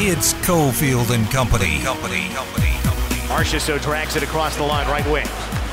It's 0.00 0.32
Cofield 0.46 1.10
and 1.12 1.28
Company. 1.28 1.80
Company. 1.80 2.28
Company. 2.28 2.70
Marchessault 3.26 3.82
drags 3.82 4.14
it 4.14 4.22
across 4.22 4.56
the 4.56 4.62
line, 4.62 4.86
right 4.86 5.04
wing. 5.10 5.26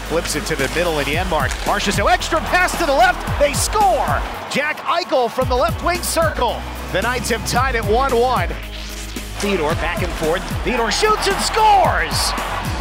Flips 0.09 0.35
it 0.35 0.47
to 0.47 0.55
the 0.55 0.67
middle 0.69 0.97
in 0.97 1.05
Janmark. 1.05 1.49
Marchessault 1.63 2.11
extra 2.11 2.39
pass 2.39 2.75
to 2.79 2.87
the 2.87 2.91
left. 2.91 3.21
They 3.39 3.53
score. 3.53 4.19
Jack 4.49 4.77
Eichel 4.77 5.29
from 5.29 5.47
the 5.47 5.55
left 5.55 5.85
wing 5.85 6.01
circle. 6.01 6.59
The 6.91 7.03
Knights 7.03 7.29
have 7.29 7.47
tied 7.47 7.75
it 7.75 7.85
1 7.85 8.17
1. 8.17 8.49
Theodore 9.41 9.75
back 9.75 10.01
and 10.01 10.11
forth. 10.13 10.41
Theodore 10.63 10.91
shoots 10.91 11.27
and 11.27 11.39
scores. 11.39 12.33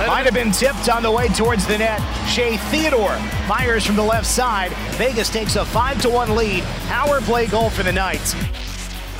Might 0.09 0.25
have 0.25 0.33
been 0.33 0.51
tipped 0.51 0.89
on 0.89 1.03
the 1.03 1.13
way 1.13 1.29
towards 1.29 1.67
the 1.67 1.77
net. 1.77 2.01
Shea 2.27 2.57
Theodore 2.57 3.17
fires 3.47 3.85
from 3.85 3.97
the 3.97 4.03
left 4.03 4.27
side. 4.27 4.73
Vegas 4.97 5.29
takes 5.29 5.57
a 5.57 5.65
5 5.67 6.01
to 6.01 6.09
1 6.09 6.37
lead. 6.37 6.65
Power 6.89 7.21
play 7.21 7.47
goal 7.47 7.69
for 7.69 7.83
the 7.83 7.93
Knights. 7.93 8.35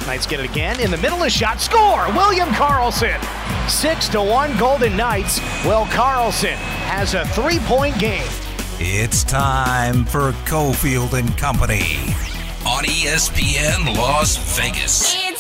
Knights 0.07 0.27
get 0.27 0.41
it 0.41 0.51
again 0.51 0.81
in 0.81 0.91
the 0.91 0.97
middle 0.99 1.19
of 1.19 1.25
the 1.25 1.31
shot. 1.31 1.61
Score! 1.61 2.07
William 2.13 2.49
Karlsson. 2.51 3.19
6 3.69 4.09
to 4.09 4.23
1 4.23 4.59
Golden 4.59 4.97
Knights. 4.97 5.41
Well, 5.65 5.87
Karlsson 5.87 6.57
has 6.87 7.15
a 7.15 7.25
three 7.29 7.59
point 7.61 7.99
game. 7.99 8.29
It's 8.79 9.25
time 9.25 10.05
for 10.05 10.33
Cofield 10.45 11.13
and 11.19 11.37
Company 11.39 11.97
on 12.67 12.85
ESPN 12.85 13.97
Las 13.97 14.37
Vegas. 14.59 15.34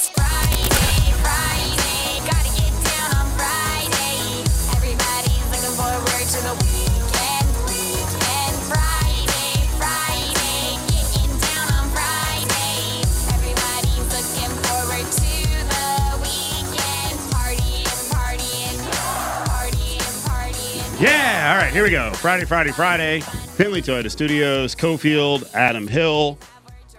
Yeah, 21.00 21.52
all 21.52 21.60
right, 21.60 21.72
here 21.72 21.82
we 21.82 21.90
go. 21.90 22.12
Friday, 22.12 22.44
Friday, 22.44 22.70
Friday. 22.70 23.20
Finley 23.20 23.82
Toyota 23.82 24.10
Studios, 24.10 24.76
Cofield, 24.76 25.52
Adam 25.52 25.88
Hill, 25.88 26.38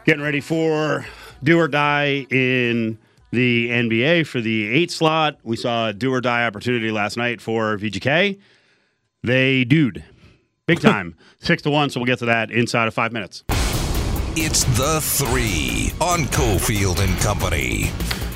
getting 0.04 0.22
ready 0.22 0.42
for 0.42 1.06
do 1.44 1.58
or 1.58 1.68
die 1.70 2.26
in 2.30 2.98
the 3.32 3.70
NBA 3.70 4.28
for 4.28 4.42
the 4.42 4.68
eight 4.68 4.92
slot. 4.92 5.40
We 5.44 5.56
saw 5.56 5.90
a 5.90 5.94
do 5.94 6.14
or 6.14 6.20
die 6.20 6.46
opportunity 6.46 6.92
last 6.92 7.16
night 7.16 7.40
for 7.42 7.78
VGK. 7.78 8.38
They 9.24 9.64
dude, 9.64 10.04
big 10.66 10.80
time, 10.82 11.16
six 11.40 11.62
to 11.64 11.70
one. 11.70 11.90
So 11.90 12.02
we'll 12.02 12.08
get 12.08 12.20
to 12.20 12.26
that 12.26 12.52
inside 12.52 12.88
of 12.90 12.94
five 12.94 13.14
minutes. 13.14 13.44
It's 14.38 14.66
the 14.78 15.00
three 15.02 15.92
on 16.02 16.26
Cofield 16.26 17.00
and 17.00 17.18
Company. 17.22 17.92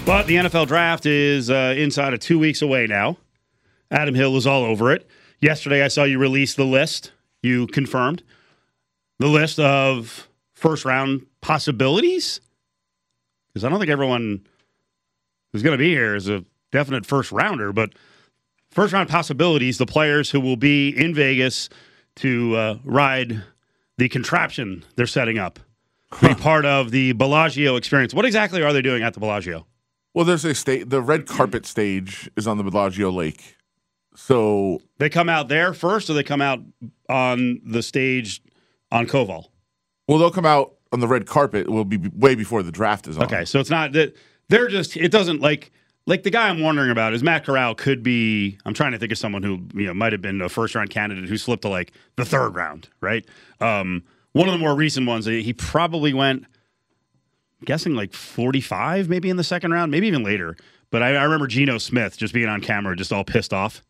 But 0.05 0.27
the 0.27 0.35
NFL 0.35 0.67
draft 0.67 1.05
is 1.05 1.49
uh, 1.49 1.73
inside 1.77 2.13
of 2.13 2.21
two 2.21 2.39
weeks 2.39 2.61
away 2.61 2.87
now. 2.87 3.17
Adam 3.91 4.15
Hill 4.15 4.37
is 4.37 4.47
all 4.47 4.63
over 4.63 4.93
it. 4.93 5.05
Yesterday, 5.41 5.83
I 5.83 5.87
saw 5.87 6.03
you 6.03 6.19
release 6.19 6.53
the 6.53 6.65
list. 6.65 7.11
You 7.41 7.67
confirmed 7.67 8.23
the 9.19 9.27
list 9.27 9.59
of 9.59 10.27
first 10.53 10.85
round 10.85 11.25
possibilities. 11.41 12.41
Because 13.47 13.63
I 13.63 13.69
don't 13.69 13.79
think 13.79 13.91
everyone 13.91 14.45
who's 15.51 15.63
going 15.63 15.77
to 15.77 15.81
be 15.81 15.89
here 15.89 16.15
is 16.15 16.27
a 16.29 16.43
definite 16.71 17.05
first 17.05 17.31
rounder, 17.31 17.71
but 17.73 17.93
first 18.69 18.93
round 18.93 19.09
possibilities, 19.09 19.77
the 19.77 19.85
players 19.85 20.29
who 20.29 20.39
will 20.39 20.57
be 20.57 20.89
in 20.89 21.13
Vegas 21.13 21.69
to 22.17 22.55
uh, 22.55 22.77
ride 22.83 23.43
the 23.97 24.09
contraption 24.09 24.85
they're 24.95 25.07
setting 25.07 25.37
up, 25.37 25.59
be 26.21 26.33
part 26.35 26.65
of 26.65 26.91
the 26.91 27.13
Bellagio 27.13 27.75
experience. 27.75 28.13
What 28.13 28.25
exactly 28.25 28.61
are 28.61 28.73
they 28.73 28.81
doing 28.81 29.03
at 29.03 29.13
the 29.13 29.19
Bellagio? 29.19 29.65
Well, 30.13 30.25
there's 30.25 30.45
a 30.45 30.55
state. 30.55 30.89
The 30.89 31.01
red 31.01 31.27
carpet 31.27 31.65
stage 31.65 32.29
is 32.35 32.47
on 32.47 32.57
the 32.57 32.63
Bellagio 32.63 33.11
Lake. 33.11 33.55
So 34.15 34.81
They 34.97 35.09
come 35.09 35.29
out 35.29 35.47
there 35.47 35.73
first, 35.73 36.09
or 36.09 36.13
they 36.13 36.23
come 36.23 36.41
out 36.41 36.59
on 37.07 37.61
the 37.65 37.81
stage 37.81 38.41
on 38.91 39.07
Koval? 39.07 39.45
Well, 40.07 40.17
they'll 40.17 40.31
come 40.31 40.45
out 40.45 40.73
on 40.91 40.99
the 40.99 41.07
red 41.07 41.25
carpet. 41.25 41.67
It 41.67 41.69
will 41.69 41.85
be 41.85 41.97
way 42.15 42.35
before 42.35 42.63
the 42.63 42.71
draft 42.71 43.07
is 43.07 43.17
on. 43.17 43.25
Okay, 43.25 43.45
so 43.45 43.59
it's 43.59 43.69
not 43.69 43.91
that 43.93 44.15
they're 44.49 44.67
just. 44.67 44.97
It 44.97 45.11
doesn't 45.11 45.41
like 45.41 45.71
like 46.05 46.23
the 46.23 46.31
guy 46.31 46.49
I'm 46.49 46.61
wondering 46.61 46.89
about 46.89 47.13
is 47.13 47.21
Matt 47.21 47.45
Corral. 47.45 47.75
Could 47.75 48.01
be. 48.01 48.57
I'm 48.65 48.73
trying 48.73 48.91
to 48.93 48.97
think 48.97 49.11
of 49.11 49.17
someone 49.17 49.43
who 49.43 49.61
you 49.73 49.87
know 49.87 49.93
might 49.93 50.11
have 50.11 50.21
been 50.21 50.41
a 50.41 50.49
first 50.49 50.75
round 50.75 50.89
candidate 50.89 51.29
who 51.29 51.37
slipped 51.37 51.61
to 51.61 51.69
like 51.69 51.91
the 52.15 52.25
third 52.25 52.55
round, 52.55 52.89
right? 53.01 53.25
Um, 53.61 54.03
one 54.33 54.47
of 54.47 54.53
the 54.53 54.59
more 54.59 54.75
recent 54.75 55.07
ones, 55.07 55.25
he 55.25 55.53
probably 55.53 56.13
went. 56.13 56.45
I'm 57.61 57.65
guessing 57.65 57.93
like 57.93 58.13
45, 58.13 59.09
maybe 59.09 59.29
in 59.29 59.35
the 59.35 59.43
second 59.43 59.71
round, 59.71 59.91
maybe 59.91 60.07
even 60.07 60.23
later. 60.23 60.55
But 60.91 61.03
I, 61.03 61.15
I 61.15 61.23
remember 61.23 61.45
Geno 61.45 61.77
Smith 61.77 62.17
just 62.17 62.33
being 62.33 62.47
on 62.47 62.61
camera, 62.61 62.95
just 62.95 63.11
all 63.11 63.25
pissed 63.25 63.53
off. 63.53 63.83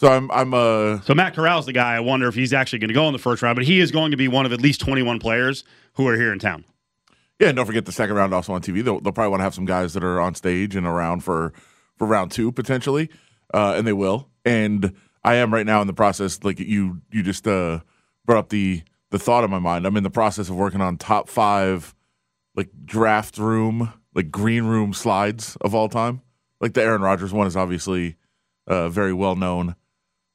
So 0.00 0.10
I'm 0.10 0.30
I'm 0.30 0.54
uh 0.54 1.02
So 1.02 1.14
Matt 1.14 1.34
Corral's 1.34 1.66
the 1.66 1.74
guy. 1.74 1.94
I 1.94 2.00
wonder 2.00 2.26
if 2.26 2.34
he's 2.34 2.54
actually 2.54 2.78
going 2.78 2.88
to 2.88 2.94
go 2.94 3.06
in 3.06 3.12
the 3.12 3.18
first 3.18 3.42
round, 3.42 3.56
but 3.56 3.66
he 3.66 3.80
is 3.80 3.90
going 3.90 4.12
to 4.12 4.16
be 4.16 4.28
one 4.28 4.46
of 4.46 4.52
at 4.54 4.58
least 4.58 4.80
21 4.80 5.18
players 5.18 5.62
who 5.92 6.08
are 6.08 6.16
here 6.16 6.32
in 6.32 6.38
town. 6.38 6.64
yeah. 7.38 7.48
And 7.48 7.56
don't 7.56 7.66
forget 7.66 7.84
the 7.84 7.92
second 7.92 8.16
round 8.16 8.32
also 8.32 8.54
on 8.54 8.62
TV. 8.62 8.82
They'll, 8.82 8.98
they'll 9.02 9.12
probably 9.12 9.28
want 9.28 9.40
to 9.40 9.44
have 9.44 9.52
some 9.52 9.66
guys 9.66 9.92
that 9.92 10.02
are 10.02 10.18
on 10.18 10.34
stage 10.34 10.74
and 10.74 10.86
around 10.86 11.22
for 11.22 11.52
for 11.98 12.06
round 12.06 12.30
two 12.30 12.50
potentially, 12.50 13.10
uh, 13.52 13.74
and 13.76 13.86
they 13.86 13.92
will. 13.92 14.30
And 14.42 14.94
I 15.22 15.34
am 15.34 15.52
right 15.52 15.66
now 15.66 15.82
in 15.82 15.86
the 15.86 15.92
process. 15.92 16.42
Like 16.42 16.58
you 16.58 17.02
you 17.12 17.22
just 17.22 17.46
uh, 17.46 17.80
brought 18.24 18.38
up 18.38 18.48
the 18.48 18.82
the 19.10 19.18
thought 19.18 19.44
in 19.44 19.50
my 19.50 19.58
mind. 19.58 19.84
I'm 19.84 19.98
in 19.98 20.02
the 20.02 20.08
process 20.08 20.48
of 20.48 20.56
working 20.56 20.80
on 20.80 20.96
top 20.96 21.28
five 21.28 21.94
like 22.56 22.70
draft 22.86 23.36
room 23.36 23.92
like 24.14 24.30
green 24.30 24.64
room 24.64 24.94
slides 24.94 25.58
of 25.60 25.74
all 25.74 25.90
time. 25.90 26.22
Like 26.58 26.72
the 26.72 26.80
Aaron 26.82 27.02
Rodgers 27.02 27.34
one 27.34 27.46
is 27.46 27.54
obviously 27.54 28.16
uh, 28.66 28.88
very 28.88 29.12
well 29.12 29.36
known. 29.36 29.76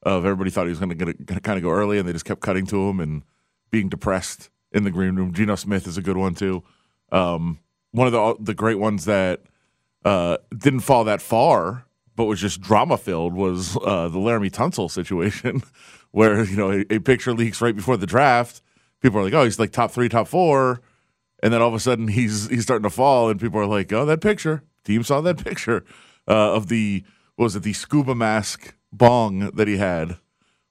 Of 0.05 0.23
everybody 0.23 0.51
thought 0.51 0.67
he 0.67 0.69
was 0.69 0.79
going 0.79 0.95
to 0.97 1.13
kind 1.41 1.57
of 1.57 1.63
go 1.63 1.71
early, 1.71 1.97
and 1.97 2.07
they 2.07 2.13
just 2.13 2.25
kept 2.25 2.41
cutting 2.41 2.67
to 2.67 2.89
him 2.89 2.99
and 2.99 3.23
being 3.71 3.89
depressed 3.89 4.51
in 4.71 4.83
the 4.83 4.91
green 4.91 5.15
room. 5.15 5.33
Geno 5.33 5.55
Smith 5.55 5.87
is 5.87 5.97
a 5.97 6.01
good 6.01 6.17
one 6.17 6.35
too. 6.35 6.63
Um, 7.11 7.59
one 7.91 8.05
of 8.07 8.13
the 8.13 8.35
the 8.39 8.53
great 8.53 8.77
ones 8.77 9.05
that 9.05 9.41
uh, 10.03 10.37
didn't 10.55 10.81
fall 10.81 11.05
that 11.05 11.21
far, 11.21 11.85
but 12.15 12.25
was 12.25 12.39
just 12.39 12.61
drama 12.61 12.97
filled 12.97 13.33
was 13.33 13.75
uh, 13.77 14.07
the 14.09 14.19
Laremy 14.19 14.51
Tunsil 14.51 14.91
situation, 14.91 15.63
where 16.11 16.43
you 16.43 16.55
know 16.55 16.71
a, 16.71 16.95
a 16.95 16.99
picture 16.99 17.33
leaks 17.33 17.61
right 17.61 17.75
before 17.75 17.97
the 17.97 18.05
draft. 18.05 18.61
People 19.01 19.19
are 19.19 19.23
like, 19.23 19.33
"Oh, 19.33 19.43
he's 19.43 19.59
like 19.59 19.71
top 19.71 19.91
three, 19.91 20.09
top 20.09 20.27
four. 20.27 20.81
and 21.41 21.51
then 21.53 21.61
all 21.61 21.69
of 21.69 21.73
a 21.73 21.79
sudden 21.79 22.07
he's 22.07 22.47
he's 22.49 22.63
starting 22.63 22.83
to 22.83 22.89
fall, 22.89 23.29
and 23.29 23.39
people 23.39 23.59
are 23.59 23.65
like, 23.65 23.91
"Oh, 23.91 24.05
that 24.05 24.21
picture." 24.21 24.63
Team 24.83 25.03
saw 25.03 25.21
that 25.21 25.37
picture 25.43 25.83
uh, 26.27 26.53
of 26.53 26.67
the 26.67 27.03
was 27.37 27.55
it 27.55 27.63
the 27.63 27.73
scuba 27.73 28.13
mask 28.13 28.75
bong 28.97 29.51
that 29.51 29.67
he 29.67 29.77
had, 29.77 30.17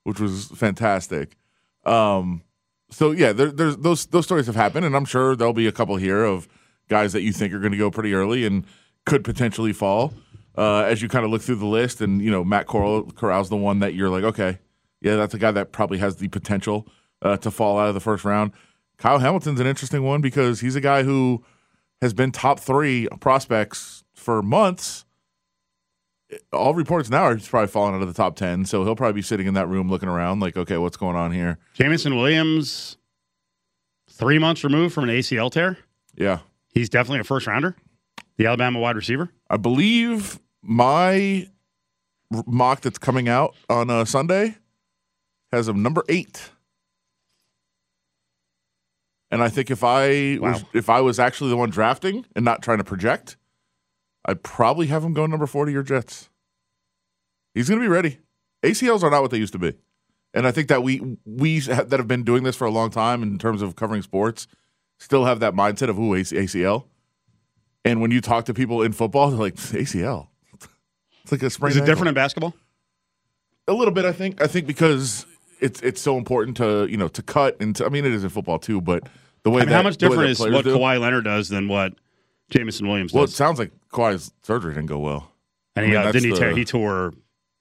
which 0.02 0.20
was 0.20 0.46
fantastic. 0.46 1.36
Um, 1.84 2.42
so 2.90 3.10
yeah, 3.10 3.32
there, 3.32 3.50
there's 3.50 3.76
those 3.76 4.06
those 4.06 4.24
stories 4.24 4.46
have 4.46 4.56
happened, 4.56 4.84
and 4.86 4.96
I'm 4.96 5.04
sure 5.04 5.36
there'll 5.36 5.52
be 5.52 5.66
a 5.66 5.72
couple 5.72 5.96
here 5.96 6.24
of 6.24 6.48
guys 6.88 7.12
that 7.12 7.22
you 7.22 7.32
think 7.32 7.52
are 7.52 7.58
going 7.58 7.72
to 7.72 7.78
go 7.78 7.90
pretty 7.90 8.14
early 8.14 8.44
and 8.44 8.64
could 9.04 9.24
potentially 9.24 9.72
fall. 9.72 10.14
Uh, 10.56 10.82
as 10.82 11.02
you 11.02 11.08
kind 11.08 11.24
of 11.24 11.32
look 11.32 11.42
through 11.42 11.56
the 11.56 11.66
list, 11.66 12.00
and 12.00 12.22
you 12.22 12.30
know 12.30 12.44
Matt 12.44 12.66
Corral, 12.66 13.04
Corral's 13.10 13.48
the 13.48 13.56
one 13.56 13.80
that 13.80 13.94
you're 13.94 14.10
like, 14.10 14.22
okay, 14.22 14.58
yeah, 15.00 15.16
that's 15.16 15.34
a 15.34 15.38
guy 15.38 15.50
that 15.50 15.72
probably 15.72 15.98
has 15.98 16.16
the 16.16 16.28
potential 16.28 16.86
uh, 17.22 17.36
to 17.38 17.50
fall 17.50 17.78
out 17.78 17.88
of 17.88 17.94
the 17.94 18.00
first 18.00 18.24
round. 18.24 18.52
Kyle 18.96 19.18
Hamilton's 19.18 19.60
an 19.60 19.66
interesting 19.66 20.04
one 20.04 20.20
because 20.20 20.60
he's 20.60 20.76
a 20.76 20.80
guy 20.80 21.02
who 21.02 21.44
has 22.00 22.14
been 22.14 22.30
top 22.30 22.60
three 22.60 23.08
prospects 23.20 24.04
for 24.14 24.42
months. 24.42 25.03
All 26.53 26.75
reports 26.75 27.11
now 27.11 27.22
are 27.25 27.37
he's 27.37 27.49
probably 27.49 27.69
falling 27.69 27.95
out 27.95 28.03
of 28.03 28.09
the 28.09 28.15
top 28.15 28.37
ten, 28.37 28.65
so 28.65 28.84
he'll 28.84 28.97
probably 28.97 29.15
be 29.15 29.22
sitting 29.22 29.47
in 29.47 29.55
that 29.55 29.69
room 29.69 29.91
looking 29.91 30.09
around, 30.09 30.41
like, 30.41 30.56
okay, 30.56 30.77
what's 30.77 30.97
going 30.97 31.17
on 31.17 31.33
here? 31.33 31.59
Jameson 31.75 32.17
Williams, 32.17 32.97
three 34.11 34.39
months 34.39 34.65
removed 34.65 34.95
from 34.95 35.05
an 35.05 35.11
ACL 35.11 35.50
tear. 35.50 35.78
Yeah, 36.16 36.39
He's 36.75 36.89
definitely 36.89 37.21
a 37.21 37.25
first 37.25 37.47
rounder. 37.47 37.77
The 38.36 38.47
Alabama 38.47 38.81
wide 38.81 38.97
receiver. 38.97 39.31
I 39.48 39.57
believe 39.57 40.41
my 40.60 41.47
mock 42.47 42.80
that's 42.80 42.98
coming 42.98 43.28
out 43.28 43.54
on 43.69 43.91
uh, 43.91 44.04
Sunday 44.04 44.57
has 45.53 45.69
him 45.69 45.83
number 45.83 46.03
eight. 46.09 46.51
And 49.30 49.42
I 49.42 49.48
think 49.48 49.71
if 49.71 49.83
I 49.84 50.39
was 50.41 50.65
if 50.75 50.89
I 50.89 51.01
was 51.01 51.19
actually 51.19 51.51
the 51.51 51.57
one 51.57 51.71
drafting 51.71 52.25
and 52.37 52.45
not 52.45 52.63
trying 52.63 52.78
to 52.78 52.84
project, 52.84 53.37
I'd 54.24 54.42
probably 54.42 54.86
have 54.88 55.04
him 55.04 55.12
go 55.12 55.26
number 55.26 55.47
four 55.47 55.66
to 55.66 55.72
your 55.72 55.82
Jets. 55.82 56.28
He's 57.54 57.68
going 57.68 57.80
to 57.80 57.84
be 57.84 57.88
ready. 57.88 58.18
ACLs 58.62 59.03
are 59.03 59.10
not 59.10 59.22
what 59.22 59.30
they 59.30 59.38
used 59.38 59.53
to 59.53 59.59
be, 59.59 59.74
and 60.32 60.47
I 60.47 60.50
think 60.50 60.68
that 60.68 60.82
we 60.82 61.18
we 61.24 61.60
ha- 61.60 61.84
that 61.84 61.98
have 61.98 62.09
been 62.09 62.24
doing 62.24 62.42
this 62.42 62.56
for 62.56 62.66
a 62.66 62.71
long 62.71 62.91
time 62.91 63.22
in 63.22 63.38
terms 63.38 63.60
of 63.62 63.76
covering 63.76 64.03
sports 64.03 64.47
still 64.98 65.24
have 65.24 65.41
that 65.41 65.54
mindset 65.54 65.88
of 65.88 65.97
who 65.97 66.12
ACL. 66.12 66.84
And 67.84 68.00
when 68.00 68.10
you 68.10 68.21
talk 68.21 68.47
to 68.47 68.54
people 68.54 68.82
in 68.82 68.92
football, 68.92 69.30
they're 69.30 69.38
like 69.38 69.54
ACL. 69.56 70.28
It's 71.22 71.32
like 71.32 71.42
a 71.42 71.50
sprain. 71.50 71.70
Is 71.70 71.77
it 71.77 71.80
ankle." 71.80 71.92
different 71.92 72.09
in 72.09 72.15
basketball? 72.15 72.54
A 73.68 73.72
little 73.72 73.94
bit, 73.94 74.04
I 74.04 74.12
think. 74.12 74.42
I 74.42 74.47
think 74.47 74.66
because 74.66 75.27
it's 75.60 75.80
it's 75.82 76.00
so 76.00 76.18
important 76.18 76.56
to 76.59 76.86
you 76.86 76.97
know 76.97 77.09
to 77.09 77.22
cut 77.22 77.56
and 77.60 77.77
to, 77.77 77.86
I 77.86 77.88
mean 77.88 78.04
it 78.04 78.12
is 78.12 78.24
in 78.24 78.30
football 78.30 78.59
too, 78.59 78.80
but 78.80 79.09
the 79.42 79.50
way 79.50 79.62
I 79.62 79.65
mean, 79.65 79.70
that 79.70 79.77
how 79.77 79.82
much 79.82 79.97
different 79.98 80.30
is 80.30 80.41
what 80.41 80.65
do- 80.65 80.77
Kawhi 80.77 81.00
Leonard 81.00 81.24
does 81.24 81.48
than 81.48 81.68
what 81.68 81.94
Jameson 82.50 82.86
Williams 82.88 83.12
Well, 83.12 83.24
it 83.24 83.30
sounds 83.30 83.58
like 83.58 83.72
Kawhi's 83.92 84.32
surgery 84.42 84.74
didn't 84.74 84.86
go 84.86 84.98
well. 84.98 85.30
And 85.76 85.86
he 85.86 85.96
I 85.96 86.04
mean, 86.04 86.08
uh, 86.08 86.12
he, 86.12 86.32
tear, 86.38 86.50
the- 86.50 86.56
he 86.56 86.64
tore 86.64 87.12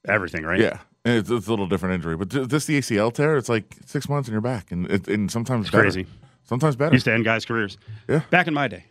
everything, 0.07 0.43
right? 0.43 0.59
Yeah, 0.59 0.79
and 1.05 1.17
it's, 1.17 1.29
it's 1.31 1.47
a 1.47 1.49
little 1.49 1.67
different 1.67 1.95
injury, 1.95 2.15
but 2.15 2.29
this 2.29 2.65
the 2.65 2.77
ACL 2.79 3.11
tear. 3.13 3.37
It's 3.37 3.49
like 3.49 3.75
six 3.85 4.07
months 4.07 4.27
in 4.27 4.33
your 4.33 4.41
back, 4.41 4.71
and 4.71 4.89
it, 4.91 5.07
and 5.07 5.31
sometimes 5.31 5.69
better. 5.69 5.83
crazy. 5.83 6.05
Sometimes 6.43 6.75
better. 6.75 6.93
Used 6.93 7.05
to 7.05 7.13
end 7.13 7.23
guys' 7.25 7.45
careers. 7.45 7.77
Yeah. 8.07 8.21
Back 8.29 8.47
in 8.47 8.53
my 8.53 8.67
day. 8.67 8.85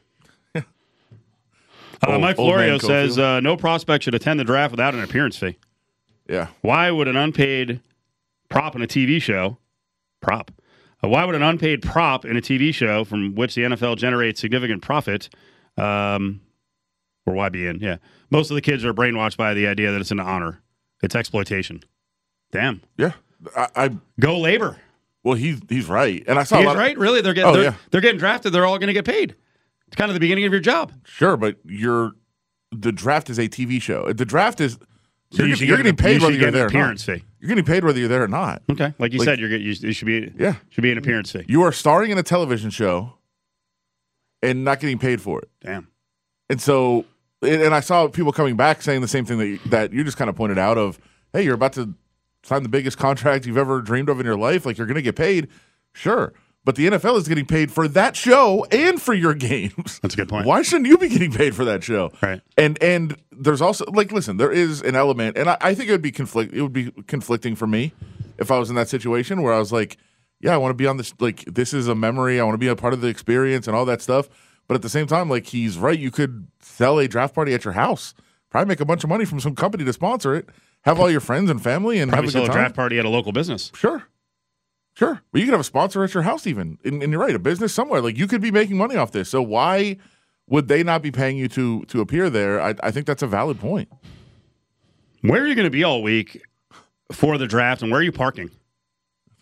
Uh, 2.05 2.13
Old- 2.15 2.21
Mike 2.21 2.35
Florio 2.37 2.79
says 2.79 3.17
uh, 3.17 3.39
no 3.41 3.57
prospect 3.57 4.03
should 4.05 4.15
attend 4.15 4.41
the 4.41 4.45
draft 4.45 4.73
without 4.73 4.93
an 4.95 5.01
appearance 5.05 5.37
fee. 5.39 5.57
Yeah, 6.29 6.49
Why 6.61 6.91
would 6.91 7.07
an 7.09 7.17
unpaid 7.17 7.81
prop 8.49 8.75
in 8.75 8.83
a 8.83 8.87
TV 8.89 9.21
show 9.23 9.59
prop? 10.21 10.51
Uh, 11.05 11.09
why 11.09 11.25
would 11.25 11.35
an 11.35 11.43
unpaid 11.43 11.83
prop 11.83 12.25
in 12.25 12.37
a 12.37 12.41
TV 12.41 12.73
show 12.75 13.05
from 13.05 13.35
which 13.35 13.55
the 13.55 13.63
NFL 13.63 13.97
generates 13.99 14.41
significant 14.41 14.83
profit, 14.83 15.29
um, 15.77 16.41
or 17.27 17.35
YBN? 17.35 17.81
Yeah, 17.81 17.97
most 18.31 18.51
of 18.51 18.55
the 18.55 18.61
kids 18.61 18.85
are 18.85 18.95
brainwashed 18.95 19.37
by 19.37 19.55
the 19.55 19.67
idea 19.67 19.91
that 19.93 20.01
it's 20.01 20.11
an 20.11 20.21
honor. 20.21 20.63
It's 21.03 21.15
exploitation. 21.15 21.81
Damn, 22.53 22.83
yeah. 22.97 23.13
I, 23.57 23.69
I 23.77 23.91
go 24.21 24.39
labor. 24.39 24.77
well, 25.25 25.35
he's 25.35 25.61
he's 25.69 25.89
right, 25.89 26.23
and 26.27 26.39
I 26.39 26.45
saw 26.45 26.59
He's 26.59 26.69
of- 26.69 26.77
right. 26.77 26.97
Really, 26.97 27.21
they're 27.21 27.35
getting 27.35 27.51
Oh, 27.51 27.55
they're, 27.55 27.63
yeah. 27.65 27.75
they're 27.91 28.01
getting 28.01 28.19
drafted. 28.19 28.53
They're 28.53 28.67
all 28.67 28.79
going 28.79 28.89
to 28.89 28.93
get 28.93 29.05
paid. 29.05 29.35
It's 29.89 29.97
kind 29.97 30.11
of 30.11 30.15
the 30.15 30.21
beginning 30.21 30.45
of 30.45 30.53
your 30.53 30.61
job. 30.61 30.93
Sure, 31.05 31.37
but 31.37 31.57
you're 31.65 32.13
the 32.71 32.93
draft 32.93 33.29
is 33.31 33.39
a 33.39 33.49
TV 33.49 33.81
show. 33.83 34.13
The 34.13 34.25
draft 34.25 34.61
is 34.61 34.79
So 35.33 35.43
you're, 35.45 35.57
you 35.57 35.67
you're 35.67 35.77
getting 35.77 35.97
paid 35.97 36.21
you 36.21 36.27
whether 36.29 36.37
you're 36.39 36.51
there 36.51 36.65
or 36.65 36.69
appearance 36.69 37.07
not. 37.07 37.19
fee. 37.19 37.25
You're 37.41 37.49
getting 37.49 37.65
paid 37.65 37.85
whether 37.85 37.99
you're 37.99 38.09
there 38.09 38.23
or 38.23 38.29
not. 38.29 38.63
Okay, 38.71 38.95
like 38.99 39.13
you 39.13 39.19
Like- 39.19 39.27
said, 39.27 39.41
you're 39.41 39.49
get 39.51 39.61
you, 39.61 39.73
you 39.73 39.93
should 39.93 40.07
be 40.07 40.33
Yeah. 40.39 40.55
should 40.71 40.83
be 40.83 40.93
an 40.93 40.99
appearance 40.99 41.33
fee. 41.33 41.45
You 41.49 41.63
are 41.63 41.73
starring 41.73 42.11
in 42.11 42.19
a 42.19 42.23
television 42.23 42.71
show 42.71 43.15
and 44.43 44.65
not 44.65 44.81
getting 44.81 44.99
paid 44.99 45.21
for 45.21 45.41
it. 45.41 45.49
Damn. 45.61 45.89
And 46.51 46.61
so, 46.61 47.05
and 47.41 47.75
I 47.75 47.81
saw 47.81 48.09
people 48.09 48.33
coming 48.33 48.57
back 48.57 48.83
saying 48.83 49.01
the 49.01 49.09
same 49.09 49.25
thing 49.25 49.39
that 49.39 49.47
you, 49.47 49.59
that 49.67 49.93
you 49.93 50.05
just 50.05 50.17
kind 50.17 50.29
of 50.29 50.37
pointed 50.37 50.59
out 50.59 50.79
of, 50.79 50.99
hey, 51.33 51.43
you're 51.43 51.55
about 51.55 51.73
to 51.75 51.95
sign 52.43 52.63
the 52.63 52.69
biggest 52.69 52.99
contract 52.99 53.47
you've 53.47 53.57
ever 53.57 53.81
dreamed 53.81 54.09
of 54.09 54.21
in 54.21 54.27
your 54.27 54.37
life. 54.37 54.67
Like 54.67 54.79
you're 54.79 54.87
going 54.87 54.97
to 54.97 55.03
get 55.03 55.17
paid, 55.17 55.49
sure. 55.93 56.33
But 56.65 56.77
the 56.77 56.87
NFL 56.89 57.19
is 57.19 57.27
getting 57.27 57.47
paid 57.47 57.73
for 57.73 57.89
that 57.89 58.15
show 58.15 58.65
and 58.71 59.01
for 59.03 59.15
your 59.15 59.35
games. 59.51 59.99
That's 60.01 60.15
a 60.15 60.17
good 60.17 60.29
point. 60.29 60.47
Why 60.47 60.63
shouldn't 60.63 60.87
you 60.87 60.99
be 60.99 61.09
getting 61.09 61.33
paid 61.33 61.55
for 61.55 61.65
that 61.65 61.83
show? 61.83 62.13
Right. 62.23 62.41
And 62.57 62.81
and 62.83 63.17
there's 63.33 63.61
also 63.61 63.85
like, 63.87 64.13
listen, 64.13 64.37
there 64.37 64.53
is 64.53 64.81
an 64.83 64.95
element, 64.95 65.37
and 65.37 65.51
I, 65.51 65.57
I 65.61 65.75
think 65.75 65.89
it 65.89 65.93
would 65.93 66.03
be 66.03 66.13
conflict. 66.13 66.53
It 66.55 66.63
would 66.63 66.73
be 66.73 66.93
conflicting 67.09 67.57
for 67.57 67.67
me 67.67 67.93
if 68.39 68.51
I 68.51 68.59
was 68.59 68.71
in 68.71 68.77
that 68.77 68.89
situation 68.89 69.43
where 69.43 69.53
I 69.53 69.59
was 69.59 69.73
like, 69.73 69.97
yeah, 70.43 70.53
I 70.53 70.57
want 70.59 70.71
to 70.71 70.75
be 70.77 70.87
on 70.87 70.97
this. 70.97 71.15
Like 71.21 71.45
this 71.47 71.73
is 71.73 71.89
a 71.89 71.95
memory. 71.95 72.41
I 72.41 72.45
want 72.45 72.55
to 72.55 72.59
be 72.59 72.69
a 72.69 72.77
part 72.77 72.93
of 72.93 73.01
the 73.01 73.09
experience 73.09 73.67
and 73.67 73.77
all 73.77 73.85
that 73.87 74.03
stuff. 74.03 74.29
But 74.69 74.75
at 74.75 74.83
the 74.83 74.89
same 74.89 75.07
time, 75.07 75.31
like 75.31 75.47
he's 75.47 75.79
right. 75.79 75.99
You 75.99 76.11
could 76.11 76.49
sell 76.61 76.99
a 76.99 77.09
draft 77.09 77.35
party 77.35 77.55
at 77.55 77.65
your 77.65 77.75
house, 77.75 78.13
probably 78.51 78.69
make 78.69 78.81
a 78.81 78.85
bunch 78.85 79.05
of 79.05 79.09
money 79.09 79.25
from 79.25 79.41
some 79.41 79.55
company 79.55 79.85
to 79.85 79.93
sponsor 79.93 80.35
it. 80.35 80.49
Have 80.83 80.99
all 80.99 81.09
your 81.09 81.21
friends 81.21 81.49
and 81.49 81.63
family 81.63 82.01
and 82.01 82.11
Probably 82.11 82.33
have 82.33 82.43
a 82.43 82.47
sell 82.47 82.51
a 82.51 82.53
draft 82.53 82.75
party 82.75 82.99
at 82.99 83.05
a 83.05 83.09
local 83.09 83.31
business. 83.33 83.71
Sure. 83.75 84.05
Sure. 84.95 85.23
Well, 85.33 85.41
you 85.41 85.47
could 85.47 85.53
have 85.53 85.61
a 85.61 85.65
sponsor 85.65 86.03
at 86.05 86.13
your 86.13 86.25
house, 86.25 86.47
even. 86.47 86.79
And, 86.85 87.03
and 87.03 87.13
you're 87.13 87.21
right, 87.21 87.35
a 87.35 87.39
business 87.39 87.73
somewhere. 87.73 88.01
Like 88.01 88.19
you 88.19 88.27
could 88.27 88.41
be 88.41 88.51
making 88.51 88.77
money 88.77 88.97
off 88.97 89.13
this. 89.13 89.29
So 89.29 89.41
why 89.41 89.97
would 90.49 90.69
they 90.69 90.83
not 90.83 91.03
be 91.03 91.11
paying 91.11 91.39
you 91.39 91.49
to 91.49 91.85
to 91.85 92.01
appear 92.01 92.29
there? 92.29 92.61
I, 92.61 92.75
I 92.83 92.91
think 92.91 93.07
that's 93.07 93.23
a 93.23 93.27
valid 93.29 93.61
point. 93.61 93.89
Where 95.23 95.43
are 95.43 95.47
you 95.47 95.55
going 95.55 95.67
to 95.67 95.71
be 95.71 95.85
all 95.85 96.03
week 96.03 96.43
for 97.13 97.39
the 97.39 97.47
draft, 97.47 97.83
and 97.83 97.93
where 97.93 98.01
are 98.01 98.05
you 98.05 98.13
parking? 98.13 98.51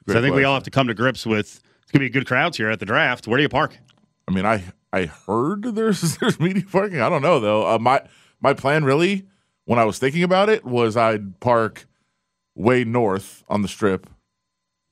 I 0.09 0.21
think 0.21 0.35
we 0.35 0.45
all 0.45 0.55
have 0.55 0.63
to 0.65 0.71
come 0.71 0.89
to 0.89 0.95
grips 0.95 1.27
with 1.27 1.61
it's 1.83 1.93
going 1.93 2.07
to 2.07 2.11
be 2.11 2.11
good 2.11 2.27
crowds 2.27 2.57
here 2.57 2.71
at 2.71 2.81
the 2.81 2.87
draft. 2.87 3.27
Where 3.27 3.37
do 3.37 3.43
you 3.43 3.49
park? 3.49 3.79
I 4.29 4.33
mean, 4.33 4.47
I 4.47 4.65
I 4.93 5.07
heard 5.07 5.63
there's 5.75 6.19
there's 6.19 6.39
media 6.41 6.65
parking. 6.71 7.01
I 7.01 7.09
don't 7.09 7.23
know 7.23 7.41
though. 7.41 7.67
Uh, 7.67 7.79
my 7.79 8.03
my 8.41 8.55
plan 8.55 8.85
really, 8.85 9.27
when 9.65 9.79
I 9.79 9.85
was 9.85 9.99
thinking 9.99 10.23
about 10.23 10.49
it, 10.49 10.65
was 10.65 10.97
I'd 10.97 11.41
park 11.41 11.87
way 12.55 12.85
north 12.85 13.45
on 13.49 13.63
the 13.63 13.69
strip 13.69 14.09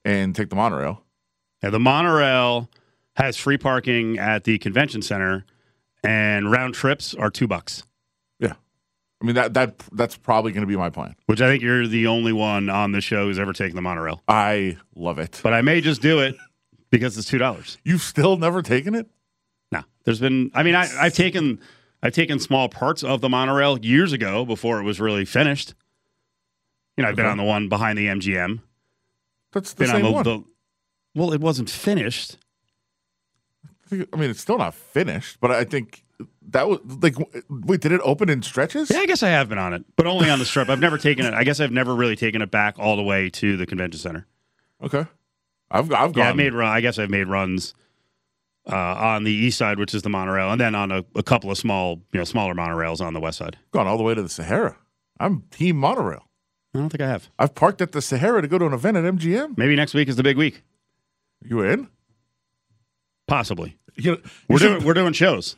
and 0.05 0.35
take 0.35 0.51
the 0.51 0.57
monorail. 0.57 1.05
Yeah, 1.63 1.71
the 1.71 1.81
monorail 1.81 2.71
has 3.17 3.37
free 3.37 3.59
parking 3.59 4.19
at 4.19 4.45
the 4.45 4.59
convention 4.59 5.03
center, 5.03 5.45
and 6.05 6.51
round 6.51 6.75
trips 6.75 7.15
are 7.15 7.31
two 7.31 7.49
bucks. 7.49 7.83
I 9.21 9.25
mean 9.25 9.35
that 9.35 9.55
that 9.55 9.79
that's 9.93 10.17
probably 10.17 10.53
going 10.53 10.63
to 10.63 10.67
be 10.69 10.77
my 10.77 10.91
plan. 10.91 11.15
Which 11.27 11.41
I 11.41 11.49
think 11.49 11.63
you're 11.63 11.87
the 11.87 12.07
only 12.07 12.33
one 12.33 12.69
on 12.71 12.93
the 12.93 13.01
show 13.01 13.25
who's 13.27 13.39
ever 13.39 13.53
taken 13.53 13.75
the 13.75 13.83
monorail. 13.83 14.23
I 14.29 14.77
love 14.95 15.19
it. 15.19 15.41
But 15.43 15.53
I 15.55 15.63
may 15.63 15.81
just 15.81 16.01
do 16.01 16.21
it 16.21 16.37
because 16.91 17.19
it's 17.19 17.29
two 17.29 17.39
dollars. 17.39 17.79
You've 17.85 18.03
still 18.03 18.37
never 18.37 18.63
taken 18.63 18.95
it? 18.95 19.09
No, 19.73 19.83
there's 20.05 20.21
been. 20.21 20.51
I 20.55 20.63
mean, 20.63 20.75
I, 20.77 20.89
I've 21.01 21.15
taken 21.15 21.61
I've 22.03 22.13
taken 22.15 22.39
small 22.39 22.69
parts 22.69 23.03
of 23.03 23.21
the 23.21 23.29
monorail 23.29 23.79
years 23.81 24.13
ago 24.13 24.45
before 24.45 24.79
it 24.81 24.85
was 24.85 25.01
really 25.01 25.25
finished. 25.25 25.75
You 26.97 27.03
know, 27.03 27.09
I've 27.11 27.17
been 27.17 27.27
on 27.27 27.39
the 27.39 27.45
one 27.45 27.69
behind 27.69 27.99
the 27.99 28.07
MGM. 28.07 28.61
That's 29.53 29.73
the 29.73 29.85
Been 29.85 29.89
same 29.89 29.97
on 29.97 30.03
the, 30.03 30.11
one. 30.13 30.25
the 30.25 30.45
well, 31.15 31.33
it 31.33 31.41
wasn't 31.41 31.71
finished. 31.71 32.37
I 33.91 33.95
mean, 34.17 34.31
it's 34.31 34.41
still 34.41 34.59
not 34.59 34.75
finished, 34.75 35.39
but 35.41 35.51
I 35.51 35.65
think 35.65 36.05
that 36.49 36.69
was 36.69 36.81
like, 37.03 37.15
wait, 37.49 37.81
did 37.81 37.93
it 37.93 38.01
open 38.03 38.29
in 38.29 38.43
stretches? 38.43 38.91
Yeah, 38.91 38.99
I 39.01 39.07
guess 39.07 39.23
I 39.23 39.29
have 39.29 39.49
been 39.49 39.59
on 39.59 39.73
it, 39.75 39.85
but 39.97 40.07
only 40.07 40.31
on 40.31 40.39
the 40.39 40.45
strip. 40.45 40.69
I've 40.69 40.81
never 40.81 40.99
taken 40.99 41.25
it. 41.27 41.35
I 41.35 41.45
guess 41.45 41.61
I've 41.61 41.73
never 41.73 41.95
really 41.95 42.17
taken 42.17 42.43
it 42.43 42.51
back 42.51 42.79
all 42.79 42.97
the 42.97 43.03
way 43.03 43.31
to 43.31 43.57
the 43.57 43.67
convention 43.67 44.01
center. 44.01 44.27
Okay. 44.83 45.05
I've 45.71 45.93
I've 45.93 46.13
gone. 46.13 46.25
Yeah, 46.25 46.29
I've 46.31 46.37
made 46.37 46.55
run. 46.55 46.71
I 46.73 46.81
guess 46.81 46.99
I've 46.99 47.11
made 47.11 47.27
runs 47.29 47.75
uh, 48.71 48.77
on 48.77 49.25
the 49.25 49.33
east 49.33 49.59
side, 49.59 49.79
which 49.79 49.95
is 49.95 50.03
the 50.03 50.09
monorail, 50.09 50.51
and 50.51 50.61
then 50.61 50.75
on 50.75 50.91
a, 50.91 51.05
a 51.15 51.23
couple 51.23 51.51
of 51.51 51.59
small, 51.59 52.03
you 52.13 52.19
know, 52.19 52.25
smaller 52.25 52.55
monorails 52.55 53.01
on 53.01 53.13
the 53.13 53.21
west 53.21 53.39
side. 53.39 53.57
gone 53.71 53.87
all 53.87 53.97
the 53.99 54.03
way 54.03 54.15
to 54.15 54.23
the 54.23 54.29
Sahara. 54.29 54.77
I'm 55.21 55.43
team 55.51 55.77
monorail. 55.77 56.25
I 56.75 56.79
don't 56.79 56.91
think 56.91 57.01
I 57.03 57.09
have. 57.09 57.29
I've 57.39 57.55
parked 57.55 57.81
at 57.83 57.93
the 57.93 58.01
Sahara 58.03 58.41
to 58.43 58.49
go 58.49 58.59
to 58.59 58.67
an 58.67 58.73
event 58.73 58.97
at 58.97 59.05
MGM. 59.05 59.57
Maybe 59.59 59.75
next 59.75 59.95
week 59.95 60.09
is 60.09 60.17
the 60.17 60.23
big 60.23 60.37
week. 60.37 60.63
You 61.43 61.63
in? 61.63 61.89
Possibly. 63.27 63.77
You 63.97 64.13
know, 64.13 64.19
We're 64.49 64.59
doing 64.59 64.85
we're 64.85 64.95
doing 64.95 65.13
shows, 65.13 65.57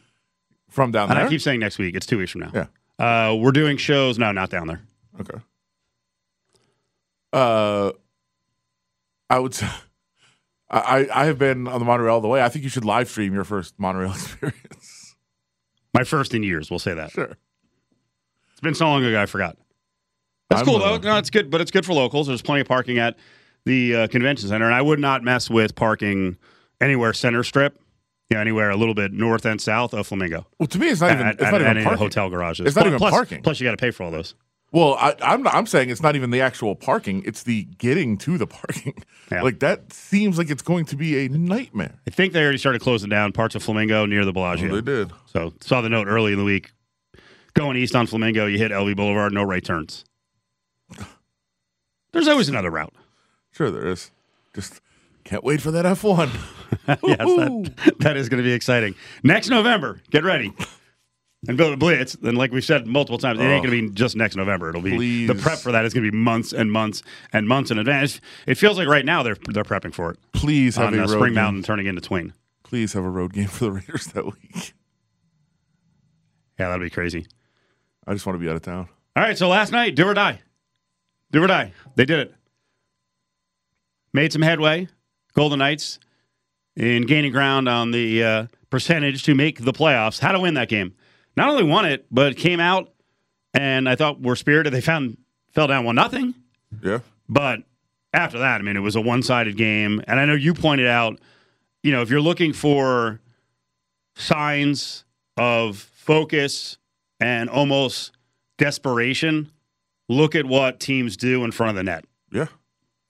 from 0.70 0.92
down 0.92 1.10
and 1.10 1.18
there. 1.18 1.26
I 1.26 1.28
keep 1.28 1.40
saying 1.40 1.60
next 1.60 1.78
week. 1.78 1.94
It's 1.94 2.06
two 2.06 2.18
weeks 2.18 2.32
from 2.32 2.42
now. 2.42 2.50
Yeah. 2.54 2.66
Uh, 3.30 3.34
we're 3.34 3.52
doing 3.52 3.76
shows. 3.76 4.18
No, 4.18 4.32
not 4.32 4.50
down 4.50 4.66
there. 4.66 4.82
Okay. 5.20 5.38
Uh, 7.32 7.92
I 9.28 9.38
would 9.38 9.54
say 9.54 9.68
I 10.70 11.08
I 11.12 11.24
have 11.26 11.38
been 11.38 11.68
on 11.68 11.78
the 11.78 11.84
monorail 11.84 12.14
all 12.14 12.20
the 12.20 12.28
way. 12.28 12.42
I 12.42 12.48
think 12.48 12.64
you 12.64 12.70
should 12.70 12.84
live 12.84 13.08
stream 13.08 13.34
your 13.34 13.44
first 13.44 13.74
monorail 13.78 14.10
experience. 14.14 15.16
My 15.94 16.04
first 16.04 16.34
in 16.34 16.42
years. 16.42 16.70
We'll 16.70 16.78
say 16.78 16.94
that. 16.94 17.10
sure. 17.10 17.36
It's 18.52 18.60
been 18.60 18.74
so 18.74 18.86
long 18.86 19.04
ago, 19.04 19.20
I 19.20 19.26
forgot. 19.26 19.56
That's 20.50 20.60
I'm, 20.60 20.66
cool 20.66 20.76
uh, 20.76 20.98
though. 20.98 21.12
No, 21.12 21.16
it's 21.16 21.30
good, 21.30 21.50
but 21.50 21.60
it's 21.60 21.70
good 21.70 21.86
for 21.86 21.94
locals. 21.94 22.26
There's 22.26 22.42
plenty 22.42 22.60
of 22.60 22.68
parking 22.68 22.98
at 22.98 23.16
the 23.64 23.96
uh, 23.96 24.06
convention 24.08 24.48
center, 24.48 24.66
and 24.66 24.74
I 24.74 24.82
would 24.82 24.98
not 24.98 25.22
mess 25.24 25.48
with 25.48 25.74
parking 25.74 26.36
anywhere 26.80 27.12
center 27.12 27.42
strip. 27.42 27.78
You 28.30 28.36
know, 28.36 28.40
anywhere 28.42 28.70
a 28.70 28.76
little 28.76 28.94
bit 28.94 29.12
north 29.12 29.44
and 29.44 29.60
south 29.60 29.92
of 29.92 30.06
Flamingo. 30.06 30.46
Well, 30.58 30.68
to 30.68 30.78
me, 30.78 30.88
it's 30.88 31.00
not 31.00 31.10
even 31.12 31.26
at, 31.26 31.34
it's 31.34 31.42
at 31.42 31.50
not 31.52 31.62
any 31.62 31.70
even 31.80 31.82
parking. 31.84 31.98
hotel 31.98 32.30
garages. 32.30 32.66
It's 32.66 32.76
not 32.76 32.82
Plus- 32.82 32.86
even 32.88 32.98
plus- 32.98 33.10
parking. 33.12 33.42
Plus, 33.42 33.58
you 33.60 33.66
got 33.66 33.72
to 33.72 33.76
pay 33.76 33.90
for 33.90 34.04
all 34.04 34.10
those. 34.12 34.34
Well, 34.72 34.94
I, 34.94 35.16
I'm 35.20 35.48
I'm 35.48 35.66
saying 35.66 35.90
it's 35.90 36.00
not 36.00 36.14
even 36.14 36.30
the 36.30 36.40
actual 36.40 36.76
parking; 36.76 37.24
it's 37.26 37.42
the 37.42 37.64
getting 37.78 38.16
to 38.18 38.38
the 38.38 38.46
parking. 38.46 38.94
Yeah. 39.32 39.42
Like 39.42 39.58
that 39.60 39.92
seems 39.92 40.38
like 40.38 40.48
it's 40.48 40.62
going 40.62 40.84
to 40.86 40.96
be 40.96 41.24
a 41.24 41.28
nightmare. 41.28 41.98
I 42.06 42.10
think 42.10 42.32
they 42.32 42.42
already 42.42 42.58
started 42.58 42.80
closing 42.80 43.08
down 43.10 43.32
parts 43.32 43.56
of 43.56 43.64
Flamingo 43.64 44.06
near 44.06 44.24
the 44.24 44.32
Bellagio. 44.32 44.70
Oh, 44.70 44.74
they 44.76 44.80
did. 44.80 45.10
So 45.26 45.52
saw 45.60 45.80
the 45.80 45.88
note 45.88 46.06
early 46.06 46.32
in 46.32 46.38
the 46.38 46.44
week. 46.44 46.70
Going 47.54 47.76
east 47.76 47.96
on 47.96 48.06
Flamingo, 48.06 48.46
you 48.46 48.58
hit 48.58 48.70
LV 48.70 48.94
Boulevard, 48.94 49.32
no 49.32 49.42
right 49.42 49.64
turns. 49.64 50.04
There's 52.12 52.28
always 52.28 52.48
another 52.48 52.70
route. 52.70 52.94
Sure, 53.50 53.70
there 53.72 53.86
is. 53.88 54.10
Just 54.54 54.80
can't 55.30 55.44
wait 55.44 55.62
for 55.62 55.70
that 55.70 55.84
F1. 55.84 56.28
yes, 57.04 57.18
that, 57.18 57.94
that 58.00 58.16
is 58.16 58.28
going 58.28 58.42
to 58.42 58.44
be 58.44 58.52
exciting. 58.52 58.96
Next 59.22 59.48
November, 59.48 60.00
get 60.10 60.24
ready. 60.24 60.52
And 61.46 61.56
Bill 61.56 61.76
Blitz, 61.76 62.16
and 62.16 62.36
like 62.36 62.50
we've 62.50 62.64
said 62.64 62.88
multiple 62.88 63.16
times, 63.16 63.38
it 63.38 63.44
ain't 63.44 63.64
going 63.64 63.74
to 63.74 63.88
be 63.88 63.94
just 63.94 64.16
next 64.16 64.34
November. 64.34 64.70
It'll 64.70 64.82
be 64.82 64.96
Please. 64.96 65.28
the 65.28 65.36
prep 65.36 65.60
for 65.60 65.70
that 65.70 65.84
is 65.84 65.94
going 65.94 66.04
to 66.04 66.10
be 66.10 66.16
months 66.16 66.52
and 66.52 66.70
months 66.72 67.04
and 67.32 67.46
months 67.46 67.70
in 67.70 67.78
advance. 67.78 68.20
It 68.48 68.56
feels 68.56 68.76
like 68.76 68.88
right 68.88 69.04
now 69.04 69.22
they're 69.22 69.36
they're 69.48 69.62
prepping 69.62 69.94
for 69.94 70.10
it 70.10 70.18
Please 70.32 70.74
have 70.74 70.88
on 70.88 70.94
a 70.94 70.96
uh, 70.96 71.00
road 71.02 71.10
Spring 71.10 71.22
game. 71.26 71.34
Mountain 71.34 71.62
turning 71.62 71.86
into 71.86 72.00
Twing. 72.00 72.32
Please 72.64 72.92
have 72.94 73.04
a 73.04 73.08
road 73.08 73.32
game 73.32 73.46
for 73.46 73.66
the 73.66 73.72
Raiders 73.72 74.06
that 74.08 74.26
week. 74.26 74.74
Yeah, 76.58 76.68
that'd 76.68 76.82
be 76.82 76.90
crazy. 76.90 77.26
I 78.04 78.12
just 78.14 78.26
want 78.26 78.34
to 78.34 78.40
be 78.40 78.50
out 78.50 78.56
of 78.56 78.62
town. 78.62 78.88
All 79.14 79.22
right, 79.22 79.38
so 79.38 79.48
last 79.48 79.70
night, 79.70 79.94
do 79.94 80.06
or 80.06 80.14
die. 80.14 80.40
Do 81.30 81.42
or 81.42 81.46
die. 81.46 81.72
They 81.94 82.04
did 82.04 82.18
it. 82.18 82.34
Made 84.12 84.32
some 84.32 84.42
headway. 84.42 84.88
Golden 85.34 85.58
Knights 85.58 85.98
in 86.76 87.06
gaining 87.06 87.32
ground 87.32 87.68
on 87.68 87.90
the 87.90 88.24
uh, 88.24 88.46
percentage 88.70 89.22
to 89.24 89.34
make 89.34 89.64
the 89.64 89.72
playoffs. 89.72 90.20
How 90.20 90.32
to 90.32 90.40
win 90.40 90.54
that 90.54 90.68
game. 90.68 90.94
Not 91.36 91.48
only 91.48 91.64
won 91.64 91.84
it, 91.84 92.06
but 92.10 92.36
came 92.36 92.60
out 92.60 92.92
and 93.54 93.88
I 93.88 93.96
thought 93.96 94.20
were 94.20 94.36
spirited. 94.36 94.72
They 94.72 94.80
found 94.80 95.16
fell 95.52 95.66
down 95.66 95.84
one 95.84 95.94
nothing. 95.94 96.34
Yeah. 96.82 97.00
But 97.28 97.60
after 98.12 98.38
that, 98.38 98.60
I 98.60 98.62
mean, 98.62 98.76
it 98.76 98.80
was 98.80 98.96
a 98.96 99.00
one 99.00 99.22
sided 99.22 99.56
game. 99.56 100.02
And 100.06 100.18
I 100.18 100.24
know 100.24 100.34
you 100.34 100.54
pointed 100.54 100.86
out, 100.86 101.18
you 101.82 101.92
know, 101.92 102.02
if 102.02 102.10
you're 102.10 102.20
looking 102.20 102.52
for 102.52 103.20
signs 104.16 105.04
of 105.36 105.78
focus 105.78 106.78
and 107.18 107.48
almost 107.48 108.12
desperation, 108.58 109.50
look 110.08 110.34
at 110.34 110.44
what 110.44 110.80
teams 110.80 111.16
do 111.16 111.44
in 111.44 111.52
front 111.52 111.70
of 111.70 111.76
the 111.76 111.84
net. 111.84 112.04
Yeah. 112.32 112.46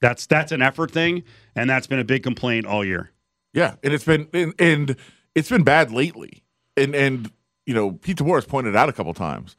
That's 0.00 0.26
that's 0.26 0.52
an 0.52 0.62
effort 0.62 0.90
thing, 0.90 1.22
and 1.54 1.68
that's 1.68 1.86
been 1.86 1.98
a 1.98 2.04
big 2.04 2.22
complaint 2.22 2.66
all 2.66 2.84
year. 2.84 3.10
Yeah, 3.52 3.74
and 3.82 3.92
it's 3.92 4.04
been 4.04 4.28
and, 4.32 4.54
and 4.58 4.96
it's 5.34 5.50
been 5.50 5.62
bad 5.62 5.92
lately. 5.92 6.42
And 6.76 6.94
and 6.94 7.30
you 7.66 7.74
know, 7.74 7.92
Pete 7.92 8.16
DeBoer 8.16 8.36
has 8.36 8.46
pointed 8.46 8.74
out 8.76 8.88
a 8.88 8.92
couple 8.92 9.12
times 9.14 9.56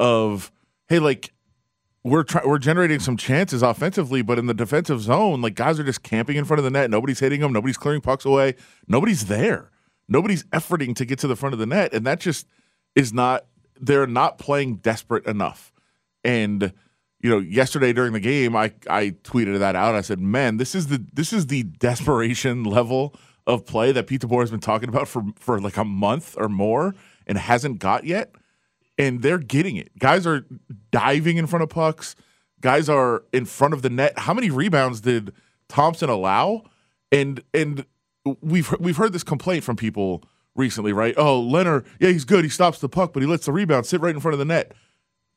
of 0.00 0.50
hey, 0.88 0.98
like 0.98 1.32
we're 2.04 2.24
try- 2.24 2.44
we're 2.44 2.58
generating 2.58 3.00
some 3.00 3.16
chances 3.16 3.62
offensively, 3.62 4.22
but 4.22 4.38
in 4.38 4.46
the 4.46 4.54
defensive 4.54 5.00
zone, 5.00 5.42
like 5.42 5.54
guys 5.54 5.78
are 5.78 5.84
just 5.84 6.02
camping 6.02 6.36
in 6.36 6.44
front 6.44 6.58
of 6.58 6.64
the 6.64 6.70
net. 6.70 6.90
Nobody's 6.90 7.20
hitting 7.20 7.40
them. 7.40 7.52
Nobody's 7.52 7.76
clearing 7.76 8.00
pucks 8.00 8.24
away. 8.24 8.54
Nobody's 8.88 9.26
there. 9.26 9.70
Nobody's 10.08 10.44
efforting 10.44 10.96
to 10.96 11.04
get 11.04 11.18
to 11.20 11.26
the 11.26 11.36
front 11.36 11.52
of 11.52 11.58
the 11.58 11.66
net, 11.66 11.92
and 11.92 12.06
that 12.06 12.20
just 12.20 12.46
is 12.94 13.12
not. 13.12 13.46
They're 13.80 14.06
not 14.06 14.38
playing 14.38 14.76
desperate 14.76 15.26
enough. 15.26 15.72
And 16.24 16.72
you 17.22 17.30
know, 17.30 17.38
yesterday 17.38 17.92
during 17.92 18.12
the 18.12 18.20
game, 18.20 18.54
I 18.56 18.72
I 18.90 19.10
tweeted 19.22 19.58
that 19.60 19.76
out. 19.76 19.94
I 19.94 20.00
said, 20.00 20.20
"Man, 20.20 20.56
this 20.56 20.74
is 20.74 20.88
the 20.88 21.04
this 21.12 21.32
is 21.32 21.46
the 21.46 21.62
desperation 21.62 22.64
level 22.78 23.14
of 23.46 23.64
play 23.64 23.92
that 23.92 24.06
Pete 24.06 24.20
DeBoer 24.20 24.40
has 24.40 24.50
been 24.50 24.60
talking 24.60 24.88
about 24.88 25.08
for 25.08 25.22
for 25.36 25.60
like 25.60 25.76
a 25.76 25.84
month 25.84 26.36
or 26.36 26.48
more 26.48 26.94
and 27.26 27.38
hasn't 27.38 27.78
got 27.78 28.04
yet." 28.04 28.34
And 28.98 29.22
they're 29.22 29.38
getting 29.38 29.76
it. 29.76 29.98
Guys 29.98 30.26
are 30.26 30.44
diving 30.90 31.38
in 31.38 31.46
front 31.46 31.62
of 31.62 31.70
pucks. 31.70 32.14
Guys 32.60 32.88
are 32.88 33.24
in 33.32 33.46
front 33.46 33.72
of 33.72 33.82
the 33.82 33.88
net. 33.88 34.18
How 34.18 34.34
many 34.34 34.50
rebounds 34.50 35.00
did 35.00 35.32
Thompson 35.68 36.10
allow? 36.10 36.64
And 37.10 37.42
and 37.54 37.86
we've 38.40 38.74
we've 38.80 38.96
heard 38.96 39.12
this 39.12 39.24
complaint 39.24 39.64
from 39.64 39.76
people 39.76 40.24
recently, 40.54 40.92
right? 40.92 41.14
Oh, 41.16 41.40
Lehner, 41.40 41.84
yeah, 42.00 42.10
he's 42.10 42.24
good. 42.24 42.44
He 42.44 42.50
stops 42.50 42.78
the 42.80 42.88
puck, 42.88 43.12
but 43.12 43.22
he 43.22 43.28
lets 43.28 43.46
the 43.46 43.52
rebound 43.52 43.86
sit 43.86 44.00
right 44.00 44.14
in 44.14 44.20
front 44.20 44.34
of 44.34 44.38
the 44.38 44.44
net. 44.44 44.72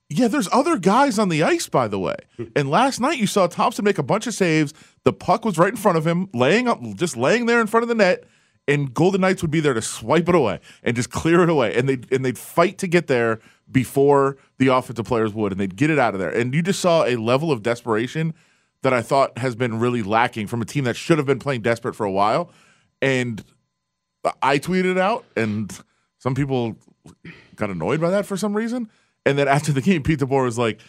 Yeah, 0.10 0.28
there's 0.28 0.48
other 0.52 0.78
guys 0.78 1.18
on 1.18 1.30
the 1.30 1.42
ice, 1.42 1.68
by 1.68 1.88
the 1.88 1.98
way. 1.98 2.16
Hmm. 2.38 2.46
And 2.56 2.70
last 2.70 3.00
night 3.00 3.18
you 3.18 3.28
saw 3.28 3.48
Thompson 3.48 3.84
make 3.84 3.98
a 3.98 4.04
bunch 4.04 4.28
of 4.28 4.34
saves. 4.34 4.74
The 5.04 5.14
puck 5.14 5.46
was 5.46 5.58
right 5.58 5.72
in 5.72 5.78
front 5.78 5.98
of 5.98 6.06
him, 6.06 6.30
laying 6.34 6.68
up, 6.68 6.82
just 6.96 7.18
laying 7.18 7.48
there 7.48 7.60
in 7.60 7.68
front 7.68 7.84
of 7.84 7.90
the 7.90 7.96
net. 7.96 8.24
And 8.68 8.94
Golden 8.94 9.22
Knights 9.22 9.42
would 9.42 9.52
be 9.52 9.60
there 9.60 9.76
to 9.76 9.82
swipe 9.82 10.28
it 10.28 10.36
away 10.36 10.60
and 10.84 10.96
just 10.96 11.12
clear 11.12 11.44
it 11.44 11.50
away. 11.50 11.76
And 11.76 11.88
they 11.88 12.00
and 12.12 12.26
they'd 12.26 12.38
fight 12.38 12.80
to 12.80 12.88
get 12.88 13.08
there 13.08 13.40
before 13.72 14.38
the 14.58 14.68
offensive 14.68 15.06
players 15.06 15.34
would, 15.34 15.52
and 15.52 15.60
they'd 15.60 15.76
get 15.76 15.90
it 15.90 16.00
out 16.00 16.14
of 16.14 16.20
there. 16.20 16.30
And 16.30 16.54
you 16.54 16.62
just 16.62 16.80
saw 16.80 17.04
a 17.06 17.16
level 17.16 17.52
of 17.52 17.62
desperation 17.62 18.34
that 18.82 18.94
I 18.94 19.02
thought 19.02 19.38
has 19.38 19.56
been 19.56 19.80
really 19.80 20.04
lacking 20.04 20.48
from 20.48 20.62
a 20.62 20.66
team 20.66 20.84
that 20.86 20.96
should 20.96 21.18
have 21.18 21.28
been 21.28 21.40
playing 21.40 21.62
desperate 21.62 21.96
for 21.96 22.06
a 22.06 22.12
while. 22.12 22.52
And 23.02 23.44
I 24.42 24.60
tweeted 24.60 24.92
it 24.92 24.98
out, 24.98 25.26
and 25.36 25.72
some 26.18 26.34
people 26.34 26.76
got 27.56 27.70
annoyed 27.70 28.02
by 28.02 28.10
that 28.12 28.26
for 28.26 28.38
some 28.38 28.56
reason. 28.56 28.90
And 29.26 29.38
then 29.38 29.48
after 29.48 29.72
the 29.72 29.82
game, 29.82 30.04
Pete 30.04 30.20
DeBoer 30.20 30.44
was 30.46 30.58
like, 30.58 30.80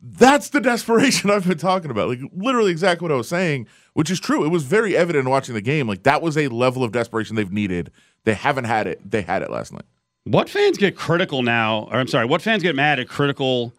"That's 0.00 0.48
the 0.48 0.60
desperation 0.60 1.30
I've 1.30 1.46
been 1.46 1.58
talking 1.58 1.90
about." 1.90 2.08
Like 2.08 2.20
literally 2.34 2.70
exactly 2.72 3.04
what 3.04 3.12
I 3.12 3.16
was 3.16 3.28
saying, 3.28 3.66
which 3.94 4.10
is 4.10 4.18
true. 4.20 4.44
It 4.44 4.48
was 4.48 4.64
very 4.64 4.96
evident 4.96 5.28
watching 5.28 5.54
the 5.54 5.60
game. 5.60 5.86
Like 5.86 6.02
that 6.04 6.22
was 6.22 6.36
a 6.38 6.48
level 6.48 6.82
of 6.84 6.92
desperation 6.92 7.36
they've 7.36 7.52
needed. 7.52 7.90
They 8.24 8.34
haven't 8.34 8.64
had 8.64 8.86
it. 8.86 9.00
They 9.10 9.22
had 9.22 9.42
it 9.42 9.50
last 9.50 9.72
night. 9.72 9.84
What 10.24 10.48
fans 10.48 10.78
get 10.78 10.96
critical 10.96 11.42
now? 11.42 11.88
Or 11.90 11.96
I'm 11.98 12.06
sorry, 12.06 12.26
what 12.26 12.40
fans 12.42 12.62
get 12.62 12.76
mad 12.76 13.00
at 13.00 13.08
critical 13.08 13.72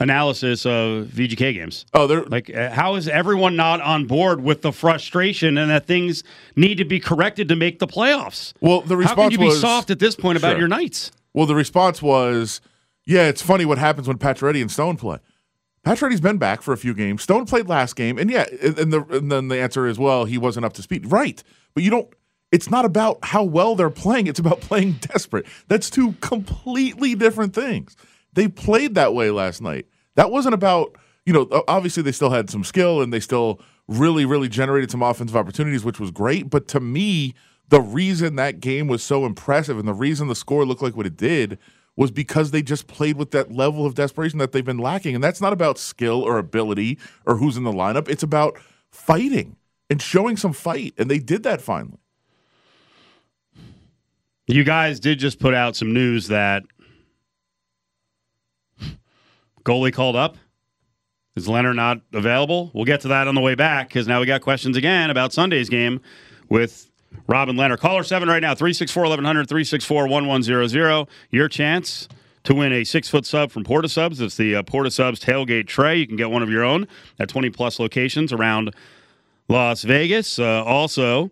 analysis 0.00 0.66
of 0.66 1.06
VGK 1.06 1.54
games? 1.54 1.86
Oh, 1.94 2.06
they're 2.06 2.24
Like, 2.24 2.54
uh, 2.54 2.70
how 2.70 2.96
is 2.96 3.08
everyone 3.08 3.56
not 3.56 3.80
on 3.80 4.06
board 4.06 4.42
with 4.42 4.62
the 4.62 4.72
frustration 4.72 5.56
and 5.56 5.70
that 5.70 5.86
things 5.86 6.22
need 6.56 6.76
to 6.78 6.84
be 6.84 7.00
corrected 7.00 7.48
to 7.48 7.56
make 7.56 7.78
the 7.78 7.86
playoffs? 7.86 8.52
well. 8.60 8.82
The 8.82 8.96
response 8.96 9.16
How 9.18 9.22
can 9.24 9.32
you 9.32 9.38
be 9.38 9.44
was 9.46 9.60
soft 9.60 9.90
at 9.90 9.98
this 9.98 10.14
point 10.16 10.36
about 10.36 10.52
Sure. 10.52 10.58
your 10.60 10.68
Knights? 10.68 11.10
Well, 11.32 11.46
the 11.46 11.54
response 11.54 12.02
was, 12.02 12.60
"Yeah, 13.06 13.28
it's 13.28 13.42
funny 13.42 13.64
what 13.64 13.78
happens 13.78 14.08
when 14.08 14.18
Pacioretty 14.18 14.60
and 14.60 14.70
Stone 14.70 14.96
play." 14.96 15.18
Pacioretty's 15.84 16.20
been 16.20 16.38
back 16.38 16.62
for 16.62 16.72
a 16.72 16.78
few 16.78 16.94
games. 16.94 17.22
Stone 17.22 17.44
played 17.44 17.68
last 17.68 17.94
game, 17.94 18.18
and 18.18 18.30
yeah, 18.30 18.46
and 18.62 18.92
the 18.92 19.04
and 19.10 19.30
then 19.30 19.48
the 19.48 19.58
answer 19.58 19.86
is, 19.86 19.98
well, 19.98 20.24
he 20.24 20.38
wasn't 20.38 20.64
up 20.64 20.72
to 20.74 20.82
speed. 20.82 21.10
Right, 21.10 21.42
but 21.74 21.82
you 21.82 21.90
don't. 21.90 22.08
It's 22.50 22.70
not 22.70 22.84
about 22.84 23.18
how 23.22 23.42
well 23.42 23.74
they're 23.74 23.90
playing. 23.90 24.26
It's 24.26 24.38
about 24.38 24.60
playing 24.60 24.92
desperate. 25.00 25.46
That's 25.68 25.90
two 25.90 26.12
completely 26.20 27.14
different 27.14 27.54
things. 27.54 27.96
They 28.32 28.48
played 28.48 28.94
that 28.94 29.12
way 29.12 29.30
last 29.30 29.60
night. 29.60 29.86
That 30.14 30.30
wasn't 30.30 30.54
about 30.54 30.96
you 31.26 31.34
know. 31.34 31.64
Obviously, 31.68 32.02
they 32.02 32.12
still 32.12 32.30
had 32.30 32.48
some 32.48 32.64
skill, 32.64 33.02
and 33.02 33.12
they 33.12 33.20
still 33.20 33.60
really, 33.86 34.24
really 34.24 34.48
generated 34.48 34.90
some 34.90 35.02
offensive 35.02 35.36
opportunities, 35.36 35.84
which 35.84 36.00
was 36.00 36.10
great. 36.10 36.48
But 36.48 36.66
to 36.68 36.80
me, 36.80 37.34
the 37.68 37.80
reason 37.80 38.36
that 38.36 38.60
game 38.60 38.88
was 38.88 39.02
so 39.02 39.26
impressive 39.26 39.78
and 39.78 39.86
the 39.86 39.94
reason 39.94 40.28
the 40.28 40.34
score 40.34 40.64
looked 40.64 40.82
like 40.82 40.96
what 40.96 41.06
it 41.06 41.16
did 41.16 41.58
was 41.96 42.10
because 42.10 42.50
they 42.50 42.62
just 42.62 42.86
played 42.86 43.16
with 43.16 43.30
that 43.30 43.52
level 43.52 43.86
of 43.86 43.94
desperation 43.94 44.38
that 44.38 44.52
they've 44.52 44.64
been 44.64 44.78
lacking. 44.78 45.14
And 45.14 45.22
that's 45.22 45.40
not 45.40 45.52
about 45.52 45.78
skill 45.78 46.22
or 46.22 46.38
ability 46.38 46.98
or 47.24 47.36
who's 47.36 47.56
in 47.56 47.64
the 47.64 47.72
lineup. 47.72 48.08
It's 48.08 48.22
about 48.22 48.58
fighting 48.90 49.56
and 49.88 50.02
showing 50.02 50.36
some 50.36 50.52
fight. 50.52 50.94
And 50.98 51.10
they 51.10 51.18
did 51.18 51.44
that 51.44 51.60
finally. 51.60 51.98
You 54.46 54.64
guys 54.64 55.00
did 55.00 55.18
just 55.18 55.38
put 55.38 55.54
out 55.54 55.76
some 55.76 55.92
news 55.92 56.28
that 56.28 56.64
goalie 59.64 59.92
called 59.92 60.16
up. 60.16 60.36
Is 61.36 61.48
Lehner 61.48 61.74
not 61.74 62.00
available? 62.12 62.70
We'll 62.74 62.84
get 62.84 63.00
to 63.02 63.08
that 63.08 63.26
on 63.26 63.34
the 63.34 63.40
way 63.40 63.54
back 63.54 63.88
because 63.88 64.06
now 64.06 64.20
we 64.20 64.26
got 64.26 64.40
questions 64.40 64.76
again 64.76 65.10
about 65.10 65.32
Sunday's 65.32 65.68
game 65.68 66.00
with 66.48 66.90
Robin 67.26 67.56
Lehner. 67.56 67.78
Caller 67.78 68.02
7 68.02 68.28
right 68.28 68.40
now 68.40 68.54
364 68.54 69.02
1100 69.02 69.48
364 69.48 70.08
1100. 70.08 71.08
Your 71.30 71.48
chance 71.48 72.08
to 72.44 72.54
win 72.54 72.72
a 72.72 72.84
six 72.84 73.08
foot 73.08 73.26
sub 73.26 73.50
from 73.50 73.64
Porta 73.64 73.88
Subs. 73.88 74.20
It's 74.20 74.36
the 74.36 74.56
uh, 74.56 74.62
Porta 74.62 74.90
Subs 74.90 75.20
tailgate 75.20 75.66
tray. 75.66 75.96
You 75.96 76.06
can 76.06 76.16
get 76.16 76.30
one 76.30 76.42
of 76.42 76.50
your 76.50 76.62
own 76.62 76.86
at 77.18 77.28
20 77.28 77.50
plus 77.50 77.78
locations 77.78 78.32
around 78.32 78.74
Las 79.48 79.82
Vegas. 79.82 80.38
Uh, 80.38 80.62
also, 80.64 81.30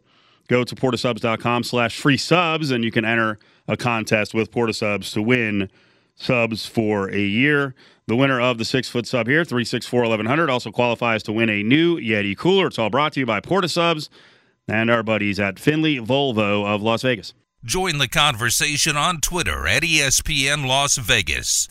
go 0.48 0.64
to 0.64 0.74
portasubs.com 0.74 1.62
slash 1.64 1.98
free 1.98 2.16
subs 2.16 2.70
and 2.70 2.84
you 2.84 2.90
can 2.90 3.04
enter 3.04 3.38
a 3.68 3.76
contest 3.76 4.34
with 4.34 4.50
Porta 4.50 4.72
Subs 4.72 5.12
to 5.12 5.22
win 5.22 5.70
subs 6.14 6.66
for 6.66 7.10
a 7.10 7.20
year 7.20 7.74
the 8.06 8.16
winner 8.16 8.40
of 8.40 8.58
the 8.58 8.64
six 8.64 8.88
foot 8.88 9.06
sub 9.06 9.26
here 9.26 9.44
364 9.44 10.00
1100 10.02 10.50
also 10.50 10.70
qualifies 10.70 11.22
to 11.22 11.32
win 11.32 11.48
a 11.48 11.62
new 11.62 11.98
yeti 11.98 12.36
cooler 12.36 12.66
it's 12.66 12.78
all 12.78 12.90
brought 12.90 13.14
to 13.14 13.20
you 13.20 13.26
by 13.26 13.40
portasubs 13.40 14.10
and 14.68 14.90
our 14.90 15.02
buddies 15.02 15.38
at 15.38 15.58
finley 15.58 15.98
volvo 15.98 16.66
of 16.66 16.82
las 16.82 17.02
vegas 17.02 17.34
Join 17.64 17.98
the 17.98 18.08
conversation 18.08 18.96
on 18.96 19.20
Twitter 19.20 19.68
at 19.68 19.84
ESPN 19.84 20.66
Las 20.66 20.96
Vegas. 20.96 21.68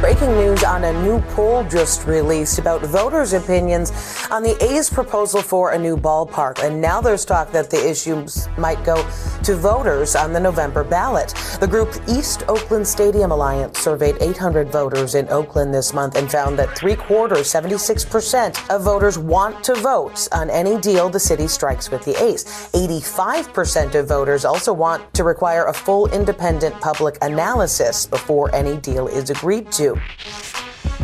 Breaking 0.00 0.30
news 0.36 0.62
on 0.62 0.84
a 0.84 1.02
new 1.02 1.18
poll 1.32 1.64
just 1.64 2.06
released 2.06 2.60
about 2.60 2.82
voters' 2.82 3.32
opinions 3.32 3.90
on 4.30 4.44
the 4.44 4.56
A's 4.64 4.88
proposal 4.88 5.42
for 5.42 5.72
a 5.72 5.78
new 5.78 5.96
ballpark. 5.96 6.62
And 6.62 6.80
now 6.80 7.00
there's 7.00 7.24
talk 7.24 7.50
that 7.50 7.68
the 7.68 7.90
issues 7.90 8.48
might 8.56 8.82
go 8.84 8.96
to 9.42 9.56
voters 9.56 10.14
on 10.14 10.32
the 10.32 10.38
November 10.38 10.84
ballot. 10.84 11.34
The 11.58 11.66
group 11.66 11.92
East 12.08 12.44
Oakland 12.46 12.86
Stadium 12.86 13.32
Alliance 13.32 13.80
surveyed 13.80 14.18
800 14.20 14.70
voters 14.70 15.16
in 15.16 15.28
Oakland 15.30 15.74
this 15.74 15.92
month 15.92 16.16
and 16.16 16.30
found 16.30 16.56
that 16.60 16.78
three 16.78 16.94
quarters, 16.94 17.52
76% 17.52 18.70
of 18.70 18.84
voters 18.84 19.18
want 19.18 19.64
to 19.64 19.74
vote 19.74 20.28
on 20.30 20.48
any 20.48 20.78
deal 20.78 21.08
the 21.08 21.18
city 21.18 21.48
strikes 21.48 21.90
with 21.90 22.04
the 22.04 22.14
A's. 22.22 22.44
85% 22.72 23.96
of 23.96 24.06
voters 24.06 24.44
also 24.44 24.72
want 24.72 25.12
to 25.14 25.24
require 25.24 25.66
a 25.66 25.74
full 25.74 26.06
independent 26.12 26.80
public 26.80 27.18
analysis 27.20 28.06
before 28.06 28.54
any 28.54 28.76
deal 28.76 29.08
is 29.08 29.30
agreed 29.30 29.72
to. 29.72 29.87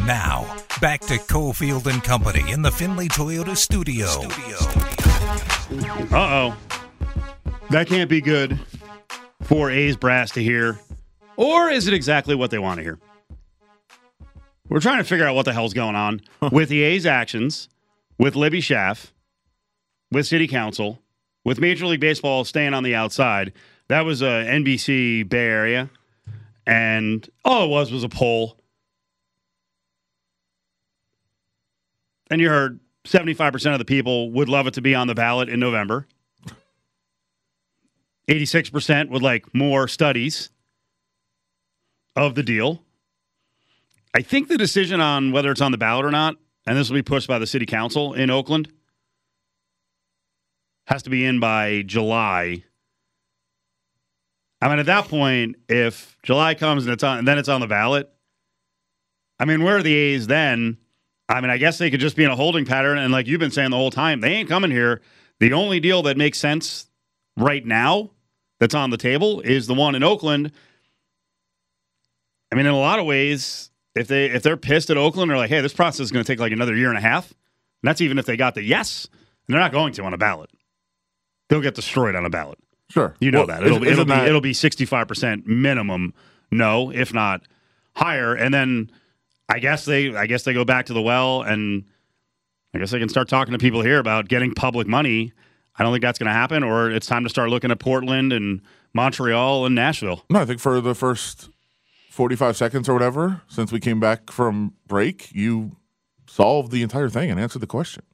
Now, 0.07 0.57
back 0.81 1.00
to 1.03 1.14
Cofield 1.14 1.87
and 1.87 2.03
Company 2.03 2.50
in 2.50 2.62
the 2.62 2.71
Finley 2.71 3.09
Toyota 3.09 3.57
studio. 3.57 4.07
uh-oh. 6.12 6.57
That 7.71 7.87
can't 7.87 8.11
be 8.11 8.21
good 8.21 8.59
for 9.43 9.71
a's 9.71 9.97
brass 9.97 10.31
to 10.33 10.43
hear 10.43 10.79
or 11.37 11.71
is 11.71 11.87
it 11.88 11.95
exactly 11.95 12.35
what 12.35 12.50
they 12.50 12.59
want 12.59 12.79
to 12.79 12.83
hear? 12.83 12.99
We're 14.69 14.81
trying 14.81 14.99
to 14.99 15.05
figure 15.05 15.26
out 15.26 15.35
what 15.35 15.45
the 15.45 15.53
hell's 15.53 15.75
going 15.75 15.97
on 15.97 16.21
with 16.53 16.69
the 16.69 16.83
a's 16.83 17.07
actions 17.07 17.69
with 18.19 18.37
libby 18.37 18.61
schaaf 18.61 19.11
with 20.11 20.26
city 20.26 20.47
council 20.47 21.00
with 21.45 21.59
major 21.59 21.87
league 21.87 22.00
baseball 22.00 22.45
staying 22.45 22.75
on 22.75 22.83
the 22.83 22.95
outside. 22.95 23.53
That 23.88 24.03
was 24.03 24.23
uh, 24.23 24.26
a 24.26 24.45
nbc 24.61 25.29
bay 25.29 25.47
area. 25.47 25.91
And 26.67 27.29
all 27.45 27.64
it 27.64 27.69
was 27.69 27.93
was 27.93 28.05
a 28.05 28.09
poll 28.09 28.59
and 32.35 32.41
you 32.41 32.49
heard 32.49 32.81
75% 33.05 33.73
of 33.73 33.79
the 33.79 33.85
people 33.85 34.33
would 34.33 34.49
love 34.49 34.67
it 34.67 34.75
to 34.75 34.83
be 34.83 34.93
on 34.93 35.07
the 35.07 35.14
ballot 35.14 35.49
in 35.49 35.61
November. 35.61 36.09
86% 38.29 39.09
would 39.11 39.23
like 39.23 39.55
more 39.55 39.87
studies 39.87 40.50
of 42.17 42.35
the 42.35 42.43
deal. 42.43 42.83
I 44.14 44.23
think 44.23 44.49
the 44.49 44.59
decision 44.59 45.00
on 45.00 45.31
whether 45.31 45.53
it's 45.53 45.61
on 45.61 45.71
the 45.71 45.79
ballot 45.79 46.05
or 46.05 46.11
not, 46.11 46.35
and 46.67 46.76
this 46.76 46.91
will 46.91 46.97
be 46.97 47.03
pushed 47.03 47.29
by 47.29 47.38
the 47.38 47.47
city 47.47 47.67
council 47.67 48.14
in 48.14 48.31
Oakland, 48.31 48.73
has 50.88 51.05
to 51.05 51.11
be 51.11 51.25
in 51.25 51.38
by 51.38 51.83
July. 51.87 52.64
I 54.61 54.69
mean, 54.69 54.81
at 54.81 54.87
that 54.87 55.07
point, 55.07 55.55
if 55.69 56.17
July 56.25 56.55
comes 56.55 56.85
and 56.85 56.93
it's 56.95 57.05
on, 57.05 57.19
and 57.19 57.29
then 57.29 57.38
it's 57.38 57.49
on 57.49 57.61
the 57.61 57.69
ballot, 57.69 58.11
I 59.38 59.45
mean, 59.45 59.62
where 59.62 59.76
are 59.76 59.83
the 59.85 59.95
A's 59.95 60.26
then? 60.26 60.79
I 61.28 61.40
mean, 61.40 61.50
I 61.50 61.57
guess 61.57 61.78
they 61.78 61.90
could 61.90 62.00
just 62.00 62.16
be 62.16 62.25
in 62.25 62.31
a 62.31 62.37
holding 62.37 62.64
pattern. 62.64 62.99
And 62.99 63.12
like 63.12 63.26
you've 63.26 63.40
been 63.40 63.50
saying 63.50 63.71
the 63.71 63.76
whole 63.76 63.90
time, 63.90 64.21
they 64.21 64.33
ain't 64.35 64.49
coming 64.49 64.71
here. 64.71 65.00
The 65.40 65.52
only 65.52 65.81
deal 65.81 66.02
that 66.02 66.16
makes 66.16 66.38
sense 66.38 66.87
right 67.37 67.64
now 67.64 68.11
that's 68.61 68.75
on 68.75 68.90
the 68.90 68.97
table 68.97 69.40
is 69.40 69.66
the 69.66 69.75
one 69.75 69.95
in 69.95 70.02
Oakland. 70.02 70.52
I 72.52 72.57
mean, 72.57 72.66
in 72.66 72.73
a 72.73 72.78
lot 72.78 72.99
of 72.99 73.07
ways, 73.07 73.71
if 73.95 74.07
they 74.07 74.26
if 74.26 74.43
they're 74.43 74.57
pissed 74.57 74.90
at 74.90 74.97
Oakland, 74.97 75.31
they're 75.31 75.37
like, 75.38 75.50
hey, 75.50 75.61
this 75.61 75.73
process 75.73 76.00
is 76.00 76.12
going 76.12 76.25
to 76.25 76.31
take 76.33 76.38
like 76.40 76.52
another 76.52 76.76
year 76.76 76.88
and 76.88 76.99
a 76.99 77.00
half. 77.00 77.31
And 77.31 77.88
that's 77.88 78.00
even 78.00 78.19
if 78.19 78.26
they 78.26 78.37
got 78.37 78.54
the 78.54 78.62
yes, 78.62 79.09
and 79.47 79.54
they're 79.54 79.61
not 79.61 79.73
going 79.73 79.93
to 79.95 80.04
on 80.04 80.14
a 80.14 80.19
ballot. 80.19 80.50
They'll 81.49 81.61
get 81.61 81.75
destroyed 81.75 82.14
on 82.14 82.25
a 82.25 82.31
ballot. 82.31 82.59
Sure. 82.90 83.14
You 83.21 83.31
know 83.31 83.38
Well, 83.40 83.47
that 83.49 83.62
it'll, 83.64 83.76
isn't 83.78 83.88
it'll 83.93 84.04
be 84.04 84.11
that- 84.11 84.28
it'll 84.28 84.40
be 84.40 84.52
sixty 84.52 84.85
five 84.85 85.09
percent 85.09 85.47
minimum, 85.47 86.14
no, 86.50 86.90
if 86.90 87.12
not 87.12 87.43
higher. 87.97 88.35
And 88.35 88.52
then 88.54 88.90
I 89.48 89.58
guess 89.58 89.84
they 89.84 90.14
I 90.14 90.26
guess 90.26 90.44
they 90.44 90.54
go 90.54 90.64
back 90.64 90.86
to 90.86 90.94
the 90.94 91.02
well, 91.02 91.42
and 91.42 91.84
I 92.74 92.78
guess 92.78 92.90
they 92.90 92.98
can 92.98 93.08
start 93.08 93.28
talking 93.28 93.52
to 93.52 93.58
people 93.58 93.82
here 93.82 93.98
about 93.98 94.28
getting 94.28 94.52
public 94.54 94.86
money. 94.86 95.32
I 95.76 95.82
don't 95.82 95.92
think 95.92 96.02
that's 96.02 96.18
going 96.18 96.28
to 96.28 96.32
happen, 96.32 96.62
or 96.62 96.90
it's 96.90 97.06
time 97.06 97.24
to 97.24 97.30
start 97.30 97.50
looking 97.50 97.70
at 97.70 97.80
Portland 97.80 98.32
and 98.32 98.62
Montreal 98.94 99.66
and 99.66 99.74
Nashville. 99.74 100.24
No, 100.30 100.40
I 100.40 100.44
think 100.44 100.60
for 100.60 100.80
the 100.80 100.94
first 100.94 101.50
45 102.10 102.56
seconds 102.56 102.88
or 102.88 102.92
whatever, 102.92 103.42
since 103.48 103.72
we 103.72 103.80
came 103.80 103.98
back 103.98 104.30
from 104.30 104.74
break, 104.86 105.32
you 105.32 105.76
solved 106.28 106.70
the 106.70 106.82
entire 106.82 107.08
thing 107.08 107.30
and 107.30 107.40
answered 107.40 107.58
the 107.58 107.66
question. 107.66 108.04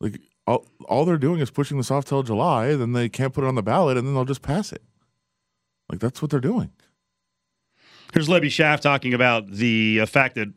Like, 0.00 0.20
all, 0.46 0.64
all 0.88 1.04
they're 1.04 1.18
doing 1.18 1.40
is 1.40 1.50
pushing 1.50 1.76
this 1.76 1.90
off 1.90 2.04
till 2.04 2.22
July, 2.22 2.76
then 2.76 2.92
they 2.92 3.08
can't 3.08 3.34
put 3.34 3.42
it 3.42 3.48
on 3.48 3.56
the 3.56 3.62
ballot, 3.62 3.96
and 3.96 4.06
then 4.06 4.14
they'll 4.14 4.24
just 4.24 4.42
pass 4.42 4.72
it. 4.72 4.82
Like, 5.90 5.98
that's 5.98 6.22
what 6.22 6.30
they're 6.30 6.40
doing. 6.40 6.70
Here's 8.12 8.28
Libby 8.28 8.48
Schaaf 8.48 8.80
talking 8.80 9.14
about 9.14 9.50
the 9.50 10.00
uh, 10.02 10.06
fact 10.06 10.34
that 10.36 10.48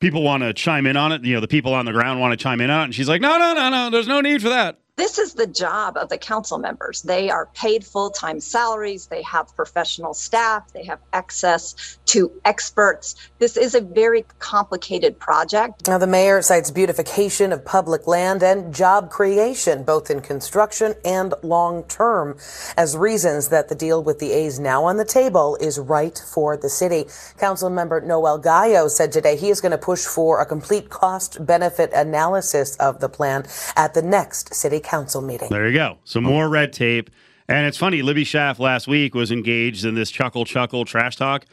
people 0.00 0.22
want 0.22 0.42
to 0.42 0.52
chime 0.52 0.86
in 0.86 0.96
on 0.96 1.12
it. 1.12 1.24
You 1.24 1.34
know, 1.34 1.40
the 1.40 1.48
people 1.48 1.74
on 1.74 1.84
the 1.84 1.92
ground 1.92 2.20
want 2.20 2.32
to 2.32 2.36
chime 2.36 2.60
in 2.60 2.70
on 2.70 2.82
it, 2.82 2.84
and 2.86 2.94
she's 2.94 3.08
like, 3.08 3.20
"No, 3.20 3.38
no, 3.38 3.54
no, 3.54 3.70
no. 3.70 3.90
There's 3.90 4.08
no 4.08 4.20
need 4.20 4.42
for 4.42 4.48
that." 4.48 4.78
This 4.98 5.16
is 5.16 5.34
the 5.34 5.46
job 5.46 5.96
of 5.96 6.08
the 6.08 6.18
council 6.18 6.58
members. 6.58 7.02
They 7.02 7.30
are 7.30 7.46
paid 7.54 7.84
full 7.84 8.10
time 8.10 8.40
salaries, 8.40 9.06
they 9.06 9.22
have 9.22 9.54
professional 9.54 10.12
staff, 10.12 10.72
they 10.72 10.84
have 10.86 10.98
access 11.12 11.98
to 12.06 12.32
experts. 12.44 13.14
This 13.38 13.56
is 13.56 13.76
a 13.76 13.80
very 13.80 14.24
complicated 14.40 15.16
project. 15.20 15.86
Now, 15.86 15.98
the 15.98 16.08
mayor 16.08 16.42
cites 16.42 16.72
beautification 16.72 17.52
of 17.52 17.64
public 17.64 18.08
land 18.08 18.42
and 18.42 18.74
job 18.74 19.08
creation, 19.08 19.84
both 19.84 20.10
in 20.10 20.20
construction 20.20 20.94
and 21.04 21.32
long 21.44 21.84
term, 21.84 22.36
as 22.76 22.96
reasons 22.96 23.50
that 23.50 23.68
the 23.68 23.76
deal 23.76 24.02
with 24.02 24.18
the 24.18 24.32
A's 24.32 24.58
now 24.58 24.82
on 24.82 24.96
the 24.96 25.04
table 25.04 25.56
is 25.60 25.78
right 25.78 26.20
for 26.26 26.56
the 26.56 26.68
city. 26.68 27.04
Council 27.38 27.70
member 27.70 28.00
Noel 28.00 28.38
Gallo 28.38 28.88
said 28.88 29.12
today 29.12 29.36
he 29.36 29.48
is 29.48 29.60
going 29.60 29.70
to 29.70 29.78
push 29.78 30.06
for 30.06 30.40
a 30.40 30.46
complete 30.46 30.90
cost 30.90 31.46
benefit 31.46 31.92
analysis 31.92 32.74
of 32.78 32.98
the 32.98 33.08
plan 33.08 33.46
at 33.76 33.94
the 33.94 34.02
next 34.02 34.52
city 34.52 34.80
council 34.88 35.20
meeting. 35.20 35.48
There 35.50 35.68
you 35.68 35.74
go. 35.74 35.98
Some 36.04 36.24
more 36.24 36.48
red 36.48 36.72
tape. 36.72 37.10
And 37.48 37.66
it's 37.66 37.78
funny, 37.78 38.02
Libby 38.02 38.24
Schaaf 38.24 38.58
last 38.58 38.86
week 38.86 39.14
was 39.14 39.30
engaged 39.30 39.84
in 39.84 39.94
this 39.94 40.10
chuckle 40.10 40.44
chuckle 40.44 40.84
trash 40.84 41.16
talk 41.16 41.46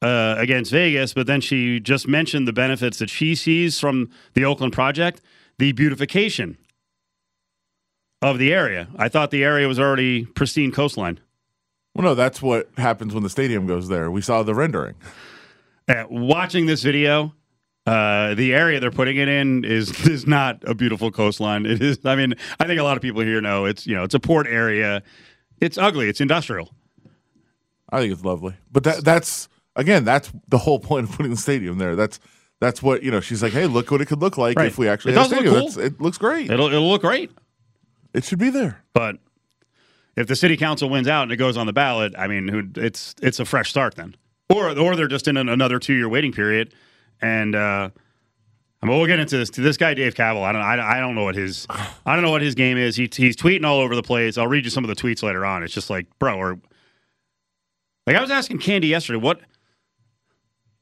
uh, 0.00 0.36
against 0.38 0.70
Vegas, 0.70 1.12
but 1.12 1.26
then 1.26 1.40
she 1.40 1.80
just 1.80 2.06
mentioned 2.06 2.46
the 2.46 2.52
benefits 2.52 2.98
that 2.98 3.10
she 3.10 3.34
sees 3.34 3.80
from 3.80 4.10
the 4.34 4.44
Oakland 4.44 4.72
project, 4.72 5.20
the 5.58 5.72
beautification 5.72 6.56
of 8.22 8.38
the 8.38 8.52
area. 8.52 8.88
I 8.96 9.08
thought 9.08 9.30
the 9.30 9.42
area 9.42 9.66
was 9.66 9.80
already 9.80 10.24
pristine 10.24 10.70
coastline. 10.70 11.18
Well, 11.94 12.04
no, 12.04 12.14
that's 12.14 12.42
what 12.42 12.68
happens 12.76 13.14
when 13.14 13.22
the 13.22 13.30
stadium 13.30 13.66
goes 13.66 13.88
there. 13.88 14.10
We 14.10 14.20
saw 14.20 14.42
the 14.42 14.54
rendering. 14.54 14.94
Uh, 15.88 16.04
watching 16.08 16.66
this 16.66 16.82
video, 16.82 17.34
uh, 17.86 18.34
the 18.34 18.54
area 18.54 18.80
they're 18.80 18.90
putting 18.90 19.16
it 19.16 19.28
in 19.28 19.64
is 19.64 19.90
is 20.08 20.26
not 20.26 20.62
a 20.66 20.74
beautiful 20.74 21.10
coastline. 21.10 21.66
It 21.66 21.82
is. 21.82 21.98
I 22.04 22.16
mean, 22.16 22.34
I 22.58 22.66
think 22.66 22.80
a 22.80 22.84
lot 22.84 22.96
of 22.96 23.02
people 23.02 23.22
here 23.22 23.40
know 23.40 23.64
it's 23.66 23.86
you 23.86 23.94
know 23.94 24.04
it's 24.04 24.14
a 24.14 24.20
port 24.20 24.46
area. 24.46 25.02
It's 25.60 25.78
ugly. 25.78 26.08
It's 26.08 26.20
industrial. 26.20 26.74
I 27.90 28.00
think 28.00 28.12
it's 28.12 28.24
lovely. 28.24 28.54
But 28.72 28.84
that 28.84 29.04
that's 29.04 29.48
again, 29.76 30.04
that's 30.04 30.32
the 30.48 30.58
whole 30.58 30.78
point 30.80 31.08
of 31.08 31.14
putting 31.16 31.30
the 31.30 31.36
stadium 31.38 31.78
there. 31.78 31.94
That's 31.96 32.18
that's 32.60 32.82
what 32.82 33.02
you 33.02 33.10
know. 33.10 33.20
She's 33.20 33.42
like, 33.42 33.52
hey, 33.52 33.66
look 33.66 33.90
what 33.90 34.00
it 34.00 34.06
could 34.06 34.20
look 34.20 34.38
like 34.38 34.56
Right. 34.56 34.66
if 34.68 34.78
we 34.78 34.88
actually 34.88 35.12
It 35.12 35.18
had 35.18 35.26
a 35.26 35.34
does 35.34 35.44
look 35.44 35.74
cool. 35.74 35.84
It 35.84 36.00
looks 36.00 36.18
great. 36.18 36.50
It'll 36.50 36.68
it'll 36.68 36.88
look 36.88 37.02
great. 37.02 37.30
It 38.14 38.24
should 38.24 38.38
be 38.38 38.50
there. 38.50 38.82
But 38.92 39.16
if 40.16 40.26
the 40.28 40.36
city 40.36 40.56
council 40.56 40.88
wins 40.88 41.08
out 41.08 41.24
and 41.24 41.32
it 41.32 41.36
goes 41.36 41.56
on 41.56 41.66
the 41.66 41.72
ballot, 41.72 42.14
I 42.16 42.28
mean, 42.28 42.72
it's 42.76 43.14
it's 43.20 43.40
a 43.40 43.44
fresh 43.44 43.70
start 43.70 43.96
then, 43.96 44.16
or 44.48 44.76
or 44.78 44.96
they're 44.96 45.08
just 45.08 45.28
in 45.28 45.36
an, 45.36 45.48
another 45.48 45.78
two 45.78 45.94
year 45.94 46.08
waiting 46.08 46.32
period. 46.32 46.72
And 47.24 47.54
uh, 47.54 47.88
I 48.82 48.86
mean, 48.86 48.98
we'll 48.98 49.06
get 49.06 49.18
into 49.18 49.38
this. 49.38 49.48
To 49.50 49.62
this 49.62 49.78
guy, 49.78 49.94
Dave 49.94 50.14
Kaval, 50.14 50.42
I 50.42 50.52
don't 50.52 50.60
I, 50.60 50.98
I 50.98 51.00
don't 51.00 51.14
know 51.14 51.24
what 51.24 51.34
his 51.34 51.66
I 51.70 52.14
don't 52.14 52.22
know 52.22 52.30
what 52.30 52.42
his 52.42 52.54
game 52.54 52.76
is. 52.76 52.96
He, 52.96 53.08
he's 53.10 53.34
tweeting 53.34 53.64
all 53.64 53.80
over 53.80 53.96
the 53.96 54.02
place. 54.02 54.36
I'll 54.36 54.46
read 54.46 54.64
you 54.64 54.70
some 54.70 54.84
of 54.84 54.88
the 54.88 54.94
tweets 54.94 55.22
later 55.22 55.46
on. 55.46 55.62
It's 55.62 55.72
just 55.72 55.88
like, 55.88 56.06
bro, 56.18 56.36
or 56.36 56.60
like 58.06 58.14
I 58.14 58.20
was 58.20 58.30
asking 58.30 58.58
Candy 58.58 58.88
yesterday, 58.88 59.18
what 59.18 59.40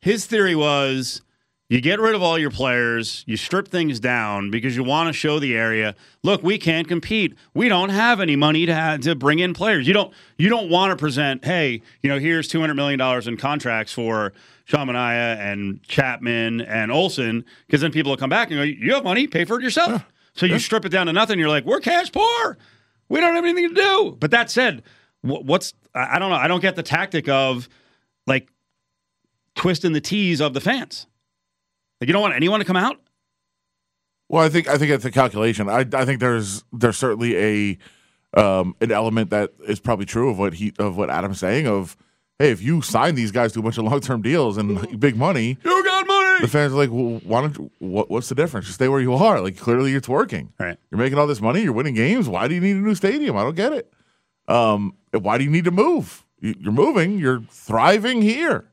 his 0.00 0.26
theory 0.26 0.56
was. 0.56 1.22
You 1.68 1.80
get 1.80 2.00
rid 2.00 2.14
of 2.14 2.22
all 2.22 2.38
your 2.38 2.50
players, 2.50 3.24
you 3.26 3.38
strip 3.38 3.66
things 3.66 3.98
down 3.98 4.50
because 4.50 4.76
you 4.76 4.84
want 4.84 5.06
to 5.06 5.14
show 5.14 5.38
the 5.38 5.56
area, 5.56 5.94
look, 6.22 6.42
we 6.42 6.58
can't 6.58 6.86
compete. 6.86 7.34
We 7.54 7.70
don't 7.70 7.88
have 7.88 8.20
any 8.20 8.36
money 8.36 8.66
to 8.66 8.74
have, 8.74 9.00
to 9.02 9.14
bring 9.14 9.38
in 9.38 9.54
players. 9.54 9.88
You 9.88 9.94
don't 9.94 10.12
you 10.36 10.50
don't 10.50 10.68
want 10.68 10.90
to 10.90 10.96
present, 10.96 11.46
hey, 11.46 11.80
you 12.02 12.10
know, 12.10 12.18
here's 12.18 12.46
200 12.48 12.74
million 12.74 12.98
dollars 12.98 13.26
in 13.26 13.38
contracts 13.38 13.92
for 13.92 14.34
Sean 14.64 14.86
Manaea 14.86 15.38
and 15.38 15.82
Chapman 15.82 16.60
and 16.60 16.90
Olson 16.92 17.44
because 17.66 17.80
then 17.80 17.92
people 17.92 18.10
will 18.10 18.16
come 18.16 18.30
back 18.30 18.50
and 18.50 18.58
go, 18.58 18.62
you 18.62 18.94
have 18.94 19.04
money, 19.04 19.26
pay 19.26 19.44
for 19.44 19.58
it 19.58 19.62
yourself. 19.62 20.04
So 20.34 20.46
you 20.46 20.58
strip 20.58 20.84
it 20.84 20.88
down 20.88 21.06
to 21.06 21.12
nothing, 21.12 21.38
you're 21.38 21.48
like, 21.48 21.64
we're 21.64 21.80
cash 21.80 22.10
poor. 22.10 22.56
We 23.08 23.20
don't 23.20 23.34
have 23.34 23.44
anything 23.44 23.68
to 23.68 23.74
do. 23.74 24.16
But 24.18 24.30
that 24.30 24.50
said, 24.50 24.82
what's 25.20 25.74
I 25.94 26.18
don't 26.18 26.30
know, 26.30 26.36
I 26.36 26.48
don't 26.48 26.62
get 26.62 26.76
the 26.76 26.82
tactic 26.82 27.28
of 27.28 27.68
like 28.26 28.48
twisting 29.54 29.92
the 29.92 30.00
tees 30.00 30.40
of 30.40 30.54
the 30.54 30.60
fans. 30.60 31.06
Like 32.00 32.08
you 32.08 32.12
don't 32.12 32.22
want 32.22 32.34
anyone 32.34 32.60
to 32.60 32.64
come 32.64 32.76
out. 32.76 33.00
Well, 34.28 34.42
I 34.42 34.48
think 34.48 34.68
I 34.68 34.78
think 34.78 34.90
it's 34.90 35.04
a 35.04 35.10
calculation. 35.10 35.68
I 35.68 35.86
I 35.92 36.06
think 36.06 36.20
there's 36.20 36.64
there's 36.72 36.96
certainly 36.96 37.36
a 37.36 37.78
um, 38.34 38.74
an 38.80 38.90
element 38.90 39.30
that 39.30 39.52
is 39.68 39.78
probably 39.78 40.06
true 40.06 40.30
of 40.30 40.38
what 40.38 40.54
he 40.54 40.72
of 40.78 40.96
what 40.96 41.10
Adam's 41.10 41.38
saying 41.38 41.66
of 41.66 41.96
hey, 42.42 42.50
if 42.50 42.60
you 42.60 42.82
sign 42.82 43.14
these 43.14 43.30
guys 43.30 43.52
to 43.52 43.60
a 43.60 43.62
bunch 43.62 43.78
of 43.78 43.84
long 43.84 44.00
term 44.00 44.20
deals 44.22 44.56
and 44.56 44.98
big 45.00 45.16
money, 45.16 45.56
You 45.64 45.84
got 45.84 46.06
money. 46.06 46.40
the 46.40 46.48
fans 46.48 46.72
are 46.72 46.76
like, 46.76 46.90
well, 46.90 47.20
why 47.24 47.40
don't 47.42 47.56
you, 47.58 47.70
what, 47.78 48.10
what's 48.10 48.28
the 48.28 48.34
difference? 48.34 48.66
Just 48.66 48.76
stay 48.76 48.88
where 48.88 49.00
you 49.00 49.14
are. 49.14 49.40
Like 49.40 49.56
clearly 49.56 49.94
it's 49.94 50.08
working. 50.08 50.52
Right. 50.58 50.76
You're 50.90 50.98
making 50.98 51.18
all 51.18 51.26
this 51.26 51.40
money. 51.40 51.62
You're 51.62 51.72
winning 51.72 51.94
games. 51.94 52.28
Why 52.28 52.48
do 52.48 52.54
you 52.54 52.60
need 52.60 52.76
a 52.76 52.80
new 52.80 52.94
stadium? 52.94 53.36
I 53.36 53.42
don't 53.42 53.54
get 53.54 53.72
it. 53.72 53.92
Um, 54.48 54.96
why 55.12 55.38
do 55.38 55.44
you 55.44 55.50
need 55.50 55.64
to 55.64 55.70
move? 55.70 56.24
You- 56.40 56.56
You're 56.58 56.72
moving. 56.72 57.18
You're 57.18 57.42
thriving 57.50 58.22
here. 58.22 58.64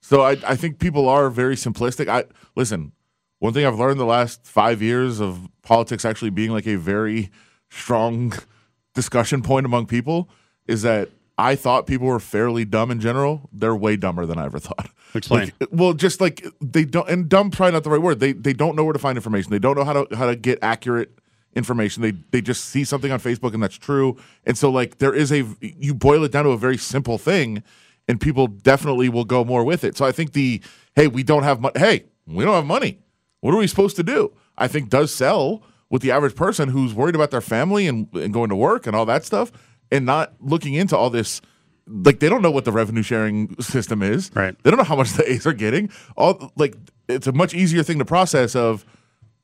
So 0.00 0.22
I, 0.22 0.32
I 0.46 0.56
think 0.56 0.78
people 0.78 1.08
are 1.08 1.28
very 1.30 1.56
simplistic. 1.56 2.08
I 2.08 2.24
listen. 2.56 2.92
One 3.40 3.52
thing 3.52 3.66
I've 3.66 3.78
learned 3.78 3.98
the 3.98 4.04
last 4.04 4.46
five 4.46 4.80
years 4.80 5.20
of 5.20 5.48
politics 5.62 6.04
actually 6.04 6.30
being 6.30 6.50
like 6.52 6.66
a 6.68 6.76
very 6.76 7.30
strong 7.70 8.32
discussion 8.94 9.42
point 9.42 9.66
among 9.66 9.86
people 9.86 10.28
is 10.68 10.82
that 10.82 11.08
I 11.38 11.56
thought 11.56 11.86
people 11.86 12.06
were 12.06 12.20
fairly 12.20 12.64
dumb 12.64 12.90
in 12.90 13.00
general. 13.00 13.48
They're 13.52 13.74
way 13.74 13.96
dumber 13.96 14.26
than 14.26 14.38
I 14.38 14.44
ever 14.44 14.58
thought. 14.58 14.90
Explain. 15.14 15.52
Like, 15.60 15.70
well, 15.70 15.92
just 15.92 16.20
like 16.20 16.46
they 16.60 16.84
don't, 16.84 17.08
and 17.08 17.28
dumb 17.28 17.50
probably 17.50 17.72
not 17.72 17.84
the 17.84 17.90
right 17.90 18.00
word. 18.00 18.20
They 18.20 18.32
they 18.32 18.52
don't 18.52 18.76
know 18.76 18.84
where 18.84 18.92
to 18.92 18.98
find 18.98 19.16
information. 19.16 19.50
They 19.50 19.58
don't 19.58 19.76
know 19.76 19.84
how 19.84 20.04
to 20.04 20.16
how 20.16 20.26
to 20.26 20.36
get 20.36 20.58
accurate 20.62 21.18
information. 21.54 22.02
They 22.02 22.12
they 22.30 22.40
just 22.40 22.66
see 22.66 22.84
something 22.84 23.12
on 23.12 23.20
Facebook 23.20 23.54
and 23.54 23.62
that's 23.62 23.76
true. 23.76 24.16
And 24.44 24.56
so 24.56 24.70
like 24.70 24.98
there 24.98 25.14
is 25.14 25.32
a 25.32 25.44
you 25.60 25.94
boil 25.94 26.24
it 26.24 26.32
down 26.32 26.44
to 26.44 26.50
a 26.50 26.58
very 26.58 26.78
simple 26.78 27.18
thing, 27.18 27.62
and 28.08 28.20
people 28.20 28.46
definitely 28.46 29.08
will 29.08 29.24
go 29.24 29.44
more 29.44 29.64
with 29.64 29.84
it. 29.84 29.96
So 29.96 30.04
I 30.04 30.12
think 30.12 30.32
the 30.32 30.62
hey 30.96 31.08
we 31.08 31.22
don't 31.22 31.42
have 31.42 31.60
money. 31.60 31.78
Hey 31.78 32.04
we 32.26 32.44
don't 32.44 32.54
have 32.54 32.66
money. 32.66 32.98
What 33.40 33.52
are 33.52 33.58
we 33.58 33.66
supposed 33.66 33.96
to 33.96 34.02
do? 34.02 34.32
I 34.56 34.68
think 34.68 34.88
does 34.88 35.12
sell 35.12 35.62
with 35.90 36.00
the 36.00 36.10
average 36.10 36.34
person 36.34 36.70
who's 36.70 36.94
worried 36.94 37.14
about 37.14 37.30
their 37.30 37.40
family 37.40 37.86
and, 37.86 38.08
and 38.14 38.32
going 38.32 38.48
to 38.48 38.56
work 38.56 38.86
and 38.86 38.96
all 38.96 39.04
that 39.04 39.24
stuff 39.24 39.52
and 39.92 40.06
not 40.06 40.32
looking 40.40 40.74
into 40.74 40.96
all 40.96 41.10
this 41.10 41.40
like 41.86 42.20
they 42.20 42.28
don't 42.28 42.42
know 42.42 42.50
what 42.50 42.64
the 42.64 42.72
revenue 42.72 43.02
sharing 43.02 43.54
system 43.60 44.02
is. 44.02 44.30
Right. 44.34 44.56
They 44.62 44.70
don't 44.70 44.78
know 44.78 44.84
how 44.84 44.96
much 44.96 45.12
the 45.12 45.30
A's 45.30 45.46
are 45.46 45.52
getting. 45.52 45.90
All 46.16 46.52
like 46.56 46.74
it's 47.08 47.26
a 47.26 47.32
much 47.32 47.54
easier 47.54 47.82
thing 47.82 47.98
to 47.98 48.04
process 48.04 48.56
of 48.56 48.84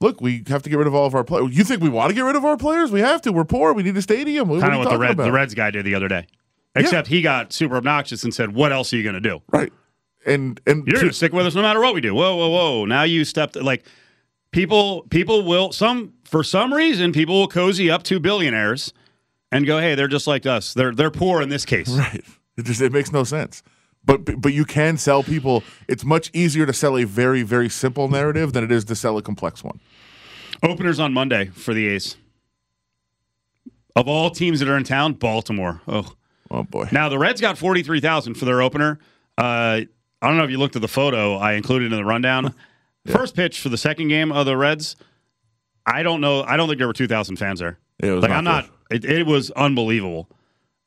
look, 0.01 0.21
we 0.21 0.43
have 0.49 0.63
to 0.63 0.71
get 0.71 0.79
rid 0.79 0.87
of 0.87 0.95
all 0.95 1.07
of 1.07 1.15
our 1.15 1.25
players. 1.25 1.57
You 1.57 1.65
think 1.65 1.83
we 1.83 1.89
want 1.89 2.11
to 2.11 2.15
get 2.15 2.23
rid 2.23 2.37
of 2.37 2.45
our 2.45 2.57
players? 2.57 2.91
We 2.91 3.01
have 3.01 3.21
to. 3.23 3.33
We're 3.33 3.45
poor. 3.45 3.73
We 3.73 3.83
need 3.83 3.97
a 3.97 4.03
stadium. 4.03 4.49
Kind 4.49 4.65
of 4.65 4.73
you 4.73 4.79
what 4.79 4.91
the 4.91 4.99
Red, 4.99 5.17
the 5.17 5.33
Reds 5.33 5.55
guy 5.55 5.71
did 5.71 5.85
the 5.85 5.95
other 5.95 6.09
day. 6.09 6.27
Except 6.75 7.09
he 7.09 7.23
got 7.23 7.53
super 7.53 7.77
obnoxious 7.77 8.23
and 8.23 8.33
said, 8.33 8.55
"What 8.55 8.73
else 8.73 8.93
are 8.93 8.97
you 8.97 9.03
going 9.03 9.15
to 9.15 9.21
do? 9.21 9.43
Right. 9.51 9.73
And 10.25 10.61
and 10.67 10.87
You're 10.87 11.01
going 11.01 11.09
to 11.09 11.15
stick 11.15 11.33
with 11.33 11.47
us 11.47 11.55
no 11.55 11.63
matter 11.63 11.81
what 11.81 11.95
we 11.95 12.01
do." 12.01 12.15
Whoa, 12.15 12.37
whoa, 12.37 12.49
whoa! 12.49 12.85
Now 12.85 13.03
you 13.03 13.25
stepped 13.25 13.57
like 13.57 13.85
people. 14.53 15.03
People 15.11 15.45
will 15.45 15.73
some 15.73 16.13
for 16.25 16.45
some 16.45 16.73
reason 16.73 17.13
people 17.13 17.41
will 17.41 17.49
cozy 17.49 17.91
up 17.91 18.05
to 18.05 18.21
billionaires 18.21 18.93
and 19.53 19.67
go, 19.67 19.79
hey, 19.79 19.95
they're 19.95 20.09
just 20.09 20.27
like 20.27 20.47
us. 20.47 20.75
They're 20.75 20.95
they're 20.95 21.11
poor 21.11 21.43
in 21.43 21.49
this 21.49 21.65
case. 21.65 21.89
Right. 21.99 22.25
It 22.57 22.65
just 22.65 22.81
it 22.81 22.93
makes 22.93 23.13
no 23.13 23.23
sense. 23.25 23.63
But 24.05 24.41
but 24.41 24.53
you 24.53 24.65
can 24.65 24.97
sell 24.97 25.23
people. 25.23 25.63
It's 25.87 26.05
much 26.05 26.31
easier 26.33 26.67
to 26.67 26.73
sell 26.73 26.97
a 26.99 27.05
very 27.05 27.43
very 27.43 27.69
simple 27.69 28.09
narrative 28.09 28.53
than 28.53 28.65
it 28.65 28.73
is 28.73 28.85
to 28.87 28.97
sell 28.97 29.17
a 29.19 29.23
complex 29.23 29.63
one. 29.63 29.79
Openers 30.63 30.99
on 30.99 31.13
Monday 31.13 31.47
for 31.47 31.73
the 31.73 31.87
A's. 31.89 32.17
Of 33.95 34.07
all 34.09 34.31
teams 34.31 34.61
that 34.61 34.69
are 34.69 34.77
in 34.77 34.85
town, 34.85 35.15
Baltimore. 35.15 35.81
Oh, 35.89 36.13
Oh 36.51 36.63
boy. 36.63 36.89
now 36.93 37.09
the 37.09 37.19
Reds 37.19 37.41
got 37.41 37.59
forty 37.59 37.83
three 37.83 38.01
thousand 38.01 38.35
for 38.35 38.45
their 38.45 38.63
opener. 38.63 38.99
Uh, 39.37 39.83
I 40.23 40.27
don't 40.29 40.37
know 40.37 40.45
if 40.45 40.51
you 40.51 40.59
looked 40.59 40.77
at 40.77 40.83
the 40.83 40.89
photo 40.89 41.37
I 41.37 41.53
included 41.53 41.93
in 41.93 41.99
the 41.99 42.05
rundown. 42.05 42.55
First 43.07 43.37
pitch 43.37 43.61
for 43.61 43.69
the 43.69 43.79
second 43.79 44.09
game 44.09 44.33
of 44.33 44.47
the 44.47 44.57
Reds. 44.57 44.97
I 45.87 46.03
don't 46.03 46.21
know. 46.21 46.43
I 46.43 46.57
don't 46.57 46.67
think 46.69 46.79
there 46.79 46.87
were 46.87 46.93
two 46.93 47.07
thousand 47.07 47.37
fans 47.37 47.61
there. 47.61 47.79
Yeah, 48.03 48.11
it 48.11 48.13
was 48.15 48.23
like 48.23 48.31
not 48.31 48.39
I'm 48.39 48.45
not. 48.45 48.71
It, 48.91 49.05
it 49.05 49.27
was 49.27 49.51
unbelievable. 49.53 50.29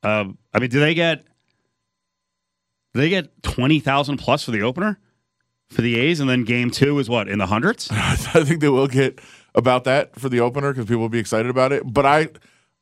Um, 0.04 0.38
I 0.54 0.60
mean, 0.60 0.70
do 0.70 0.80
they 0.80 0.94
get? 0.94 1.24
Do 2.94 3.00
they 3.00 3.10
get 3.10 3.42
twenty 3.44 3.80
thousand 3.80 4.18
plus 4.18 4.44
for 4.44 4.52
the 4.52 4.62
opener 4.62 5.00
for 5.72 5.82
the 5.82 5.98
A's, 5.98 6.20
and 6.20 6.30
then 6.30 6.44
game 6.44 6.70
two 6.70 7.00
is 7.00 7.10
what 7.10 7.30
in 7.30 7.40
the 7.40 7.46
hundreds? 7.46 7.90
I 7.92 8.16
think 8.16 8.62
they 8.62 8.70
will 8.70 8.88
get 8.88 9.20
about 9.56 9.86
that 9.86 10.20
for 10.20 10.30
the 10.30 10.42
opener 10.42 10.72
because 10.72 10.86
people 10.86 11.02
will 11.02 11.10
be 11.10 11.20
excited 11.20 11.50
about 11.50 11.72
it. 11.72 11.84
But 11.86 12.06
I, 12.06 12.30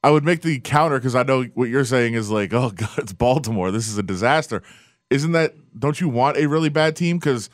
I 0.03 0.11
would 0.11 0.23
make 0.23 0.41
the 0.41 0.59
counter 0.59 0.97
because 0.97 1.15
I 1.15 1.23
know 1.23 1.43
what 1.53 1.69
you're 1.69 1.85
saying 1.85 2.15
is 2.15 2.29
like, 2.29 2.53
oh 2.53 2.69
god, 2.75 2.97
it's 2.97 3.13
Baltimore. 3.13 3.71
This 3.71 3.87
is 3.87 3.97
a 3.97 4.03
disaster. 4.03 4.63
Isn't 5.09 5.31
that? 5.33 5.55
Don't 5.77 6.01
you 6.01 6.09
want 6.09 6.37
a 6.37 6.47
really 6.47 6.69
bad 6.69 6.95
team? 6.95 7.17
Because 7.17 7.49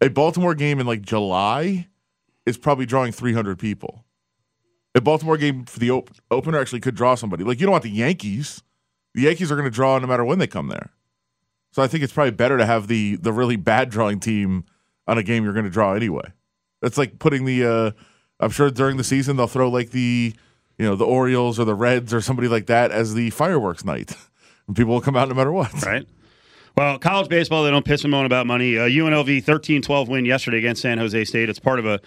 a 0.00 0.08
Baltimore 0.08 0.54
game 0.54 0.80
in 0.80 0.86
like 0.86 1.02
July 1.02 1.88
is 2.46 2.58
probably 2.58 2.86
drawing 2.86 3.12
300 3.12 3.58
people. 3.58 4.04
A 4.94 5.00
Baltimore 5.00 5.36
game 5.36 5.64
for 5.64 5.78
the 5.78 5.90
op- 5.90 6.10
opener 6.30 6.58
actually 6.58 6.80
could 6.80 6.94
draw 6.96 7.14
somebody. 7.14 7.44
Like 7.44 7.60
you 7.60 7.66
don't 7.66 7.72
want 7.72 7.84
the 7.84 7.90
Yankees. 7.90 8.62
The 9.14 9.22
Yankees 9.22 9.50
are 9.50 9.56
going 9.56 9.64
to 9.64 9.74
draw 9.74 9.98
no 9.98 10.06
matter 10.06 10.24
when 10.24 10.38
they 10.38 10.46
come 10.46 10.68
there. 10.68 10.90
So 11.72 11.82
I 11.82 11.86
think 11.86 12.02
it's 12.02 12.12
probably 12.12 12.32
better 12.32 12.58
to 12.58 12.66
have 12.66 12.88
the 12.88 13.16
the 13.16 13.32
really 13.32 13.56
bad 13.56 13.90
drawing 13.90 14.18
team 14.18 14.64
on 15.06 15.18
a 15.18 15.22
game 15.22 15.44
you're 15.44 15.52
going 15.52 15.64
to 15.64 15.70
draw 15.70 15.94
anyway. 15.94 16.32
That's 16.82 16.98
like 16.98 17.18
putting 17.18 17.44
the. 17.44 17.64
Uh, 17.64 17.90
I'm 18.40 18.50
sure 18.50 18.70
during 18.70 18.96
the 18.96 19.04
season 19.04 19.36
they'll 19.36 19.46
throw 19.46 19.68
like 19.68 19.90
the, 19.90 20.34
you 20.78 20.84
know, 20.84 20.96
the 20.96 21.04
Orioles 21.04 21.60
or 21.60 21.64
the 21.64 21.74
Reds 21.74 22.14
or 22.14 22.20
somebody 22.22 22.48
like 22.48 22.66
that 22.66 22.90
as 22.90 23.14
the 23.14 23.30
fireworks 23.30 23.84
night, 23.84 24.12
and 24.66 24.74
people 24.74 24.94
will 24.94 25.00
come 25.00 25.14
out 25.16 25.28
no 25.28 25.34
matter 25.34 25.52
what. 25.52 25.72
right? 25.84 26.06
Well, 26.76 26.98
college 26.98 27.28
baseball, 27.28 27.64
they 27.64 27.70
don't 27.70 27.84
piss 27.84 28.02
and 28.04 28.10
moan 28.10 28.24
about 28.24 28.46
money. 28.46 28.78
Uh, 28.78 28.82
UNLV 28.82 29.44
13 29.44 29.82
12 29.82 30.08
win 30.08 30.24
yesterday 30.24 30.58
against 30.58 30.82
San 30.82 30.98
Jose 30.98 31.24
State. 31.24 31.48
It's 31.48 31.58
part 31.58 31.78
of 31.78 31.86
a 31.86 32.00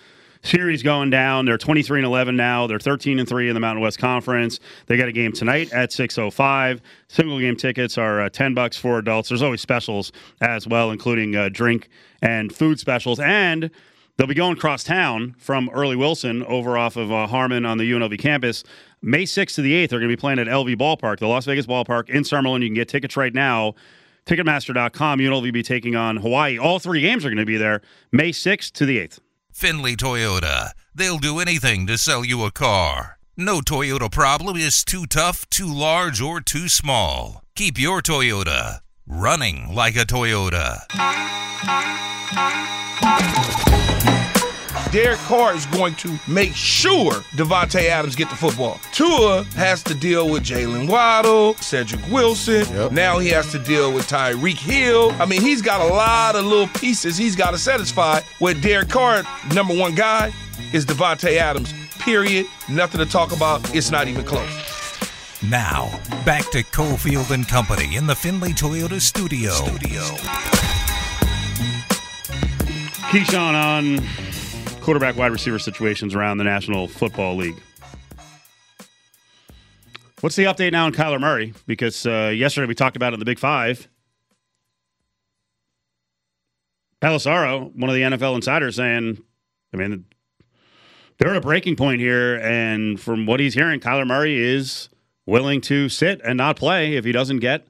series 0.43 0.83
going 0.83 1.09
down. 1.09 1.45
They're 1.45 1.57
23 1.57 1.99
and 1.99 2.05
11 2.05 2.35
now. 2.35 2.67
They're 2.67 2.79
13 2.79 3.19
and 3.19 3.27
3 3.27 3.47
in 3.47 3.53
the 3.53 3.59
Mountain 3.59 3.81
West 3.81 3.97
Conference. 3.97 4.59
They 4.85 4.97
got 4.97 5.07
a 5.07 5.11
game 5.11 5.31
tonight 5.31 5.71
at 5.73 5.89
6:05. 5.91 6.81
Single 7.07 7.39
game 7.39 7.55
tickets 7.55 7.97
are 7.97 8.21
uh, 8.21 8.29
10 8.29 8.53
bucks 8.53 8.77
for 8.77 8.99
adults. 8.99 9.29
There's 9.29 9.41
always 9.41 9.61
specials 9.61 10.11
as 10.41 10.67
well, 10.67 10.91
including 10.91 11.35
uh, 11.35 11.49
drink 11.51 11.89
and 12.21 12.53
food 12.53 12.79
specials. 12.79 13.19
And 13.19 13.71
they'll 14.17 14.27
be 14.27 14.35
going 14.35 14.53
across 14.53 14.83
town 14.83 15.35
from 15.37 15.69
Early 15.73 15.95
Wilson 15.95 16.43
over 16.43 16.77
off 16.77 16.97
of 16.97 17.11
uh, 17.11 17.27
Harmon 17.27 17.65
on 17.65 17.77
the 17.77 17.91
UNLV 17.91 18.19
campus. 18.19 18.63
May 19.01 19.23
6th 19.23 19.55
to 19.55 19.61
the 19.61 19.73
8th, 19.73 19.89
they're 19.89 19.99
going 19.99 20.09
to 20.09 20.15
be 20.15 20.19
playing 20.19 20.39
at 20.39 20.47
LV 20.47 20.77
Ballpark, 20.77 21.19
the 21.19 21.27
Las 21.27 21.45
Vegas 21.45 21.65
Ballpark 21.65 22.09
in 22.09 22.23
Summerlin. 22.23 22.61
You 22.61 22.67
can 22.67 22.75
get 22.75 22.87
tickets 22.87 23.17
right 23.17 23.33
now. 23.33 23.75
Ticketmaster.com. 24.25 25.19
UNLV 25.19 25.51
be 25.51 25.63
taking 25.63 25.97
on 25.97 26.15
Hawaii. 26.17 26.57
All 26.57 26.79
three 26.79 27.01
games 27.01 27.25
are 27.25 27.29
going 27.29 27.37
to 27.37 27.45
be 27.45 27.57
there 27.57 27.81
May 28.13 28.31
6th 28.31 28.71
to 28.73 28.85
the 28.85 28.97
8th. 28.97 29.19
Finley 29.53 29.95
Toyota. 29.95 30.71
They'll 30.93 31.19
do 31.19 31.39
anything 31.39 31.87
to 31.87 31.97
sell 31.97 32.25
you 32.25 32.43
a 32.43 32.51
car. 32.51 33.17
No 33.37 33.61
Toyota 33.61 34.11
problem 34.11 34.57
is 34.57 34.83
too 34.83 35.05
tough, 35.05 35.49
too 35.49 35.71
large, 35.71 36.19
or 36.21 36.41
too 36.41 36.67
small. 36.67 37.41
Keep 37.55 37.79
your 37.79 38.01
Toyota 38.01 38.79
running 39.07 39.73
like 39.73 39.95
a 39.95 40.05
Toyota. 40.05 40.81
Derek 44.93 45.17
Carr 45.21 45.55
is 45.55 45.65
going 45.65 45.95
to 45.95 46.19
make 46.27 46.53
sure 46.53 47.13
Davante 47.35 47.89
Adams 47.89 48.15
get 48.15 48.29
the 48.29 48.35
football. 48.35 48.79
Tua 48.91 49.43
has 49.55 49.81
to 49.81 49.95
deal 49.95 50.29
with 50.29 50.43
Jaylen 50.43 50.87
Waddle, 50.87 51.55
Cedric 51.55 51.99
Wilson. 52.11 52.93
Now 52.93 53.17
he 53.17 53.29
has 53.29 53.51
to 53.53 53.57
deal 53.57 53.91
with 53.91 54.07
Tyreek 54.07 54.59
Hill. 54.59 55.09
I 55.13 55.25
mean, 55.25 55.41
he's 55.41 55.63
got 55.63 55.81
a 55.81 55.91
lot 55.91 56.35
of 56.35 56.45
little 56.45 56.67
pieces 56.67 57.17
he's 57.17 57.35
got 57.35 57.51
to 57.51 57.57
satisfy. 57.57 58.19
With 58.39 58.61
Derek 58.61 58.89
Carr, 58.89 59.23
number 59.55 59.75
one 59.75 59.95
guy 59.95 60.31
is 60.73 60.85
Davante 60.85 61.37
Adams. 61.37 61.73
Period. 61.97 62.45
Nothing 62.69 62.99
to 62.99 63.07
talk 63.07 63.35
about. 63.35 63.73
It's 63.73 63.89
not 63.89 64.07
even 64.07 64.23
close. 64.23 64.47
Now, 65.41 65.89
back 66.23 66.51
to 66.51 66.61
Cofield 66.61 67.31
and 67.31 67.47
Company 67.47 67.95
in 67.95 68.05
the 68.05 68.15
Finley 68.15 68.53
Toyota 68.53 69.01
studio. 69.01 69.53
Studio. 69.53 70.01
Keyshawn 73.09 73.53
on 73.55 74.32
quarterback 74.83 75.15
wide 75.15 75.31
receiver 75.31 75.59
situations 75.59 76.13
around 76.13 76.39
the 76.39 76.43
National 76.43 76.89
Football 76.89 77.37
League. 77.37 77.55
What's 80.19 80.35
the 80.35 80.43
update 80.43 80.73
now 80.73 80.85
on 80.85 80.93
Kyler 80.93 81.21
Murray? 81.21 81.53
Because 81.65 82.05
uh, 82.05 82.33
yesterday 82.35 82.67
we 82.67 82.75
talked 82.75 82.97
about 82.97 83.13
it 83.13 83.15
in 83.15 83.19
the 83.19 83.25
Big 83.25 83.39
Five. 83.39 83.87
Pelissero, 87.01 87.73
one 87.75 87.89
of 87.89 87.95
the 87.95 88.01
NFL 88.01 88.35
insiders, 88.35 88.75
saying, 88.75 89.23
I 89.73 89.77
mean, 89.77 90.05
they're 91.17 91.29
at 91.29 91.37
a 91.37 91.41
breaking 91.41 91.77
point 91.77 92.01
here. 92.01 92.35
And 92.41 92.99
from 92.99 93.25
what 93.25 93.39
he's 93.39 93.53
hearing, 93.53 93.79
Kyler 93.79 94.07
Murray 94.07 94.37
is 94.37 94.89
willing 95.25 95.61
to 95.61 95.87
sit 95.87 96.19
and 96.25 96.37
not 96.37 96.57
play 96.57 96.95
if 96.95 97.05
he 97.05 97.13
doesn't 97.13 97.39
get 97.39 97.65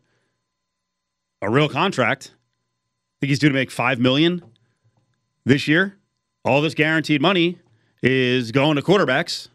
a 1.43 1.49
real 1.49 1.69
contract. 1.69 2.31
I 2.33 3.15
think 3.21 3.29
he's 3.29 3.39
due 3.39 3.49
to 3.49 3.53
make 3.53 3.69
5 3.69 3.99
million 3.99 4.43
this 5.45 5.67
year. 5.67 5.99
All 6.45 6.61
this 6.61 6.73
guaranteed 6.73 7.21
money 7.21 7.57
is 8.01 8.51
going 8.51 8.75
to 8.75 8.81
quarterbacks. 8.81 9.47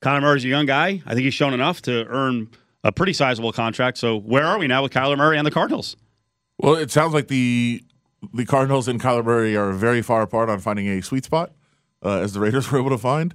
Kyler 0.00 0.20
Murray's 0.20 0.44
a 0.44 0.48
young 0.48 0.66
guy. 0.66 1.02
I 1.06 1.14
think 1.14 1.24
he's 1.24 1.34
shown 1.34 1.54
enough 1.54 1.82
to 1.82 2.06
earn 2.06 2.48
a 2.84 2.92
pretty 2.92 3.14
sizable 3.14 3.52
contract. 3.52 3.98
So 3.98 4.16
where 4.16 4.44
are 4.44 4.58
we 4.58 4.66
now 4.66 4.82
with 4.82 4.92
Kyler 4.92 5.16
Murray 5.16 5.38
and 5.38 5.46
the 5.46 5.50
Cardinals? 5.50 5.96
Well, 6.58 6.74
it 6.76 6.90
sounds 6.90 7.14
like 7.14 7.28
the 7.28 7.82
the 8.32 8.44
Cardinals 8.44 8.86
and 8.86 9.00
Kyler 9.00 9.24
Murray 9.24 9.56
are 9.56 9.72
very 9.72 10.02
far 10.02 10.22
apart 10.22 10.48
on 10.48 10.60
finding 10.60 10.88
a 10.88 11.02
sweet 11.02 11.24
spot, 11.24 11.52
uh, 12.02 12.20
as 12.20 12.32
the 12.32 12.40
Raiders 12.40 12.70
were 12.72 12.78
able 12.78 12.90
to 12.90 12.98
find. 12.98 13.34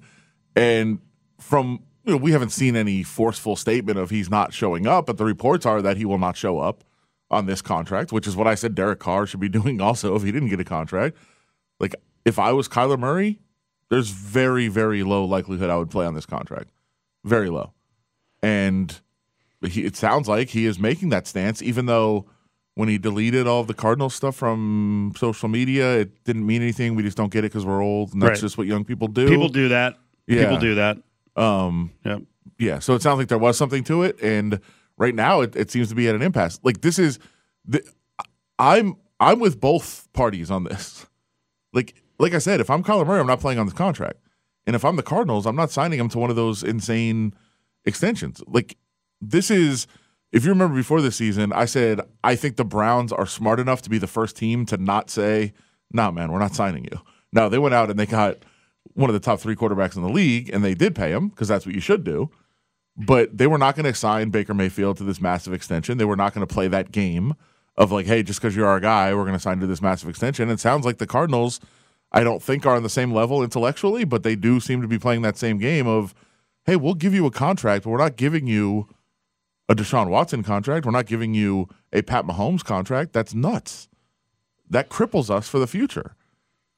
And 0.56 1.00
from 1.40 1.84
you 2.06 2.14
know, 2.14 2.18
we 2.18 2.32
haven't 2.32 2.52
seen 2.52 2.76
any 2.76 3.04
forceful 3.04 3.56
statement 3.56 4.00
of 4.00 4.10
he's 4.10 4.30
not 4.30 4.54
showing 4.54 4.88
up, 4.88 5.06
but 5.06 5.18
the 5.18 5.26
reports 5.26 5.66
are 5.66 5.82
that 5.82 5.98
he 5.98 6.06
will 6.06 6.18
not 6.18 6.38
show 6.38 6.60
up 6.60 6.84
on 7.32 7.46
this 7.46 7.62
contract, 7.62 8.12
which 8.12 8.26
is 8.28 8.36
what 8.36 8.48
I 8.48 8.56
said 8.56 8.74
Derek 8.76 9.00
Carr 9.00 9.26
should 9.26 9.40
be 9.40 9.50
doing 9.60 9.82
also 9.82 10.16
if 10.16 10.24
he 10.24 10.32
didn't 10.32 10.50
get 10.50 10.60
a 10.60 10.66
contract. 10.66 11.16
Like 11.80 11.96
if 12.26 12.40
I 12.40 12.52
was 12.52 12.68
Kyler 12.68 13.00
Murray, 13.00 13.40
there's 13.90 14.10
very 14.10 14.68
very 14.68 15.04
low 15.04 15.26
likelihood 15.26 15.70
I 15.70 15.78
would 15.78 15.90
play 15.90 16.06
on 16.06 16.14
this 16.14 16.26
contract, 16.26 16.70
very 17.24 17.50
low, 17.50 17.74
and 18.42 19.00
he, 19.66 19.84
it 19.84 19.96
sounds 19.96 20.28
like 20.28 20.50
he 20.50 20.66
is 20.66 20.80
making 20.80 21.10
that 21.10 21.28
stance, 21.28 21.62
even 21.62 21.86
though 21.86 22.26
when 22.76 22.88
he 22.88 22.98
deleted 22.98 23.46
all 23.46 23.64
the 23.66 23.74
Cardinals 23.74 24.16
stuff 24.16 24.36
from 24.38 25.12
social 25.18 25.50
media, 25.50 25.98
it 26.00 26.24
didn't 26.24 26.46
mean 26.46 26.62
anything. 26.62 26.96
We 26.96 27.04
just 27.04 27.18
don't 27.18 27.32
get 27.32 27.40
it 27.44 27.52
because 27.52 27.66
we're 27.66 27.82
old, 27.84 28.14
and 28.14 28.22
that's 28.22 28.30
Right. 28.30 28.40
just 28.42 28.58
what 28.58 28.68
young 28.68 28.86
people 28.86 29.10
do. 29.10 29.28
People 29.28 29.50
do 29.50 29.68
that. 29.70 29.98
Yeah. 30.28 30.44
People 30.44 30.60
do 30.60 30.76
that. 30.76 30.98
Um, 31.36 31.92
Yep. 32.06 32.22
yeah, 32.58 32.80
so 32.80 32.94
it 32.96 33.02
sounds 33.02 33.18
like 33.18 33.28
there 33.28 33.38
was 33.38 33.58
something 33.58 33.84
to 33.86 34.04
it, 34.04 34.22
and 34.22 34.62
right 35.00 35.16
now 35.16 35.42
it, 35.42 35.56
it 35.56 35.72
seems 35.72 35.90
to 35.90 35.96
be 35.96 36.08
at 36.08 36.14
an 36.14 36.22
impasse. 36.22 36.60
Like 36.62 36.82
this 36.82 37.00
is, 37.00 37.18
the, 37.66 37.82
I'm 38.60 38.98
I'm 39.20 39.40
with 39.40 39.60
both 39.60 40.08
parties 40.14 40.52
on 40.52 40.66
this. 40.66 41.08
Like 41.72 41.94
like 42.18 42.34
I 42.34 42.40
said, 42.40 42.62
if 42.62 42.72
I'm 42.72 42.84
Kyler 42.84 43.06
Murray, 43.06 43.20
I'm 43.20 43.28
not 43.28 43.42
playing 43.42 43.60
on 43.60 43.68
this 43.68 43.76
contract, 43.76 44.18
and 44.66 44.76
if 44.76 44.84
I'm 44.84 44.96
the 44.96 45.04
Cardinals, 45.04 45.46
I'm 45.46 45.56
not 45.56 45.70
signing 45.70 46.00
him 46.00 46.10
to 46.10 46.18
one 46.18 46.32
of 46.32 46.36
those 46.36 46.64
insane 46.64 47.36
extensions. 47.86 48.42
Like 48.48 48.76
this 49.22 49.52
is. 49.52 49.86
If 50.32 50.44
you 50.44 50.50
remember 50.50 50.76
before 50.76 51.00
this 51.00 51.16
season, 51.16 51.54
I 51.54 51.66
said 51.66 52.02
I 52.24 52.36
think 52.36 52.56
the 52.56 52.66
Browns 52.66 53.14
are 53.14 53.28
smart 53.28 53.60
enough 53.60 53.84
to 53.84 53.90
be 53.92 54.00
the 54.00 54.08
first 54.08 54.36
team 54.36 54.66
to 54.66 54.78
not 54.78 55.12
say, 55.12 55.54
"Nah, 55.92 56.10
man, 56.10 56.32
we're 56.32 56.40
not 56.40 56.56
signing 56.56 56.86
you." 56.86 57.00
No, 57.32 57.50
they 57.50 57.60
went 57.60 57.76
out 57.76 57.92
and 57.92 58.00
they 58.00 58.08
got 58.08 58.38
one 58.96 59.12
of 59.12 59.14
the 59.14 59.20
top 59.20 59.40
three 59.40 59.56
quarterbacks 59.56 59.96
in 59.96 60.02
the 60.02 60.10
league, 60.10 60.50
and 60.52 60.64
they 60.64 60.74
did 60.74 60.96
pay 60.96 61.12
him 61.12 61.30
because 61.30 61.48
that's 61.48 61.68
what 61.68 61.76
you 61.76 61.82
should 61.82 62.04
do. 62.04 62.32
But 63.00 63.38
they 63.38 63.48
were 63.48 63.58
not 63.58 63.76
going 63.76 63.86
to 63.86 63.94
sign 63.94 64.30
Baker 64.30 64.54
Mayfield 64.54 64.98
to 64.98 65.04
this 65.04 65.22
massive 65.22 65.54
extension. 65.54 65.98
They 65.98 66.06
were 66.06 66.18
not 66.18 66.34
going 66.34 66.46
to 66.46 66.54
play 66.54 66.68
that 66.68 66.92
game 66.92 67.34
of 67.78 67.92
like, 67.92 68.06
hey, 68.06 68.24
just 68.24 68.42
because 68.42 68.56
you're 68.56 68.68
our 68.68 68.82
guy, 68.82 69.14
we're 69.14 69.24
going 69.24 69.34
to 69.34 69.40
sign 69.40 69.60
to 69.62 69.68
this 69.68 69.82
massive 69.82 70.10
extension. 70.10 70.50
It 70.50 70.60
sounds 70.60 70.86
like 70.86 70.98
the 70.98 71.08
Cardinals, 71.08 71.62
I 72.12 72.24
don't 72.24 72.44
think 72.44 72.66
are 72.66 72.76
on 72.76 72.84
the 72.84 72.90
same 72.90 73.14
level 73.14 73.42
intellectually, 73.42 74.04
but 74.04 74.24
they 74.24 74.36
do 74.36 74.60
seem 74.60 74.82
to 74.82 74.88
be 74.88 75.00
playing 75.00 75.22
that 75.22 75.38
same 75.38 75.58
game 75.60 75.88
of, 75.88 76.14
hey, 76.66 76.76
we'll 76.76 76.94
give 76.94 77.14
you 77.14 77.26
a 77.26 77.32
contract, 77.32 77.86
but 77.86 77.92
we're 77.92 77.98
not 77.98 78.18
giving 78.18 78.48
you 78.48 78.90
a 79.70 79.76
Deshaun 79.76 80.10
Watson 80.10 80.44
contract. 80.44 80.86
We're 80.86 80.92
not 80.92 81.06
giving 81.06 81.34
you 81.34 81.70
a 81.94 82.02
Pat 82.02 82.26
Mahomes 82.26 82.66
contract. 82.66 83.14
That's 83.14 83.34
nuts. 83.34 83.88
That 84.70 84.90
cripples 84.90 85.30
us 85.30 85.48
for 85.48 85.58
the 85.60 85.68
future 85.68 86.16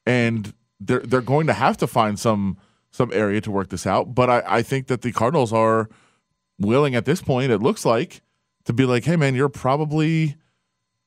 and 0.06 0.54
they're 0.80 1.00
they're 1.00 1.22
going 1.22 1.48
to 1.48 1.54
have 1.54 1.78
to 1.78 1.88
find 1.88 2.20
some 2.20 2.58
some 2.92 3.12
area 3.14 3.40
to 3.42 3.52
work 3.52 3.70
this 3.70 3.88
out. 3.88 4.14
But 4.14 4.30
I, 4.30 4.44
I 4.46 4.62
think 4.62 4.88
that 4.88 5.02
the 5.02 5.12
Cardinals 5.12 5.54
are 5.54 5.90
willing 6.62 6.96
at 6.96 7.06
this 7.06 7.22
point. 7.22 7.52
It 7.52 7.60
looks 7.60 7.86
like 7.86 8.22
to 8.66 8.74
be 8.74 8.86
like, 8.86 9.04
hey 9.06 9.16
man, 9.16 9.36
you're 9.36 9.50
probably 9.50 10.36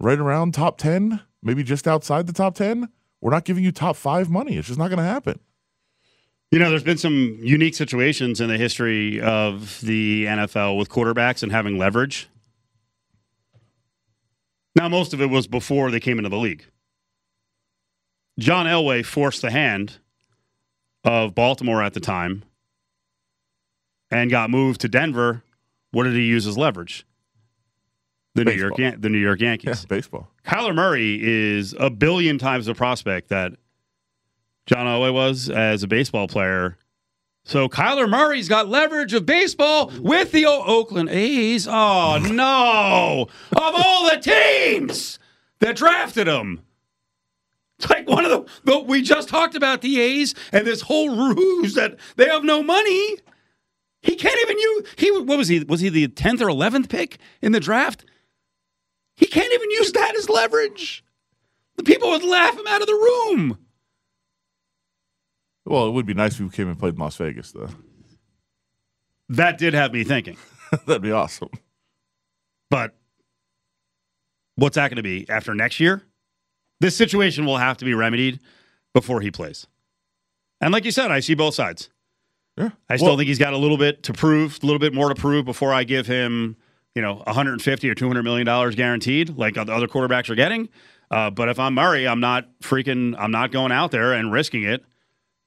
right 0.00 0.18
around 0.18 0.54
top 0.54 0.78
ten, 0.78 1.20
maybe 1.42 1.62
just 1.62 1.86
outside 1.86 2.26
the 2.26 2.32
top 2.32 2.54
ten. 2.54 2.88
We're 3.20 3.30
not 3.30 3.44
giving 3.44 3.64
you 3.64 3.72
top 3.72 3.96
five 3.96 4.28
money. 4.28 4.56
It's 4.56 4.68
just 4.68 4.78
not 4.78 4.88
going 4.88 4.98
to 4.98 5.04
happen. 5.04 5.40
You 6.50 6.58
know, 6.58 6.70
there's 6.70 6.84
been 6.84 6.98
some 6.98 7.38
unique 7.40 7.74
situations 7.74 8.40
in 8.40 8.48
the 8.48 8.58
history 8.58 9.20
of 9.20 9.80
the 9.80 10.26
NFL 10.26 10.78
with 10.78 10.88
quarterbacks 10.88 11.42
and 11.42 11.50
having 11.50 11.78
leverage. 11.78 12.28
Now, 14.76 14.88
most 14.88 15.14
of 15.14 15.20
it 15.20 15.30
was 15.30 15.46
before 15.46 15.90
they 15.90 16.00
came 16.00 16.18
into 16.18 16.28
the 16.28 16.36
league. 16.36 16.64
John 18.38 18.66
Elway 18.66 19.04
forced 19.04 19.42
the 19.42 19.50
hand 19.50 19.98
of 21.04 21.34
Baltimore 21.34 21.82
at 21.82 21.94
the 21.94 22.00
time 22.00 22.44
and 24.14 24.30
got 24.30 24.48
moved 24.50 24.80
to 24.82 24.88
Denver. 24.88 25.42
What 25.90 26.04
did 26.04 26.14
he 26.14 26.22
use 26.22 26.46
as 26.46 26.56
leverage? 26.56 27.04
The 28.34 28.44
New 28.44 28.52
York, 28.52 28.78
Yan- 28.78 29.00
the 29.00 29.08
New 29.08 29.18
York 29.18 29.40
Yeah, 29.40 29.50
Yankees. 29.50 29.84
baseball. 29.84 30.28
Kyler 30.46 30.74
Murray 30.74 31.18
is 31.22 31.74
a 31.78 31.90
billion 31.90 32.38
times 32.38 32.66
the 32.66 32.74
prospect 32.74 33.28
that 33.28 33.52
John 34.66 34.86
Elway 34.86 35.12
was 35.12 35.48
as 35.50 35.82
a 35.82 35.86
baseball 35.86 36.26
player. 36.28 36.76
So 37.44 37.68
Kyler 37.68 38.08
Murray's 38.08 38.48
got 38.48 38.68
leverage 38.68 39.12
of 39.14 39.26
baseball 39.26 39.92
with 40.00 40.32
the 40.32 40.46
Oakland 40.46 41.10
A's. 41.10 41.68
Oh 41.68 42.18
no! 42.32 43.28
of 43.52 43.74
all 43.76 44.10
the 44.10 44.16
teams 44.16 45.18
that 45.60 45.76
drafted 45.76 46.26
him, 46.26 46.62
it's 47.78 47.88
like 47.90 48.08
one 48.08 48.24
of 48.24 48.30
the, 48.30 48.72
the 48.72 48.78
we 48.80 49.02
just 49.02 49.28
talked 49.28 49.54
about 49.54 49.82
the 49.82 50.00
A's 50.00 50.34
and 50.52 50.66
this 50.66 50.80
whole 50.82 51.14
ruse 51.34 51.74
that 51.74 51.96
they 52.16 52.24
have 52.26 52.42
no 52.44 52.62
money. 52.62 53.18
He 54.04 54.16
can't 54.16 54.38
even 54.42 54.58
use 54.58 54.94
he 54.98 55.10
what 55.10 55.38
was 55.38 55.48
he 55.48 55.64
was 55.64 55.80
he 55.80 55.88
the 55.88 56.08
tenth 56.08 56.42
or 56.42 56.48
eleventh 56.50 56.90
pick 56.90 57.16
in 57.40 57.52
the 57.52 57.60
draft? 57.60 58.04
He 59.16 59.24
can't 59.26 59.52
even 59.52 59.70
use 59.70 59.92
that 59.92 60.14
as 60.14 60.28
leverage. 60.28 61.02
The 61.76 61.84
people 61.84 62.10
would 62.10 62.22
laugh 62.22 62.52
him 62.52 62.66
out 62.66 62.82
of 62.82 62.86
the 62.86 62.92
room. 62.92 63.58
Well, 65.64 65.86
it 65.86 65.92
would 65.92 66.04
be 66.04 66.12
nice 66.12 66.34
if 66.34 66.40
we 66.40 66.50
came 66.50 66.68
and 66.68 66.78
played 66.78 66.98
Las 66.98 67.16
Vegas, 67.16 67.52
though. 67.52 67.70
That 69.30 69.56
did 69.56 69.72
have 69.72 69.94
me 69.94 70.04
thinking. 70.04 70.36
That'd 70.86 71.00
be 71.00 71.10
awesome. 71.10 71.48
But 72.68 72.94
what's 74.56 74.74
that 74.74 74.88
going 74.88 74.96
to 74.96 75.02
be 75.02 75.26
after 75.30 75.54
next 75.54 75.80
year? 75.80 76.02
This 76.80 76.94
situation 76.94 77.46
will 77.46 77.56
have 77.56 77.78
to 77.78 77.86
be 77.86 77.94
remedied 77.94 78.40
before 78.92 79.22
he 79.22 79.30
plays. 79.30 79.66
And 80.60 80.72
like 80.72 80.84
you 80.84 80.90
said, 80.90 81.10
I 81.10 81.20
see 81.20 81.34
both 81.34 81.54
sides. 81.54 81.88
Yeah. 82.56 82.70
I 82.88 82.96
still 82.96 83.08
Well- 83.08 83.16
think 83.18 83.28
he's 83.28 83.38
got 83.38 83.52
a 83.52 83.56
little 83.58 83.76
bit 83.78 84.02
to 84.04 84.12
prove, 84.12 84.58
a 84.62 84.66
little 84.66 84.78
bit 84.78 84.94
more 84.94 85.08
to 85.08 85.14
prove 85.14 85.44
before 85.44 85.72
I 85.72 85.84
give 85.84 86.06
him, 86.06 86.56
you 86.94 87.02
know, 87.02 87.22
150 87.26 87.90
or 87.90 87.94
200 87.94 88.22
million 88.22 88.46
dollars 88.46 88.74
guaranteed, 88.74 89.36
like 89.36 89.54
the 89.54 89.62
other 89.62 89.88
quarterbacks 89.88 90.30
are 90.30 90.34
getting. 90.36 90.68
Uh, 91.10 91.30
but 91.30 91.48
if 91.48 91.58
I'm 91.58 91.74
Murray, 91.74 92.06
I'm 92.08 92.20
not 92.20 92.48
freaking, 92.60 93.14
I'm 93.18 93.30
not 93.30 93.50
going 93.52 93.72
out 93.72 93.90
there 93.90 94.12
and 94.12 94.32
risking 94.32 94.62
it, 94.62 94.84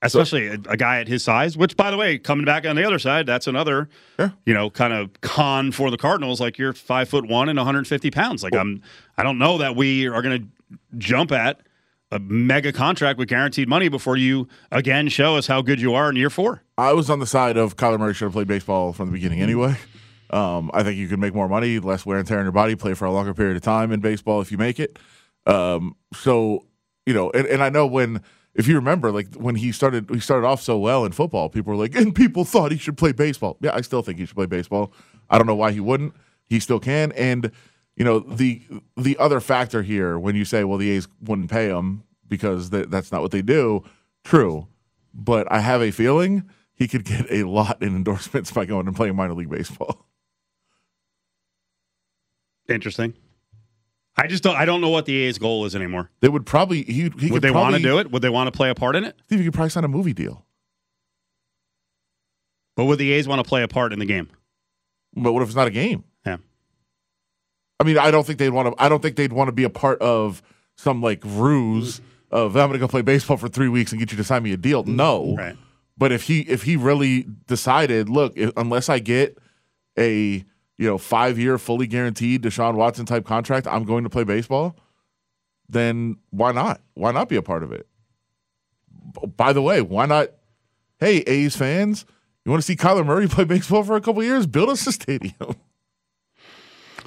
especially 0.02 0.48
a, 0.48 0.54
a 0.70 0.78
guy 0.78 1.00
at 1.00 1.08
his 1.08 1.24
size. 1.24 1.58
Which, 1.58 1.76
by 1.78 1.90
the 1.92 1.98
way, 1.98 2.18
coming 2.18 2.46
back 2.46 2.66
on 2.66 2.76
the 2.76 2.86
other 2.86 3.00
side, 3.00 3.26
that's 3.26 3.48
another, 3.48 3.90
Yeah. 4.20 4.30
you 4.46 4.54
know, 4.54 4.70
kind 4.70 4.94
of 4.94 5.10
con 5.22 5.72
for 5.72 5.90
the 5.90 5.98
Cardinals. 5.98 6.40
Like 6.42 6.58
you're 6.58 6.74
five 6.74 7.10
foot 7.10 7.28
one 7.28 7.50
and 7.50 7.58
150 7.58 8.12
pounds. 8.12 8.44
Like 8.44 8.56
I'm, 8.56 8.82
I 9.18 9.24
don't 9.24 9.38
know 9.40 9.58
that 9.58 9.76
we 9.76 10.08
are 10.08 10.22
going 10.22 10.42
to 10.44 10.78
jump 10.98 11.32
at 11.32 11.62
a 12.12 12.20
mega 12.20 12.72
contract 12.72 13.20
with 13.20 13.28
guaranteed 13.28 13.68
money 13.68 13.90
before 13.90 14.16
you 14.16 14.48
again 14.72 15.10
show 15.10 15.36
us 15.36 15.48
how 15.48 15.62
good 15.62 15.82
you 15.82 15.94
are 15.94 16.10
in 16.10 16.16
year 16.16 16.30
four. 16.30 16.64
I 16.78 16.94
was 16.94 17.10
on 17.10 17.20
the 17.20 17.26
side 17.26 17.58
of 17.58 17.76
Kyler 17.76 18.00
Murray 18.00 18.14
should 18.14 18.26
have 18.26 18.34
played 18.34 18.48
baseball 18.48 18.94
from 18.94 19.08
the 19.08 19.14
beginning 19.14 19.42
anyway. 19.42 19.76
Um, 20.30 20.72
I 20.74 20.84
think 20.84 20.98
you 20.98 21.08
can 21.08 21.20
make 21.20 21.34
more 21.34 21.48
money, 21.48 21.80
less 21.80 22.06
wear 22.06 22.18
and 22.18 22.28
tear 22.28 22.40
on 22.40 22.46
your 22.46 22.52
body, 22.52 22.76
play 22.76 22.94
for 22.94 23.06
a 23.06 23.12
longer 23.12 23.34
period 23.34 23.56
of 23.56 23.62
time 23.62 23.92
in 23.92 24.00
baseball 24.00 24.42
if 24.42 24.52
you 24.52 24.58
make 24.58 24.80
it. 24.80 25.00
Um, 25.46 25.96
so 26.14 26.66
you 27.06 27.14
know, 27.14 27.32
and, 27.32 27.48
and 27.48 27.64
I 27.64 27.70
know 27.70 27.88
when 27.88 28.22
if 28.58 28.68
you 28.68 28.76
remember, 28.76 29.12
like 29.12 29.34
when 29.36 29.56
he 29.56 29.72
started, 29.72 30.10
he 30.10 30.20
started 30.20 30.46
off 30.48 30.62
so 30.62 30.78
well 30.80 31.06
in 31.06 31.12
football. 31.12 31.48
People 31.48 31.74
were 31.74 31.80
like, 31.80 31.96
and 31.96 32.14
people 32.14 32.44
thought 32.44 32.72
he 32.72 32.78
should 32.78 32.98
play 32.98 33.12
baseball. 33.12 33.58
Yeah, 33.62 33.72
I 33.74 33.82
still 33.82 34.02
think 34.02 34.18
he 34.18 34.26
should 34.26 34.36
play 34.36 34.48
baseball. 34.48 34.92
I 35.30 35.38
don't 35.38 35.48
know 35.48 35.56
why 35.56 35.72
he 35.72 35.80
wouldn't. 35.80 36.14
He 36.46 36.60
still 36.60 36.80
can. 36.80 37.12
And 37.12 37.52
you 37.98 38.06
know, 38.06 38.20
the 38.20 38.62
the 38.96 39.18
other 39.18 39.40
factor 39.40 39.82
here 39.82 40.18
when 40.20 40.36
you 40.36 40.46
say, 40.46 40.64
well, 40.64 40.78
the 40.78 40.92
A's 40.92 41.08
wouldn't 41.20 41.50
pay 41.50 41.68
him 41.68 42.04
because 42.28 42.70
that 42.70 42.92
that's 42.92 43.12
not 43.12 43.24
what 43.24 43.32
they 43.32 43.42
do. 43.42 43.84
True, 44.24 44.68
but 45.14 45.52
I 45.52 45.60
have 45.60 45.82
a 45.82 45.90
feeling 45.90 46.48
he 46.76 46.88
could 46.88 47.04
get 47.04 47.26
a 47.32 47.44
lot 47.44 47.82
in 47.82 47.96
endorsements 47.96 48.52
by 48.52 48.66
going 48.66 48.86
and 48.86 48.96
playing 48.96 49.16
minor 49.16 49.34
league 49.34 49.50
baseball. 49.50 50.06
Interesting. 52.70 53.16
I 54.16 54.28
just 54.28 54.44
don't. 54.44 54.56
I 54.56 54.66
don't 54.66 54.82
know 54.82 54.90
what 54.90 55.06
the 55.06 55.16
A's 55.24 55.40
goal 55.40 55.66
is 55.66 55.76
anymore. 55.76 56.12
They 56.22 56.30
would 56.30 56.46
probably 56.46 56.84
he, 56.84 57.04
he 57.04 57.10
could 57.10 57.32
Would 57.32 57.42
they 57.42 57.52
want 57.52 57.76
to 57.76 57.82
do 57.82 57.98
it? 57.98 58.12
Would 58.12 58.22
they 58.22 58.30
want 58.30 58.48
to 58.48 58.56
play 58.56 58.70
a 58.70 58.76
part 58.76 58.96
in 58.96 59.06
it? 59.06 59.16
Steve, 59.26 59.40
you 59.40 59.46
could 59.46 59.56
probably 59.56 59.70
sign 59.72 59.84
a 59.84 59.88
movie 59.88 60.14
deal. 60.14 60.46
But 62.76 62.86
would 62.86 63.00
the 63.00 63.12
A's 63.14 63.28
want 63.28 63.44
to 63.44 63.48
play 63.48 63.64
a 63.64 63.68
part 63.68 63.92
in 63.92 63.98
the 63.98 64.06
game? 64.06 64.30
But 65.16 65.34
what 65.34 65.42
if 65.42 65.50
it's 65.50 65.56
not 65.56 65.66
a 65.66 65.72
game? 65.72 66.04
I 67.80 67.84
mean, 67.84 67.98
I 67.98 68.12
don't 68.12 68.26
think 68.26 68.40
they'd 68.40 68.50
want 68.50 68.76
to. 68.76 68.84
I 68.84 68.90
don't 68.90 69.02
think 69.02 69.16
they'd 69.16 69.34
want 69.34 69.50
to 69.50 69.52
be 69.52 69.64
a 69.64 69.70
part 69.70 70.02
of 70.02 70.42
some 70.76 71.02
like 71.02 71.22
ruse 71.24 72.02
of 72.32 72.56
I'm 72.56 72.68
going 72.70 72.74
to 72.74 72.80
go 72.80 72.88
play 72.88 73.02
baseball 73.02 73.38
for 73.38 73.48
three 73.48 73.70
weeks 73.70 73.92
and 73.92 74.00
get 74.00 74.12
you 74.12 74.18
to 74.18 74.24
sign 74.24 74.44
me 74.44 74.54
a 74.54 74.58
deal. 74.58 74.84
Mm-hmm. 74.84 74.96
No, 74.96 75.36
Right. 75.38 75.58
But 75.98 76.12
if 76.12 76.24
he 76.24 76.42
if 76.42 76.64
he 76.64 76.76
really 76.76 77.26
decided, 77.48 78.08
look, 78.08 78.34
if, 78.38 78.52
unless 78.56 78.88
I 78.88 79.00
get 79.00 79.38
a 79.98 80.46
you 80.78 80.88
know 80.88 80.98
five 80.98 81.40
year 81.40 81.58
fully 81.58 81.88
guaranteed 81.88 82.44
Deshaun 82.44 82.76
Watson 82.76 83.06
type 83.06 83.26
contract, 83.26 83.68
I'm 83.68 83.84
going 83.84 84.04
to 84.04 84.10
play 84.10 84.24
baseball. 84.24 84.76
Then 85.70 86.18
why 86.30 86.52
not? 86.52 86.82
Why 86.94 87.12
not 87.12 87.30
be 87.30 87.36
a 87.36 87.42
part 87.42 87.64
of 87.64 87.72
it? 87.72 87.88
By 89.36 89.54
the 89.54 89.62
way, 89.62 89.82
why 89.82 90.06
not? 90.06 90.30
Hey, 91.00 91.18
A's 91.28 91.56
fans, 91.56 92.06
you 92.46 92.52
want 92.52 92.62
to 92.62 92.66
see 92.66 92.76
Kyler 92.76 93.06
Murray 93.06 93.28
play 93.28 93.44
baseball 93.44 93.84
for 93.84 93.96
a 93.96 94.02
couple 94.02 94.24
years? 94.24 94.46
Build 94.46 94.70
us 94.70 94.86
a 94.88 94.92
stadium. 94.92 95.56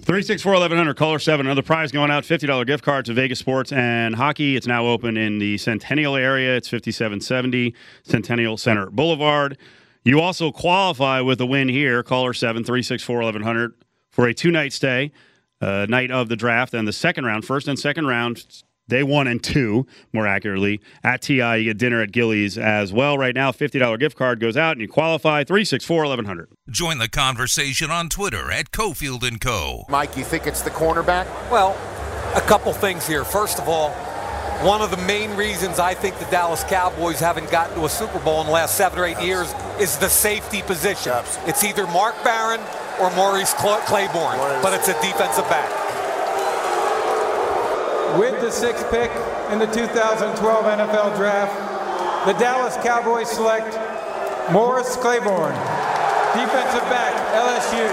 364 0.03 0.53
1100, 0.53 0.97
caller 0.97 1.19
7. 1.19 1.45
Another 1.47 1.63
prize 1.63 1.93
going 1.93 2.11
out 2.11 2.25
$50 2.25 2.67
gift 2.67 2.83
card 2.83 3.05
to 3.05 3.13
Vegas 3.13 3.39
Sports 3.39 3.71
and 3.71 4.15
Hockey. 4.15 4.57
It's 4.57 4.67
now 4.67 4.87
open 4.87 5.17
in 5.19 5.39
the 5.39 5.59
Centennial 5.59 6.17
area. 6.17 6.57
It's 6.57 6.69
5770 6.69 7.75
Centennial 8.03 8.57
Center 8.57 8.91
Boulevard. 8.91 9.59
You 10.03 10.21
also 10.21 10.51
qualify 10.53 11.21
with 11.21 11.39
a 11.43 11.47
win 11.47 11.69
here, 11.69 12.03
caller 12.03 12.33
7 12.33 12.65
364 12.65 13.17
1100, 13.17 13.75
for 14.11 14.27
a 14.27 14.33
two 14.33 14.51
night 14.51 14.73
stay, 14.73 15.13
uh, 15.61 15.85
night 15.89 16.11
of 16.11 16.31
the 16.31 16.37
draft 16.37 16.73
and 16.73 16.89
the 16.89 16.93
second 16.93 17.27
round, 17.27 17.45
first 17.45 17.69
and 17.69 17.79
second 17.79 18.07
round. 18.07 18.63
Day 18.90 19.03
one 19.05 19.26
and 19.29 19.42
two, 19.42 19.87
more 20.12 20.26
accurately, 20.26 20.81
at 21.05 21.22
TI. 21.22 21.37
You 21.59 21.64
get 21.64 21.79
dinner 21.79 22.03
at 22.03 22.11
Gilley's 22.11 22.59
as 22.59 22.92
well. 22.92 23.16
Right 23.16 23.35
now, 23.35 23.53
$50 23.53 23.98
gift 24.00 24.16
card 24.16 24.40
goes 24.40 24.57
out 24.57 24.72
and 24.72 24.81
you 24.81 24.88
qualify 24.88 25.44
364 25.44 26.03
1100. 26.03 26.48
Join 26.68 26.98
the 26.98 27.09
conversation 27.09 27.90
on 27.90 28.09
Twitter 28.09 28.50
at 28.50 28.72
Cofield 28.72 29.22
and 29.26 29.40
Co. 29.40 29.85
Mike, 29.88 30.16
you 30.16 30.24
think 30.24 30.46
it's 30.46 30.62
the 30.62 30.70
cornerback? 30.70 31.26
Well, 31.50 31.70
a 32.35 32.40
couple 32.40 32.72
things 32.72 33.07
here. 33.07 33.24
First 33.24 33.61
of 33.61 33.68
all, 33.68 33.90
one 34.66 34.83
of 34.83 34.90
the 34.90 34.96
main 35.07 35.37
reasons 35.37 35.79
I 35.79 35.94
think 35.94 36.18
the 36.18 36.26
Dallas 36.26 36.64
Cowboys 36.64 37.20
haven't 37.20 37.50
gotten 37.50 37.76
to 37.76 37.85
a 37.85 37.88
Super 37.88 38.18
Bowl 38.18 38.40
in 38.40 38.46
the 38.46 38.53
last 38.53 38.76
seven 38.76 38.98
or 38.98 39.07
eight 39.07 39.20
years 39.20 39.55
is 39.79 39.96
the 39.98 40.09
safety 40.09 40.62
position. 40.62 41.12
It's 41.46 41.64
either 41.64 41.87
Mark 41.87 42.14
Barron 42.24 42.61
or 43.00 43.11
Maurice 43.16 43.55
Cla- 43.55 43.83
Claiborne, 43.87 44.37
but 44.62 44.74
it's 44.74 44.88
a 44.88 44.94
defensive 45.00 45.48
back. 45.48 45.70
With 48.18 48.40
the 48.40 48.51
sixth 48.51 48.90
pick 48.90 49.11
in 49.51 49.59
the 49.59 49.66
2012 49.66 50.64
NFL 50.64 51.16
Draft, 51.16 52.27
the 52.27 52.33
Dallas 52.35 52.77
Cowboys 52.79 53.31
select 53.31 53.73
Morris 54.51 54.96
Claiborne, 54.96 55.55
defensive 56.35 56.83
back, 56.90 57.14
LSU. 57.35 57.87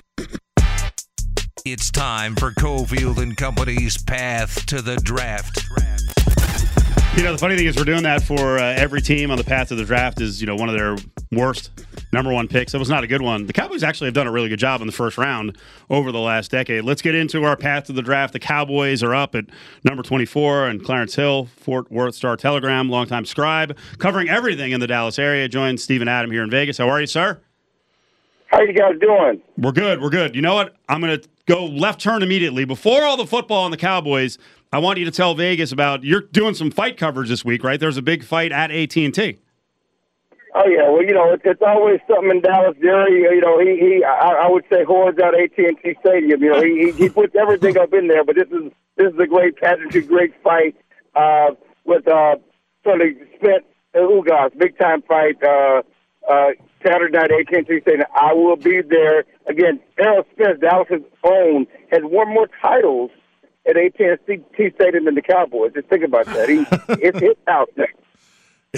It's 1.68 1.90
time 1.90 2.36
for 2.36 2.52
Cofield 2.52 3.20
and 3.20 3.36
Company's 3.36 4.00
Path 4.00 4.66
to 4.66 4.80
the 4.80 4.94
Draft. 4.98 5.66
You 7.16 7.24
know, 7.24 7.32
the 7.32 7.38
funny 7.38 7.56
thing 7.56 7.66
is, 7.66 7.76
we're 7.76 7.82
doing 7.82 8.04
that 8.04 8.22
for 8.22 8.58
uh, 8.58 8.74
every 8.76 9.00
team 9.00 9.32
on 9.32 9.38
the 9.38 9.42
path 9.42 9.68
to 9.68 9.74
the 9.74 9.84
draft. 9.84 10.20
Is 10.20 10.40
you 10.40 10.46
know 10.46 10.54
one 10.54 10.68
of 10.68 10.76
their 10.76 10.96
worst 11.32 11.70
number 12.12 12.32
one 12.32 12.48
picks. 12.48 12.72
That 12.72 12.78
was 12.78 12.88
not 12.88 13.04
a 13.04 13.06
good 13.06 13.22
one. 13.22 13.46
The 13.46 13.52
Cowboys 13.52 13.82
actually 13.82 14.08
have 14.08 14.14
done 14.14 14.26
a 14.26 14.32
really 14.32 14.48
good 14.48 14.58
job 14.58 14.80
in 14.80 14.86
the 14.86 14.92
first 14.92 15.18
round 15.18 15.56
over 15.90 16.12
the 16.12 16.20
last 16.20 16.50
decade. 16.50 16.84
Let's 16.84 17.02
get 17.02 17.14
into 17.14 17.44
our 17.44 17.56
path 17.56 17.84
to 17.84 17.92
the 17.92 18.02
draft. 18.02 18.32
The 18.32 18.38
Cowboys 18.38 19.02
are 19.02 19.14
up 19.14 19.34
at 19.34 19.46
number 19.84 20.02
twenty 20.02 20.24
four, 20.24 20.66
and 20.66 20.84
Clarence 20.84 21.14
Hill, 21.14 21.46
Fort 21.56 21.90
Worth 21.90 22.14
Star 22.14 22.36
Telegram, 22.36 22.88
longtime 22.88 23.24
scribe, 23.24 23.76
covering 23.98 24.28
everything 24.28 24.72
in 24.72 24.80
the 24.80 24.86
Dallas 24.86 25.18
area. 25.18 25.48
Joins 25.48 25.82
Stephen 25.82 26.08
Adam 26.08 26.30
here 26.30 26.42
in 26.42 26.50
Vegas. 26.50 26.78
How 26.78 26.88
are 26.88 27.00
you, 27.00 27.06
sir? 27.06 27.40
How 28.46 28.58
are 28.58 28.66
you 28.66 28.72
guys 28.72 28.94
doing? 29.00 29.42
We're 29.58 29.72
good. 29.72 30.00
We're 30.00 30.08
good. 30.10 30.36
You 30.36 30.42
know 30.42 30.54
what? 30.54 30.76
I'm 30.88 31.00
going 31.00 31.20
to 31.20 31.28
go 31.46 31.66
left 31.66 32.00
turn 32.00 32.22
immediately. 32.22 32.64
Before 32.64 33.02
all 33.02 33.16
the 33.16 33.26
football 33.26 33.64
and 33.66 33.72
the 33.72 33.76
Cowboys, 33.76 34.38
I 34.72 34.78
want 34.78 35.00
you 35.00 35.04
to 35.04 35.10
tell 35.10 35.34
Vegas 35.34 35.72
about 35.72 36.04
you're 36.04 36.20
doing 36.20 36.54
some 36.54 36.70
fight 36.70 36.96
coverage 36.96 37.28
this 37.28 37.44
week, 37.44 37.64
right? 37.64 37.80
There's 37.80 37.96
a 37.96 38.02
big 38.02 38.22
fight 38.22 38.52
at 38.52 38.70
AT 38.70 38.96
and 38.96 39.12
T. 39.12 39.40
Oh 40.58 40.66
yeah, 40.66 40.88
well 40.88 41.04
you 41.04 41.12
know 41.12 41.34
it's, 41.34 41.42
it's 41.44 41.60
always 41.60 42.00
something 42.08 42.30
in 42.30 42.40
Dallas. 42.40 42.74
Jerry, 42.80 43.20
you 43.20 43.40
know 43.42 43.60
he 43.60 43.76
he 43.76 44.02
I, 44.02 44.46
I 44.46 44.50
would 44.50 44.64
say 44.72 44.84
hordes 44.84 45.18
out 45.18 45.34
AT 45.38 45.52
and 45.58 45.76
T 45.82 45.94
Stadium. 46.00 46.42
You 46.42 46.50
know 46.50 46.62
he, 46.62 46.92
he 46.92 47.10
puts 47.10 47.36
everything 47.36 47.76
up 47.76 47.92
in 47.92 48.08
there. 48.08 48.24
But 48.24 48.36
this 48.36 48.48
is 48.48 48.72
this 48.96 49.12
is 49.12 49.18
a 49.18 49.26
great 49.26 49.56
pageantry, 49.58 50.00
great 50.00 50.32
fight 50.42 50.74
uh, 51.14 51.50
with 51.84 52.08
uh, 52.08 52.36
sort 52.84 53.02
of 53.02 53.08
and 53.42 53.62
Ugas, 53.94 54.56
big 54.58 54.78
time 54.78 55.02
fight. 55.02 55.42
Uh, 55.42 55.82
uh, 56.26 56.48
Saturday 56.84 57.16
night 57.16 57.30
AT 57.30 57.52
and 57.52 57.66
T 57.66 57.80
Stadium. 57.82 58.06
I 58.14 58.32
will 58.32 58.56
be 58.56 58.80
there 58.80 59.24
again. 59.46 59.78
Errol 59.98 60.24
Spence, 60.32 60.58
Dallas's 60.60 61.02
own, 61.22 61.66
has 61.92 62.00
won 62.02 62.32
more 62.32 62.48
titles 62.62 63.10
at 63.68 63.76
AT 63.76 64.00
and 64.00 64.18
T 64.56 64.70
Stadium 64.74 65.04
than 65.04 65.14
the 65.14 65.22
Cowboys. 65.22 65.72
Just 65.74 65.88
think 65.88 66.02
about 66.02 66.26
that. 66.26 66.48
He 66.48 66.64
it's 66.88 67.40
house 67.46 67.68
now. 67.76 67.84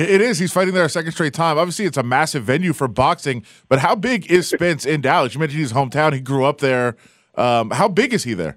It 0.01 0.21
is. 0.21 0.39
He's 0.39 0.53
fighting 0.53 0.75
there 0.75 0.85
a 0.85 0.89
second 0.89 1.11
straight 1.13 1.35
time. 1.35 1.59
Obviously, 1.59 1.85
it's 1.85 1.97
a 1.97 2.03
massive 2.05 2.45
venue 2.45 2.73
for 2.73 2.87
boxing. 2.87 3.45
But 3.69 3.81
how 3.81 3.97
big 3.97 4.31
is 4.31 4.49
Spence 4.49 4.87
in 4.87 5.01
Dallas? 5.01 5.35
You 5.35 5.41
mentioned 5.41 5.61
his 5.61 5.73
hometown. 5.73 6.13
He 6.13 6.21
grew 6.21 6.45
up 6.45 6.59
there. 6.59 6.97
Um, 7.35 7.71
how 7.71 7.89
big 7.89 8.15
is 8.15 8.23
he 8.23 8.35
there? 8.35 8.57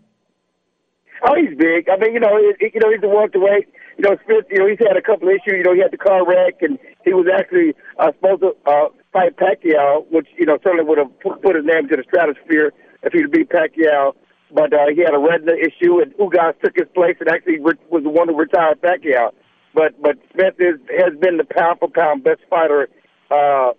Oh, 1.23 1.35
he's 1.35 1.57
big. 1.57 1.89
I 1.89 1.97
mean, 1.97 2.13
you 2.13 2.19
know, 2.19 2.35
it, 2.37 2.57
it- 2.59 2.73
you 2.75 2.79
know, 2.79 2.91
he's 2.91 3.01
a 3.03 3.07
welterweight. 3.07 3.67
You 3.97 4.03
know, 4.09 4.17
Smith. 4.25 4.45
You 4.49 4.59
know, 4.59 4.67
he's 4.67 4.79
had 4.79 4.97
a 4.97 5.01
couple 5.01 5.27
issues. 5.29 5.53
You 5.57 5.63
know, 5.63 5.73
he 5.73 5.81
had 5.81 5.91
the 5.91 5.97
car 5.97 6.25
wreck, 6.27 6.61
and 6.61 6.77
he 7.05 7.13
was 7.13 7.25
actually 7.33 7.73
uh, 7.99 8.11
supposed 8.13 8.41
to 8.41 8.55
uh, 8.65 8.89
fight 9.13 9.35
Pacquiao, 9.37 10.05
which 10.11 10.27
you 10.37 10.45
know 10.45 10.57
certainly 10.63 10.85
would 10.85 10.97
have 10.97 11.19
put, 11.19 11.41
put 11.41 11.55
his 11.55 11.65
name 11.65 11.87
to 11.89 11.95
the 11.97 12.03
stratosphere 12.07 12.71
if 13.03 13.13
he'd 13.13 13.29
beat 13.31 13.49
Pacquiao. 13.49 14.13
But 14.53 14.73
uh, 14.73 14.87
he 14.93 15.01
had 15.01 15.13
a 15.13 15.19
retina 15.19 15.53
issue, 15.53 15.99
and 16.01 16.13
Ugas 16.17 16.59
took 16.63 16.75
his 16.75 16.87
place, 16.93 17.15
and 17.19 17.29
actually 17.29 17.59
re- 17.59 17.73
was 17.89 18.03
the 18.03 18.09
one 18.09 18.27
who 18.27 18.35
retired 18.37 18.81
Pacquiao. 18.81 19.31
But 19.73 20.01
but 20.01 20.17
Smith 20.33 20.55
is, 20.59 20.79
has 20.99 21.17
been 21.19 21.37
the 21.37 21.45
pound 21.45 21.79
for 21.79 21.89
pound 21.89 22.23
best 22.23 22.41
fighter 22.49 22.89
uh, 23.29 23.71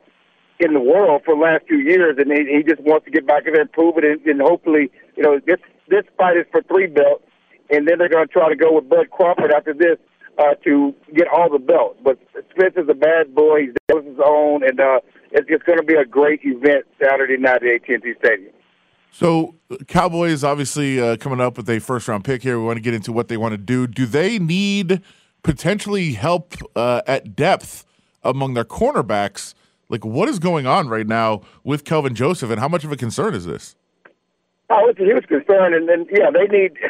in 0.59 0.75
the 0.75 0.81
world 0.81 1.23
for 1.25 1.35
the 1.35 1.41
last 1.41 1.67
few 1.67 1.79
years, 1.79 2.17
and 2.19 2.31
he, 2.31 2.57
he 2.57 2.63
just 2.63 2.81
wants 2.81 3.05
to 3.05 3.11
get 3.11 3.27
back 3.27 3.47
in 3.47 3.53
there 3.53 3.63
and 3.63 3.73
prove 3.73 3.99
it, 3.99 4.05
and, 4.05 4.25
and 4.25 4.41
hopefully, 4.41 4.91
you 5.17 5.23
know, 5.23 5.39
this 5.47 5.59
this 5.89 6.05
fight 6.17 6.37
is 6.37 6.47
for 6.51 6.63
three 6.63 6.87
belts, 6.87 7.25
and 7.71 7.87
then 7.87 7.99
they're 7.99 8.09
going 8.09 8.27
to 8.27 8.33
try 8.33 8.49
to 8.49 8.57
go 8.57 8.73
with 8.73 8.89
Bud 8.89 9.11
Crawford 9.11 9.53
after 9.53 9.75
this 9.75 9.99
uh, 10.39 10.55
to 10.65 10.95
get 11.15 11.29
all 11.29 11.51
the 11.51 11.59
belts. 11.59 11.99
But 12.03 12.19
Smith 12.55 12.75
is 12.77 12.89
a 12.89 12.95
bad 12.95 13.35
boy; 13.35 13.67
he's 13.67 13.75
his 13.89 14.19
own, 14.25 14.65
and 14.65 14.81
uh, 14.81 15.01
it's, 15.31 15.47
it's 15.51 15.65
going 15.65 15.79
to 15.79 15.85
be 15.85 15.95
a 15.95 16.05
great 16.05 16.41
event 16.45 16.87
Saturday 17.03 17.37
night 17.37 17.63
at 17.63 17.91
AT&T 17.91 18.15
Stadium. 18.19 18.53
So, 19.11 19.57
Cowboys 19.89 20.43
obviously 20.43 20.99
uh, 20.99 21.19
coming 21.19 21.39
up 21.39 21.59
with 21.59 21.69
a 21.69 21.81
first 21.81 22.09
round 22.09 22.25
pick 22.25 22.43
here. 22.43 22.59
We 22.59 22.65
want 22.65 22.79
to 22.79 22.83
get 22.83 22.95
into 22.95 23.13
what 23.13 23.29
they 23.29 23.37
want 23.37 23.53
to 23.53 23.59
do. 23.59 23.87
Do 23.87 24.07
they 24.07 24.39
need 24.39 25.03
potentially 25.43 26.13
help 26.13 26.55
uh, 26.77 27.03
at 27.07 27.37
depth 27.37 27.85
among 28.23 28.55
their 28.55 28.65
cornerbacks? 28.65 29.55
Like, 29.89 30.05
what 30.05 30.29
is 30.29 30.39
going 30.39 30.67
on 30.67 30.89
right 30.89 31.07
now 31.07 31.43
with 31.65 31.85
Kelvin 31.85 32.15
Joseph, 32.15 32.51
and 32.51 32.59
how 32.59 32.69
much 32.69 32.85
of 32.85 32.93
a 32.93 32.97
concern 32.97 33.35
is 33.35 33.45
this? 33.45 33.77
Oh, 34.71 34.89
it's 34.89 34.99
a 34.99 35.05
huge 35.05 35.27
concern, 35.27 35.75
and 35.75 35.89
then 35.89 36.07
yeah, 36.11 36.31
they 36.31 36.47
need. 36.47 36.73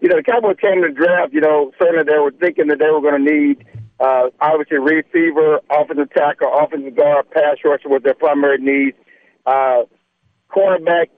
You 0.00 0.10
know, 0.10 0.16
the 0.16 0.22
Cowboys 0.22 0.56
came 0.60 0.82
to 0.82 0.92
draft. 0.92 1.32
You 1.32 1.40
know, 1.40 1.72
certainly 1.80 2.04
they 2.04 2.18
were 2.18 2.32
thinking 2.32 2.66
that 2.66 2.78
they 2.78 2.90
were 2.90 3.00
going 3.00 3.24
to 3.24 3.32
need 3.32 3.64
uh, 4.00 4.28
obviously 4.40 4.78
receiver, 4.78 5.60
offensive 5.70 6.10
tackle, 6.12 6.50
offensive 6.52 6.96
guard, 6.96 7.30
pass 7.30 7.56
rusher 7.64 7.88
was 7.88 8.02
their 8.02 8.14
primary 8.14 8.58
needs. 8.58 8.96
Uh, 9.46 9.82
cornerback, 10.50 11.08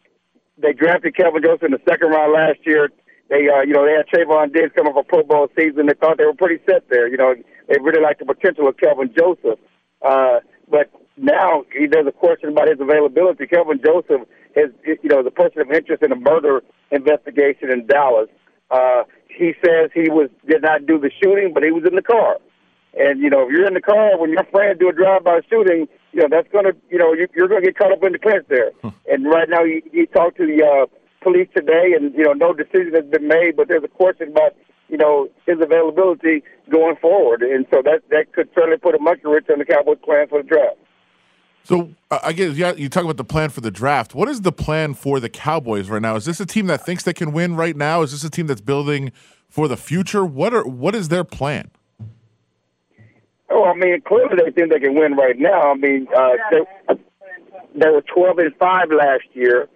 they 0.59 0.73
drafted 0.73 1.17
Kelvin 1.17 1.43
Joseph 1.43 1.65
in 1.65 1.71
the 1.73 1.81
second 1.89 2.11
round 2.11 2.33
last 2.33 2.59
year. 2.65 2.91
They, 3.29 3.49
uh, 3.49 3.63
you 3.63 3.75
know, 3.75 3.85
they 3.85 3.93
had 3.93 4.07
Trevon 4.07 4.53
Diggs 4.53 4.73
come 4.77 4.87
off 4.87 4.97
a 4.97 5.03
Pro 5.03 5.23
Bowl 5.23 5.49
season. 5.59 5.87
They 5.87 5.95
thought 5.95 6.19
they 6.19 6.25
were 6.25 6.35
pretty 6.35 6.63
set 6.65 6.89
there. 6.89 7.09
You 7.09 7.17
know, 7.17 7.35
they 7.69 7.77
really 7.83 8.01
liked 8.01 8.21
the 8.21 8.27
potential 8.27 8.69
of 8.69 8.77
Kelvin 8.77 9.13
Joseph. 9.17 9.59
Uh, 10.01 10.41
but 10.71 10.91
now 11.17 11.65
he, 11.73 11.87
there's 11.87 12.07
a 12.07 12.13
question 12.13 12.51
about 12.51 12.69
his 12.69 12.81
availability. 12.81 13.47
Kelvin 13.47 13.81
Joseph 13.85 14.29
is, 14.55 14.71
you 14.85 15.11
know, 15.11 15.23
the 15.23 15.31
person 15.31 15.61
of 15.61 15.71
interest 15.73 16.03
in 16.03 16.13
a 16.13 16.17
murder 16.17 16.63
investigation 16.91 17.73
in 17.73 17.87
Dallas. 17.87 18.29
Uh, 18.71 19.03
he 19.29 19.55
says 19.65 19.91
he 19.95 20.09
was 20.09 20.31
did 20.49 20.63
not 20.63 20.87
do 20.87 20.99
the 20.99 21.11
shooting, 21.23 21.53
but 21.53 21.63
he 21.63 21.71
was 21.71 21.85
in 21.87 21.95
the 21.95 22.03
car. 22.03 22.39
And 22.99 23.21
you 23.21 23.29
know, 23.29 23.47
if 23.47 23.51
you're 23.51 23.67
in 23.67 23.75
the 23.75 23.81
car 23.81 24.19
when 24.19 24.31
your 24.31 24.45
friend 24.45 24.79
do 24.79 24.89
a 24.89 24.93
drive-by 24.93 25.41
shooting, 25.51 25.87
you 26.13 26.23
know 26.23 26.29
that's 26.31 26.49
gonna, 26.53 26.73
you 26.91 26.99
know, 26.99 27.13
you, 27.13 27.29
you're 27.35 27.49
gonna 27.49 27.61
get 27.61 27.77
caught 27.77 27.93
up 27.93 28.03
in 28.03 28.13
the 28.13 28.19
clinch 28.19 28.47
there. 28.49 28.71
and 29.07 29.27
right 29.27 29.49
now, 29.49 29.65
he, 29.65 29.83
he 29.93 30.07
talked 30.07 30.39
to 30.39 30.47
the 30.47 30.65
uh, 30.65 30.87
police 31.27 31.49
today, 31.57 31.93
and 31.99 32.15
you 32.15 32.23
know, 32.23 32.33
no 32.33 32.53
decision 32.53 32.95
has 32.95 33.05
been 33.05 33.27
made. 33.27 33.57
But 33.57 33.67
there's 33.67 33.83
a 33.83 33.89
question 33.89 34.29
about, 34.29 34.55
you 34.89 34.97
know, 34.97 35.29
his 35.45 35.57
availability 35.61 36.45
going 36.71 36.95
forward, 36.97 37.43
and 37.43 37.67
so 37.73 37.83
that 37.83 38.03
that 38.11 38.33
could 38.33 38.49
certainly 38.55 38.79
put 38.79 38.95
a 38.95 39.01
monkey 39.01 39.23
wrench 39.25 39.47
on 39.51 39.59
the 39.59 39.65
Cowboys' 39.65 39.99
plan 40.05 40.29
for 40.29 40.41
the 40.41 40.49
draft. 40.49 40.77
So, 41.65 41.91
uh, 42.13 42.21
I 42.23 42.33
guess 42.33 42.57
yeah, 42.57 42.75
you 42.75 42.89
talk 42.89 43.03
about 43.03 43.17
the 43.17 43.25
plan 43.25 43.51
for 43.51 43.61
the 43.61 43.73
draft. 43.73 44.15
What 44.15 44.29
is 44.29 44.43
the 44.43 44.53
plan 44.53 44.95
for 44.95 45.19
the 45.19 45.29
Cowboys 45.29 45.91
right 45.91 46.01
now? 46.01 46.15
Is 46.15 46.25
this 46.25 46.39
a 46.39 46.47
team 46.47 46.69
that 46.69 46.87
thinks 46.87 47.03
they 47.03 47.13
can 47.13 47.33
win 47.33 47.57
right 47.57 47.77
now? 47.77 48.03
Is 48.03 48.13
this 48.13 48.23
a 48.23 48.31
team 48.31 48.47
that's 48.47 48.61
building 48.61 49.11
for 49.49 49.67
the 49.67 49.77
future? 49.77 50.25
What 50.25 50.55
are 50.55 50.65
what 50.65 50.95
is 50.95 51.09
their 51.09 51.25
plan? 51.25 51.73
Oh, 53.51 53.65
I 53.65 53.75
mean, 53.75 54.01
clearly 54.03 54.37
they 54.45 54.53
think 54.53 54.73
they 54.73 54.79
can 54.79 54.95
win 54.95 55.15
right 55.15 55.39
now. 55.39 55.73
I 55.73 55.75
mean, 55.75 56.07
uh, 56.17 56.31
they, 56.51 56.95
they 57.75 57.91
were 57.91 58.03
12 58.03 58.39
and 58.39 58.55
5 58.57 58.91
last 58.91 59.25
year. 59.35 59.69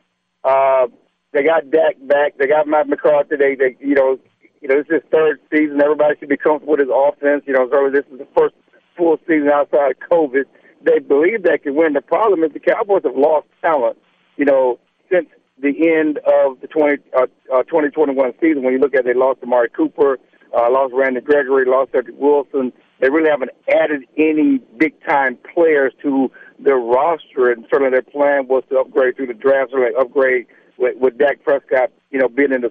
Uh, 0.43 0.87
they 1.33 1.43
got 1.45 1.71
Dak 1.71 1.97
back. 2.03 2.39
They 2.39 2.47
got 2.47 2.67
Mike 2.67 2.89
McCarthy. 2.89 3.37
They, 3.37 3.55
they, 3.55 3.77
you 3.81 3.95
know, 3.95 4.19
you 4.61 4.69
know, 4.69 4.77
this 4.83 4.87
is 4.91 5.03
third 5.11 5.41
season. 5.51 5.81
Everybody 5.83 6.19
should 6.19 6.29
be 6.29 6.37
comfortable 6.37 6.73
with 6.73 6.81
his 6.81 6.91
offense. 6.93 7.45
You 7.47 7.55
know, 7.55 7.69
so 7.71 7.91
this 7.91 8.05
is 8.13 8.19
the 8.19 8.29
first 8.37 8.55
full 8.97 9.19
season 9.27 9.49
outside 9.49 9.97
COVID. 10.11 10.45
They 10.83 10.99
believe 10.99 11.43
they 11.43 11.59
can 11.59 11.75
win. 11.75 11.93
The 11.93 12.01
problem 12.01 12.43
is 12.43 12.53
the 12.53 12.61
Cowboys 12.61 13.03
have 13.05 13.17
lost 13.17 13.47
talent. 13.63 13.97
You 14.37 14.45
know, 14.45 14.79
since 15.11 15.27
the 15.61 15.69
end 15.69 16.19
of 16.19 16.61
the 16.61 16.67
20, 16.67 16.97
uh, 17.17 17.27
uh, 17.53 17.63
2021 17.65 18.33
season, 18.41 18.63
when 18.63 18.73
you 18.73 18.79
look 18.79 18.95
at 18.95 19.01
it, 19.01 19.07
they 19.07 19.15
lost 19.15 19.41
Amari 19.43 19.69
Cooper, 19.71 20.19
uh, 20.57 20.71
lost 20.71 20.95
Randy 20.95 21.21
Gregory, 21.21 21.65
lost 21.67 21.93
Cedric 21.93 22.19
Wilson. 22.19 22.73
They 23.01 23.09
really 23.09 23.31
haven't 23.31 23.53
added 23.69 24.03
any 24.17 24.59
big 24.79 24.95
time 25.07 25.39
players 25.55 25.93
to 26.03 26.31
their 26.59 26.77
roster, 26.77 27.51
and 27.51 27.67
certainly 27.71 27.91
their 27.91 28.03
plan 28.03 28.49
was 28.49 28.63
to 28.71 28.79
upgrade 28.79 29.17
through 29.17 29.29
the 29.29 29.35
draft, 29.35 29.71
certainly 29.71 29.93
upgrade 29.99 30.47
with, 30.81 30.97
with 30.97 31.19
Dak 31.19 31.45
Prescott, 31.45 31.93
you 32.11 32.19
know, 32.19 32.29
being 32.29 32.53
in 32.53 32.63
the 32.63 32.71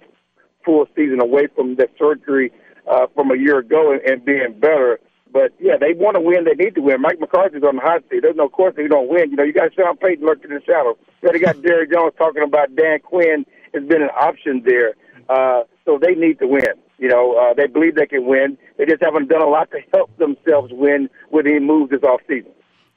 full 0.66 0.86
season 0.96 1.22
away 1.22 1.48
from 1.56 1.76
the 1.76 1.88
surgery 1.98 2.52
uh, 2.92 3.08
from 3.16 3.32
a 3.32 3.38
year 3.38 3.60
ago 3.60 3.94
and, 3.94 4.02
and 4.02 4.26
being 4.26 4.60
better. 4.60 5.00
But 5.32 5.54
yeah, 5.60 5.78
they 5.80 5.94
want 5.94 6.16
to 6.16 6.22
win. 6.22 6.44
They 6.44 6.62
need 6.62 6.74
to 6.76 6.82
win. 6.82 7.02
Mike 7.02 7.20
McCarthy's 7.20 7.64
on 7.64 7.76
the 7.76 7.82
hot 7.82 8.02
seat. 8.10 8.22
There's 8.24 8.36
no 8.36 8.50
question 8.50 8.84
you 8.84 8.90
don't 8.90 9.08
win. 9.08 9.30
You 9.30 9.38
know, 9.38 9.44
you 9.44 9.54
got 9.54 9.74
Sean 9.76 9.96
Payton 9.96 10.26
lurking 10.26 10.50
in 10.50 10.58
the 10.58 10.64
shadows. 10.66 10.98
You 11.22 11.30
already 11.30 11.46
got 11.46 11.62
Jerry 11.64 11.88
Jones 11.88 12.14
talking 12.18 12.44
about 12.44 12.76
Dan 12.76 13.00
Quinn 13.00 13.46
has 13.74 13.84
been 13.84 14.02
an 14.02 14.10
option 14.20 14.64
there. 14.66 14.96
Uh, 15.30 15.64
so 15.86 16.00
they 16.02 16.16
need 16.16 16.40
to 16.40 16.48
win. 16.48 16.74
You 16.98 17.10
know, 17.10 17.34
uh, 17.34 17.54
they 17.54 17.68
believe 17.68 17.96
they 17.96 18.08
can 18.08 18.26
win. 18.26 18.58
They 18.78 18.86
just 18.86 19.04
haven't 19.04 19.30
done 19.30 19.44
a 19.44 19.48
lot 19.48 19.70
to 19.72 19.78
help 19.94 20.18
themselves 20.18 20.74
win 20.74 21.10
with 21.32 21.46
any 21.46 21.60
moves 21.60 21.92
this 21.92 22.02
offseason. 22.02 22.52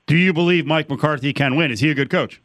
Do 0.06 0.16
you 0.16 0.32
believe 0.32 0.66
Mike 0.66 0.88
McCarthy 0.88 1.32
can 1.32 1.54
win? 1.54 1.70
Is 1.70 1.80
he 1.80 1.90
a 1.90 1.94
good 1.94 2.10
coach? 2.10 2.40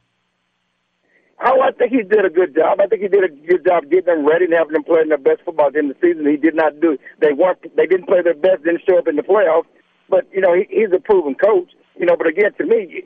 Oh, 1.40 1.62
I 1.62 1.72
think 1.72 1.92
he 1.92 2.02
did 2.02 2.26
a 2.26 2.30
good 2.30 2.56
job. 2.56 2.80
I 2.82 2.88
think 2.88 3.04
he 3.04 3.08
did 3.08 3.24
a 3.24 3.30
good 3.30 3.64
job 3.64 3.84
getting 3.92 4.06
them 4.06 4.26
ready 4.26 4.46
and 4.46 4.54
having 4.54 4.74
them 4.74 4.84
playing 4.84 5.10
their 5.10 5.20
best 5.20 5.42
football 5.46 5.68
at 5.68 5.74
the 5.74 5.96
season. 6.02 6.26
He 6.26 6.38
did 6.38 6.56
not 6.56 6.80
do. 6.82 6.98
They 7.22 7.32
weren't. 7.32 7.62
They 7.76 7.86
didn't 7.86 8.08
play 8.08 8.24
their 8.24 8.34
best. 8.34 8.64
Didn't 8.64 8.82
show 8.90 8.98
up 8.98 9.08
in 9.08 9.18
the 9.18 9.22
playoffs. 9.22 9.70
But 10.10 10.26
you 10.34 10.42
know, 10.42 10.56
he, 10.56 10.66
he's 10.70 10.92
a 10.96 11.00
proven 11.00 11.36
coach. 11.36 11.70
You 11.96 12.08
know, 12.08 12.16
but 12.18 12.26
again, 12.26 12.54
to 12.58 12.66
me, 12.66 13.04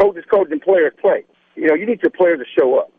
coaches 0.00 0.24
coach 0.28 0.48
and 0.50 0.60
players 0.60 0.92
play. 1.00 1.24
You 1.54 1.68
know, 1.68 1.74
you 1.74 1.86
need 1.86 2.02
your 2.02 2.10
players 2.10 2.40
to 2.40 2.60
show 2.60 2.78
up. 2.78 2.90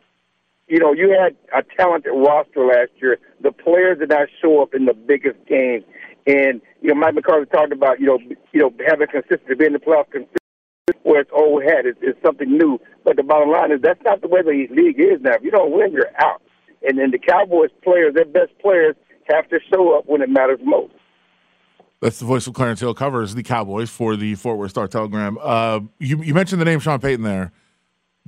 You 0.68 0.78
know, 0.78 0.94
you 0.94 1.10
had 1.10 1.36
a 1.52 1.62
talented 1.76 2.12
roster 2.14 2.64
last 2.64 2.92
year. 3.02 3.18
The 3.42 3.52
players 3.52 3.98
did 3.98 4.08
not 4.08 4.28
show 4.40 4.62
up 4.62 4.74
in 4.74 4.86
the 4.86 4.94
biggest 4.94 5.36
games. 5.46 5.84
And 6.26 6.62
you 6.80 6.88
know, 6.88 6.94
Mike 6.94 7.14
McCarthy 7.14 7.50
talked 7.50 7.72
about 7.72 8.00
you 8.00 8.06
know, 8.06 8.18
you 8.52 8.60
know, 8.60 8.72
having 8.88 9.08
consistency, 9.08 9.54
being 9.54 9.74
in 9.74 9.74
the 9.74 9.78
playoffs 9.78 10.10
consistent 10.10 10.39
where 11.02 11.20
it's 11.20 11.30
old 11.32 11.62
hat. 11.62 11.86
It's, 11.86 11.98
it's 12.02 12.20
something 12.24 12.50
new. 12.50 12.80
But 13.04 13.16
the 13.16 13.22
bottom 13.22 13.50
line 13.50 13.72
is 13.72 13.80
that's 13.82 14.02
not 14.04 14.20
the 14.20 14.28
way 14.28 14.42
the 14.42 14.68
league 14.74 15.00
is 15.00 15.20
now. 15.20 15.34
If 15.34 15.42
you 15.42 15.50
don't 15.50 15.72
win, 15.72 15.92
you're 15.92 16.10
out. 16.18 16.42
And 16.82 16.98
then 16.98 17.10
the 17.10 17.18
Cowboys 17.18 17.70
players, 17.82 18.14
their 18.14 18.24
best 18.24 18.58
players, 18.60 18.96
have 19.28 19.48
to 19.50 19.58
show 19.72 19.96
up 19.96 20.06
when 20.06 20.22
it 20.22 20.28
matters 20.28 20.58
most. 20.62 20.92
That's 22.00 22.18
the 22.18 22.24
voice 22.24 22.46
of 22.46 22.54
Clarence 22.54 22.80
Hill 22.80 22.94
covers 22.94 23.34
the 23.34 23.42
Cowboys 23.42 23.90
for 23.90 24.16
the 24.16 24.34
Fort 24.34 24.58
Worth 24.58 24.70
Star 24.70 24.88
Telegram. 24.88 25.38
Uh, 25.40 25.80
you, 25.98 26.22
you 26.22 26.32
mentioned 26.32 26.60
the 26.60 26.64
name 26.64 26.80
Sean 26.80 26.98
Payton 26.98 27.22
there. 27.22 27.52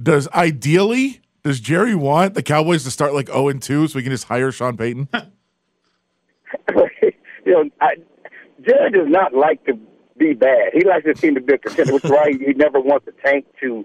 Does 0.00 0.28
ideally 0.28 1.22
does 1.42 1.58
Jerry 1.58 1.94
want 1.94 2.34
the 2.34 2.42
Cowboys 2.42 2.84
to 2.84 2.90
start 2.90 3.14
like 3.14 3.26
zero 3.26 3.48
and 3.48 3.60
two 3.62 3.88
so 3.88 3.98
we 3.98 4.02
can 4.02 4.12
just 4.12 4.24
hire 4.24 4.52
Sean 4.52 4.76
Payton? 4.76 5.08
you 6.74 7.12
know, 7.46 7.64
I, 7.80 7.96
Jerry 8.66 8.90
does 8.90 9.08
not 9.08 9.34
like 9.34 9.64
to 9.64 9.78
be 10.22 10.34
bad. 10.34 10.70
He 10.72 10.84
likes 10.84 11.06
his 11.06 11.18
team 11.18 11.34
to 11.34 11.40
be 11.40 11.54
a 11.54 11.58
contender, 11.58 11.94
which 11.94 12.04
is 12.04 12.10
why 12.10 12.32
he, 12.32 12.52
never 12.54 12.80
wants 12.80 13.06
the 13.06 13.12
tank 13.24 13.46
to 13.60 13.84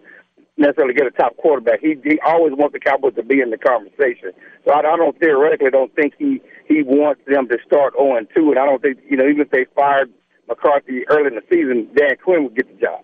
necessarily 0.57 0.93
get 0.93 1.07
a 1.07 1.11
top 1.11 1.35
quarterback. 1.37 1.79
He 1.81 1.95
he 2.03 2.19
always 2.25 2.53
wants 2.53 2.73
the 2.73 2.79
Cowboys 2.79 3.15
to 3.15 3.23
be 3.23 3.41
in 3.41 3.49
the 3.49 3.57
conversation. 3.57 4.31
So 4.65 4.73
I, 4.73 4.79
I 4.79 4.97
don't 4.97 5.17
theoretically 5.19 5.71
don't 5.71 5.93
think 5.95 6.13
he 6.17 6.41
he 6.67 6.83
wants 6.83 7.21
them 7.27 7.47
to 7.49 7.57
start 7.65 7.93
0 7.97 8.17
and 8.17 8.27
2. 8.35 8.51
And 8.51 8.59
I 8.59 8.65
don't 8.65 8.81
think 8.81 8.99
you 9.09 9.17
know 9.17 9.25
even 9.25 9.41
if 9.41 9.51
they 9.51 9.65
fired 9.75 10.11
McCarthy 10.47 11.07
early 11.09 11.27
in 11.27 11.35
the 11.35 11.45
season, 11.49 11.89
Dan 11.95 12.17
Quinn 12.23 12.43
would 12.43 12.55
get 12.55 12.67
the 12.67 12.79
job. 12.79 13.03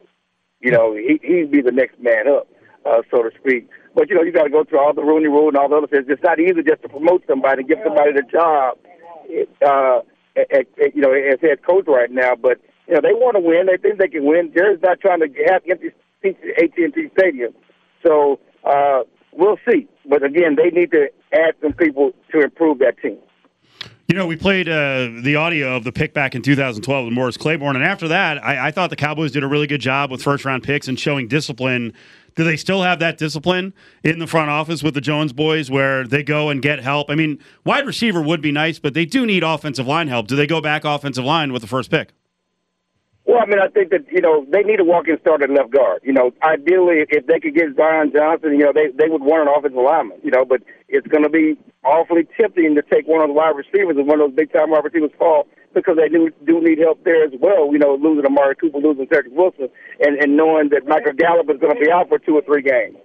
You 0.61 0.71
know, 0.71 0.95
he 0.95 1.19
he'd 1.23 1.51
be 1.51 1.61
the 1.61 1.71
next 1.71 1.99
man 1.99 2.27
up, 2.27 2.47
uh, 2.85 3.01
so 3.09 3.23
to 3.23 3.31
speak. 3.39 3.67
But 3.95 4.09
you 4.09 4.15
know, 4.15 4.23
you 4.23 4.31
got 4.31 4.43
to 4.43 4.49
go 4.49 4.63
through 4.63 4.79
all 4.79 4.93
the 4.93 5.03
Rooney 5.03 5.27
Rule 5.27 5.49
and 5.49 5.57
all 5.57 5.69
the 5.69 5.75
other 5.75 5.87
things. 5.87 6.05
It's 6.07 6.23
not 6.23 6.39
easy 6.39 6.63
just 6.65 6.81
to 6.83 6.89
promote 6.89 7.23
somebody, 7.27 7.63
give 7.63 7.79
somebody 7.83 8.13
the 8.13 8.23
job. 8.31 8.77
Uh, 9.65 10.01
at, 10.35 10.51
at, 10.51 10.95
you 10.95 11.01
know, 11.01 11.11
as 11.11 11.39
head 11.41 11.63
coach 11.63 11.85
right 11.87 12.11
now, 12.11 12.35
but 12.35 12.59
you 12.87 12.95
know 12.95 13.01
they 13.01 13.13
want 13.13 13.35
to 13.35 13.41
win. 13.41 13.67
They 13.67 13.77
think 13.77 13.99
they 13.99 14.07
can 14.07 14.25
win. 14.25 14.51
Jerry's 14.55 14.81
not 14.81 14.99
trying 14.99 15.19
to 15.19 15.27
have 15.47 15.61
empty 15.69 15.91
seats 16.21 16.39
at 16.57 16.63
AT&T 16.63 17.09
Stadium, 17.17 17.53
so 18.05 18.39
uh, 18.63 19.03
we'll 19.31 19.57
see. 19.69 19.87
But 20.09 20.23
again, 20.23 20.55
they 20.55 20.69
need 20.69 20.91
to 20.91 21.07
add 21.33 21.55
some 21.61 21.73
people 21.73 22.11
to 22.31 22.41
improve 22.41 22.79
that 22.79 22.97
team. 23.01 23.17
You 24.07 24.17
know, 24.17 24.27
we 24.27 24.35
played 24.35 24.67
uh, 24.67 25.09
the 25.21 25.37
audio 25.37 25.77
of 25.77 25.85
the 25.85 25.91
pick 25.93 26.13
back 26.13 26.35
in 26.35 26.41
2012 26.41 27.05
with 27.05 27.13
Morris 27.13 27.37
Claiborne, 27.37 27.77
and 27.77 27.85
after 27.85 28.09
that, 28.09 28.43
I, 28.43 28.67
I 28.67 28.71
thought 28.71 28.89
the 28.89 28.97
Cowboys 28.97 29.31
did 29.31 29.43
a 29.43 29.47
really 29.47 29.65
good 29.65 29.79
job 29.79 30.11
with 30.11 30.21
first 30.21 30.43
round 30.43 30.61
picks 30.61 30.89
and 30.89 30.99
showing 30.99 31.29
discipline. 31.29 31.93
Do 32.35 32.43
they 32.43 32.57
still 32.57 32.81
have 32.81 32.99
that 32.99 33.17
discipline 33.17 33.73
in 34.03 34.19
the 34.19 34.27
front 34.27 34.49
office 34.49 34.83
with 34.83 34.93
the 34.93 35.01
Jones 35.01 35.31
boys 35.31 35.71
where 35.71 36.05
they 36.05 36.21
go 36.21 36.49
and 36.49 36.61
get 36.61 36.79
help? 36.79 37.09
I 37.09 37.15
mean, 37.15 37.39
wide 37.63 37.85
receiver 37.85 38.21
would 38.21 38.41
be 38.41 38.51
nice, 38.51 38.77
but 38.77 38.93
they 38.93 39.05
do 39.05 39.25
need 39.25 39.41
offensive 39.41 39.87
line 39.87 40.09
help. 40.09 40.27
Do 40.27 40.35
they 40.35 40.47
go 40.47 40.59
back 40.59 40.83
offensive 40.83 41.23
line 41.23 41.53
with 41.53 41.61
the 41.61 41.67
first 41.67 41.89
pick? 41.89 42.13
Well, 43.33 43.41
I 43.41 43.47
mean, 43.47 43.57
I 43.57 43.67
think 43.67 43.89
that 43.89 44.05
you 44.11 44.21
know 44.21 44.45
they 44.51 44.61
need 44.61 44.79
a 44.79 44.83
walk-in 44.83 45.17
starter 45.19 45.45
at 45.45 45.49
left 45.49 45.71
guard. 45.71 46.01
You 46.03 46.13
know, 46.13 46.29
ideally, 46.43 47.01
if 47.09 47.25
they 47.25 47.39
could 47.39 47.55
get 47.55 47.75
Zion 47.75 48.11
Johnson, 48.13 48.51
you 48.51 48.59
know, 48.59 48.71
they 48.71 48.93
they 48.93 49.09
would 49.09 49.23
want 49.23 49.49
an 49.49 49.55
offensive 49.57 49.81
lineman. 49.81 50.19
You 50.21 50.29
know, 50.29 50.45
but 50.45 50.61
it's 50.87 51.07
going 51.07 51.23
to 51.23 51.33
be 51.33 51.57
awfully 51.83 52.27
tempting 52.37 52.75
to 52.75 52.83
take 52.83 53.07
one 53.07 53.21
of 53.21 53.29
the 53.29 53.33
wide 53.33 53.57
receivers 53.57 53.97
and 53.97 54.05
one 54.05 54.21
of 54.21 54.29
those 54.29 54.35
big-time 54.37 54.69
wide 54.69 54.85
receivers 54.85 55.09
fall 55.17 55.47
because 55.73 55.97
they 55.97 56.09
do 56.09 56.29
do 56.45 56.61
need 56.61 56.77
help 56.77 57.03
there 57.05 57.25
as 57.25 57.33
well. 57.41 57.73
You 57.73 57.79
know, 57.79 57.97
losing 57.97 58.23
Amari 58.23 58.55
Cooper, 58.55 58.77
losing 58.77 59.07
Cedric 59.09 59.33
Wilson, 59.33 59.67
and 59.99 60.21
and 60.21 60.37
knowing 60.37 60.69
that 60.69 60.85
Michael 60.85 61.13
Gallup 61.13 61.49
is 61.49 61.57
going 61.57 61.73
to 61.73 61.81
be 61.81 61.89
out 61.89 62.09
for 62.09 62.19
two 62.19 62.37
or 62.37 62.43
three 62.43 62.61
games. 62.61 63.01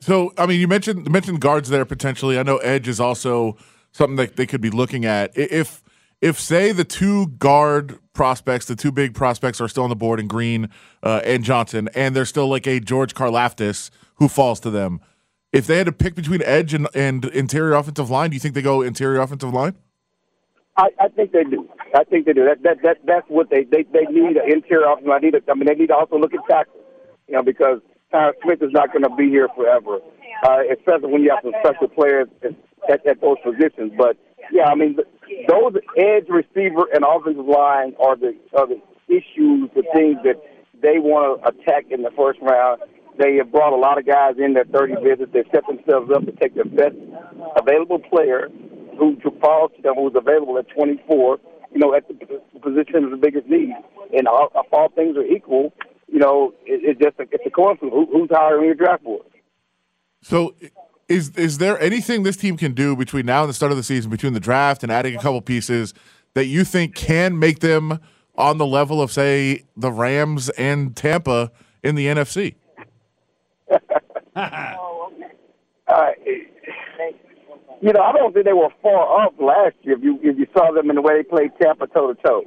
So, 0.00 0.34
I 0.36 0.44
mean, 0.44 0.60
you 0.60 0.68
mentioned 0.68 1.10
mentioned 1.10 1.40
guards 1.40 1.70
there 1.70 1.86
potentially. 1.86 2.38
I 2.38 2.42
know 2.42 2.58
edge 2.58 2.86
is 2.86 3.00
also 3.00 3.56
something 3.92 4.16
that 4.16 4.36
they 4.36 4.44
could 4.44 4.60
be 4.60 4.68
looking 4.68 5.06
at. 5.06 5.32
If 5.38 5.82
if 6.20 6.40
say 6.40 6.72
the 6.72 6.84
two 6.84 7.28
guard 7.28 7.98
prospects, 8.12 8.66
the 8.66 8.76
two 8.76 8.90
big 8.90 9.14
prospects 9.14 9.60
are 9.60 9.68
still 9.68 9.84
on 9.84 9.90
the 9.90 9.96
board 9.96 10.18
in 10.18 10.26
Green 10.26 10.68
uh, 11.02 11.20
and 11.24 11.44
Johnson, 11.44 11.88
and 11.94 12.14
there's 12.16 12.28
still 12.28 12.48
like 12.48 12.66
a 12.66 12.80
George 12.80 13.14
Karlaftis 13.14 13.90
who 14.16 14.28
falls 14.28 14.60
to 14.60 14.70
them. 14.70 15.00
If 15.52 15.66
they 15.66 15.78
had 15.78 15.86
to 15.86 15.92
pick 15.92 16.14
between 16.14 16.42
edge 16.42 16.74
and, 16.74 16.88
and 16.94 17.24
interior 17.26 17.74
offensive 17.74 18.10
line, 18.10 18.30
do 18.30 18.36
you 18.36 18.40
think 18.40 18.54
they 18.54 18.62
go 18.62 18.82
interior 18.82 19.20
offensive 19.20 19.52
line? 19.52 19.76
I, 20.76 20.88
I 21.00 21.08
think 21.08 21.32
they 21.32 21.44
do. 21.44 21.68
I 21.94 22.04
think 22.04 22.26
they 22.26 22.32
do. 22.32 22.44
That 22.44 22.62
that 22.62 22.82
that 22.82 22.98
that's 23.04 23.26
what 23.28 23.50
they 23.50 23.64
they 23.64 23.84
they 23.92 24.04
need 24.10 24.36
an 24.36 24.52
interior 24.52 24.86
offensive. 24.86 25.08
line. 25.08 25.20
I 25.22 25.24
need. 25.24 25.34
A, 25.34 25.40
I 25.50 25.54
mean, 25.54 25.66
they 25.66 25.74
need 25.74 25.88
to 25.88 25.96
also 25.96 26.18
look 26.18 26.34
at 26.34 26.40
tackles. 26.48 26.84
You 27.26 27.34
know, 27.34 27.42
because 27.42 27.80
Tyron 28.12 28.32
Smith 28.42 28.62
is 28.62 28.72
not 28.72 28.92
going 28.92 29.02
to 29.02 29.14
be 29.16 29.28
here 29.28 29.48
forever, 29.56 29.98
uh, 30.44 30.60
especially 30.70 31.12
when 31.12 31.22
you 31.22 31.30
have 31.30 31.40
some 31.42 31.52
special 31.60 31.88
players 31.88 32.28
at, 32.42 33.06
at 33.06 33.20
those 33.20 33.36
positions. 33.42 33.92
But 33.96 34.16
yeah, 34.52 34.66
I 34.66 34.74
mean, 34.74 34.96
th- 34.96 35.46
those 35.48 35.74
edge 35.96 36.28
receiver 36.28 36.86
and 36.92 37.04
offensive 37.04 37.46
line 37.46 37.94
are 38.00 38.16
the 38.16 38.34
are 38.56 38.66
the 38.66 38.80
issues, 39.08 39.70
the 39.74 39.82
things 39.94 40.18
that 40.24 40.36
they 40.80 40.98
want 40.98 41.42
to 41.42 41.48
attack 41.48 41.86
in 41.90 42.02
the 42.02 42.10
first 42.16 42.38
round. 42.40 42.80
They 43.18 43.36
have 43.36 43.50
brought 43.50 43.72
a 43.72 43.76
lot 43.76 43.98
of 43.98 44.06
guys 44.06 44.34
in 44.38 44.54
their 44.54 44.64
30 44.64 45.02
visits. 45.02 45.32
They've 45.32 45.48
set 45.52 45.66
themselves 45.66 46.10
up 46.14 46.24
to 46.24 46.32
take 46.32 46.54
the 46.54 46.64
best 46.64 46.94
available 47.56 47.98
player 47.98 48.48
who 48.98 49.16
to 49.16 49.30
fall 49.40 49.68
to 49.70 49.82
them 49.82 49.94
who's 49.96 50.14
available 50.14 50.56
at 50.58 50.68
24. 50.70 51.38
You 51.72 51.78
know, 51.80 51.94
at 51.94 52.08
the 52.08 52.14
position 52.60 53.04
of 53.04 53.10
the 53.10 53.16
biggest 53.16 53.46
need. 53.46 53.74
And 54.16 54.26
all, 54.26 54.48
if 54.54 54.72
all 54.72 54.88
things 54.88 55.16
are 55.18 55.24
equal, 55.24 55.74
you 56.06 56.18
know, 56.18 56.54
it, 56.64 56.80
it's 56.82 57.00
just 57.00 57.18
a, 57.18 57.24
it's 57.30 57.44
a 57.44 57.50
coin 57.50 57.76
flip. 57.76 57.92
Who, 57.92 58.06
who's 58.10 58.30
higher 58.30 58.58
on 58.58 58.64
your 58.64 58.74
draft 58.74 59.04
board? 59.04 59.26
So, 60.22 60.54
is 61.08 61.30
is 61.30 61.58
there 61.58 61.80
anything 61.80 62.22
this 62.22 62.36
team 62.36 62.56
can 62.56 62.72
do 62.74 62.94
between 62.94 63.26
now 63.26 63.42
and 63.42 63.48
the 63.48 63.54
start 63.54 63.72
of 63.72 63.78
the 63.78 63.82
season, 63.82 64.10
between 64.10 64.34
the 64.34 64.40
draft 64.40 64.82
and 64.82 64.92
adding 64.92 65.16
a 65.16 65.18
couple 65.18 65.40
pieces, 65.40 65.94
that 66.34 66.46
you 66.46 66.64
think 66.64 66.94
can 66.94 67.38
make 67.38 67.60
them 67.60 67.98
on 68.36 68.58
the 68.58 68.66
level 68.66 69.02
of, 69.02 69.10
say, 69.10 69.64
the 69.76 69.90
Rams 69.90 70.48
and 70.50 70.94
Tampa 70.94 71.50
in 71.82 71.96
the 71.96 72.06
NFC? 72.06 72.54
Uh, 73.70 73.80
you 77.80 77.92
know, 77.92 78.00
I 78.00 78.12
don't 78.12 78.32
think 78.32 78.44
they 78.44 78.52
were 78.52 78.70
far 78.82 78.94
off 78.94 79.34
last 79.40 79.74
year. 79.82 79.96
If 79.96 80.04
you 80.04 80.18
if 80.22 80.38
you 80.38 80.46
saw 80.56 80.70
them 80.72 80.90
in 80.90 80.96
the 80.96 81.02
way 81.02 81.16
they 81.16 81.24
played 81.24 81.52
Tampa 81.60 81.86
toe 81.88 82.12
to 82.12 82.22
toe, 82.22 82.44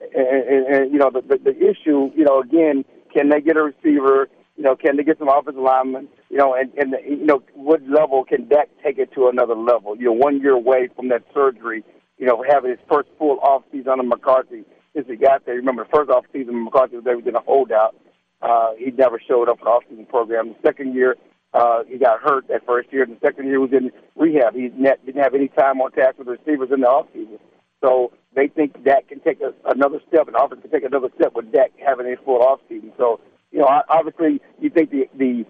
and, 0.00 0.26
and, 0.26 0.66
and 0.74 0.92
you 0.92 0.98
know 0.98 1.10
the, 1.10 1.20
the 1.20 1.38
the 1.38 1.56
issue, 1.56 2.10
you 2.14 2.24
know, 2.24 2.40
again, 2.40 2.84
can 3.12 3.28
they 3.28 3.40
get 3.40 3.56
a 3.56 3.62
receiver? 3.62 4.28
You 4.56 4.62
know, 4.62 4.76
can 4.76 4.96
they 4.96 5.02
get 5.02 5.18
some 5.18 5.28
offensive 5.28 5.60
linemen? 5.60 6.08
You 6.30 6.38
know, 6.38 6.54
and 6.54 6.72
and 6.76 6.94
you 7.06 7.26
know, 7.26 7.42
what 7.54 7.82
level 7.88 8.24
can 8.24 8.48
Dak 8.48 8.68
take 8.82 8.98
it 8.98 9.12
to 9.14 9.28
another 9.28 9.54
level? 9.54 9.96
You 9.96 10.06
know, 10.06 10.12
one 10.12 10.40
year 10.40 10.52
away 10.52 10.88
from 10.94 11.08
that 11.08 11.22
surgery. 11.32 11.82
You 12.18 12.26
know, 12.26 12.44
having 12.48 12.70
his 12.70 12.78
first 12.88 13.08
full 13.18 13.38
off 13.40 13.64
season 13.72 13.88
under 13.88 14.04
McCarthy 14.04 14.64
since 14.94 15.06
he 15.08 15.16
got 15.16 15.44
there. 15.44 15.56
Remember, 15.56 15.84
the 15.84 15.90
first 15.96 16.10
off 16.10 16.24
season 16.32 16.64
McCarthy 16.64 16.96
was 16.96 17.24
did 17.24 17.34
a 17.34 17.40
holdout. 17.40 17.96
Uh, 18.44 18.72
he 18.78 18.90
never 18.90 19.20
showed 19.26 19.48
up 19.48 19.58
for 19.58 19.64
the 19.64 19.70
off-season 19.70 20.06
program. 20.06 20.48
The 20.48 20.68
second 20.68 20.94
year, 20.94 21.16
uh, 21.54 21.82
he 21.88 21.96
got 21.96 22.20
hurt 22.20 22.46
that 22.48 22.66
first 22.66 22.92
year. 22.92 23.06
The 23.06 23.16
second 23.24 23.46
year 23.46 23.58
was 23.58 23.72
in 23.72 23.90
rehab. 24.16 24.54
He 24.54 24.68
net, 24.76 25.04
didn't 25.06 25.22
have 25.22 25.34
any 25.34 25.48
time 25.48 25.80
on 25.80 25.92
task 25.92 26.18
with 26.18 26.26
the 26.26 26.32
receivers 26.32 26.68
in 26.70 26.80
the 26.80 26.86
offseason. 26.86 27.38
So 27.82 28.12
they 28.34 28.48
think 28.48 28.84
Dak 28.84 29.08
can 29.08 29.20
take 29.20 29.40
a, 29.40 29.54
another 29.70 30.00
step, 30.08 30.26
and 30.28 30.36
offense 30.36 30.60
can 30.60 30.70
take 30.70 30.84
another 30.84 31.08
step 31.16 31.32
with 31.34 31.52
Dak 31.52 31.72
having 31.84 32.06
a 32.06 32.16
full 32.22 32.40
offseason. 32.40 32.92
So, 32.98 33.20
you 33.54 33.60
know, 33.60 33.68
obviously, 33.88 34.40
you 34.60 34.68
think 34.68 34.90
the, 34.90 35.08
the 35.16 35.46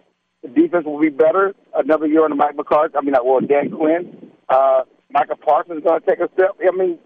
defense 0.54 0.84
will 0.84 1.00
be 1.00 1.08
better 1.08 1.54
another 1.74 2.06
year 2.06 2.22
under 2.22 2.36
Mike 2.36 2.54
McCarthy. 2.54 2.94
I 2.98 3.00
mean, 3.00 3.14
well, 3.24 3.40
Dan 3.40 3.70
Quinn, 3.70 4.30
uh, 4.50 4.82
Micah 5.10 5.36
Parsons 5.36 5.78
is 5.78 5.84
going 5.84 6.02
to 6.02 6.06
take 6.06 6.20
a 6.20 6.28
step. 6.34 6.50
I 6.60 6.76
mean, 6.76 6.98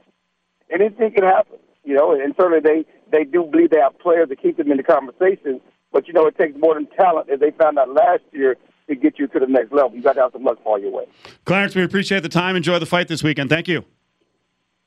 anything 0.69 1.13
can 1.13 1.23
happen, 1.23 1.59
you 1.85 1.95
know. 1.95 2.13
And 2.13 2.35
certainly 2.37 2.59
they 2.61 2.85
they 3.17 3.23
do 3.23 3.45
believe 3.45 3.71
they 3.71 3.79
have 3.79 3.97
players 4.01 4.29
to 4.29 4.35
keep 4.35 4.57
them 4.57 4.73
in 4.73 4.77
the 4.77 4.83
conversation. 4.83 5.61
But 5.93 6.09
you 6.09 6.15
know, 6.15 6.27
it 6.27 6.37
takes 6.37 6.59
more 6.59 6.75
than 6.75 6.87
talent, 6.99 7.31
as 7.31 7.39
they 7.39 7.53
found 7.53 7.79
out 7.79 7.95
last 7.95 8.25
year, 8.33 8.57
to 8.89 8.97
get 8.97 9.21
you 9.21 9.29
to 9.29 9.39
the 9.39 9.47
next 9.47 9.73
level. 9.73 9.95
You 9.95 10.03
got 10.03 10.15
to 10.15 10.23
have 10.23 10.33
some 10.33 10.43
luck 10.43 10.61
fall 10.65 10.81
your 10.81 10.91
way. 10.91 11.05
Clarence, 11.45 11.77
we 11.77 11.85
appreciate 11.85 12.25
the 12.25 12.29
time. 12.29 12.57
Enjoy 12.57 12.81
the 12.81 12.87
fight 12.87 13.07
this 13.07 13.23
weekend. 13.23 13.51
Thank 13.51 13.69
you. 13.69 13.85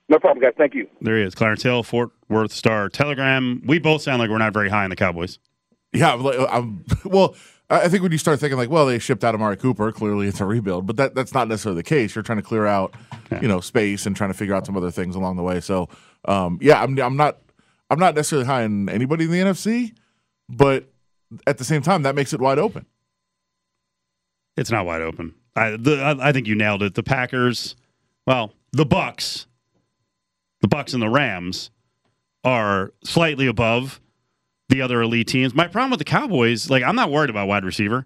No 0.10 0.20
problem, 0.20 0.44
guys. 0.44 0.54
Thank 0.58 0.74
you. 0.76 0.90
There 1.00 1.18
he 1.18 1.24
is, 1.24 1.34
Clarence 1.34 1.64
Hill, 1.64 1.84
Fort 1.84 2.10
Worth 2.28 2.52
Star 2.52 2.90
Telegram. 2.90 3.62
We 3.66 3.80
both 3.80 4.02
sound 4.02 4.20
like 4.20 4.30
we're 4.30 4.40
not 4.40 4.52
very 4.52 4.68
high 4.68 4.84
on 4.84 4.90
the 4.90 4.98
Cowboys. 4.98 5.40
Yeah, 5.94 6.14
I'm, 6.50 6.86
well. 7.06 7.36
I 7.70 7.88
think 7.88 8.04
when 8.04 8.12
you 8.12 8.18
start 8.18 8.38
thinking 8.42 8.58
like, 8.58 8.70
well, 8.70 8.86
they 8.86 9.00
shipped 9.00 9.24
out 9.24 9.34
Amari 9.34 9.56
Cooper. 9.56 9.94
Clearly, 9.94 10.28
it's 10.28 10.42
a 10.42 10.46
rebuild, 10.46 10.86
but 10.86 10.98
that 10.98 11.16
that's 11.16 11.34
not 11.34 11.48
necessarily 11.48 11.80
the 11.80 11.88
case. 11.88 12.14
You're 12.14 12.22
trying 12.22 12.40
to 12.40 12.44
clear 12.44 12.68
out, 12.68 12.94
you 13.42 13.48
know, 13.48 13.62
space 13.62 14.06
and 14.06 14.14
trying 14.14 14.30
to 14.30 14.34
figure 14.34 14.54
out 14.54 14.66
some 14.66 14.76
other 14.76 14.92
things 14.92 15.16
along 15.16 15.38
the 15.38 15.42
way. 15.42 15.62
So, 15.62 15.88
um, 16.26 16.60
yeah, 16.62 16.84
I'm 16.84 17.00
I'm 17.00 17.16
not 17.16 17.38
I'm 17.90 17.98
not 17.98 18.14
necessarily 18.14 18.46
high 18.46 18.66
on 18.66 18.90
anybody 18.90 19.24
in 19.24 19.32
the 19.32 19.38
NFC, 19.38 19.94
but 20.50 20.92
at 21.48 21.58
the 21.58 21.64
same 21.64 21.82
time, 21.82 22.04
that 22.04 22.16
makes 22.16 22.34
it 22.34 22.40
wide 22.42 22.60
open. 22.60 22.86
It's 24.58 24.72
not 24.72 24.86
wide 24.86 25.02
open. 25.02 25.34
I, 25.56 25.72
the, 25.72 26.02
I, 26.02 26.30
I 26.30 26.32
think 26.32 26.48
you 26.48 26.56
nailed 26.56 26.84
it. 26.84 26.96
The 26.96 27.04
Packers, 27.04 27.76
well, 28.26 28.54
the 28.72 28.86
Bucks, 28.86 29.48
the 30.62 30.68
Bucks 30.68 30.94
and 30.94 31.02
the 31.02 31.10
Rams 31.10 31.72
are 32.44 32.94
slightly 33.04 33.48
above 33.48 34.02
the 34.72 34.82
other 34.82 35.02
elite 35.02 35.28
teams. 35.28 35.54
My 35.54 35.68
problem 35.68 35.92
with 35.92 36.00
the 36.00 36.06
Cowboys, 36.06 36.70
like, 36.70 36.82
I'm 36.84 36.96
not 36.96 37.12
worried 37.12 37.30
about 37.30 37.48
wide 37.48 37.64
receiver. 37.66 38.06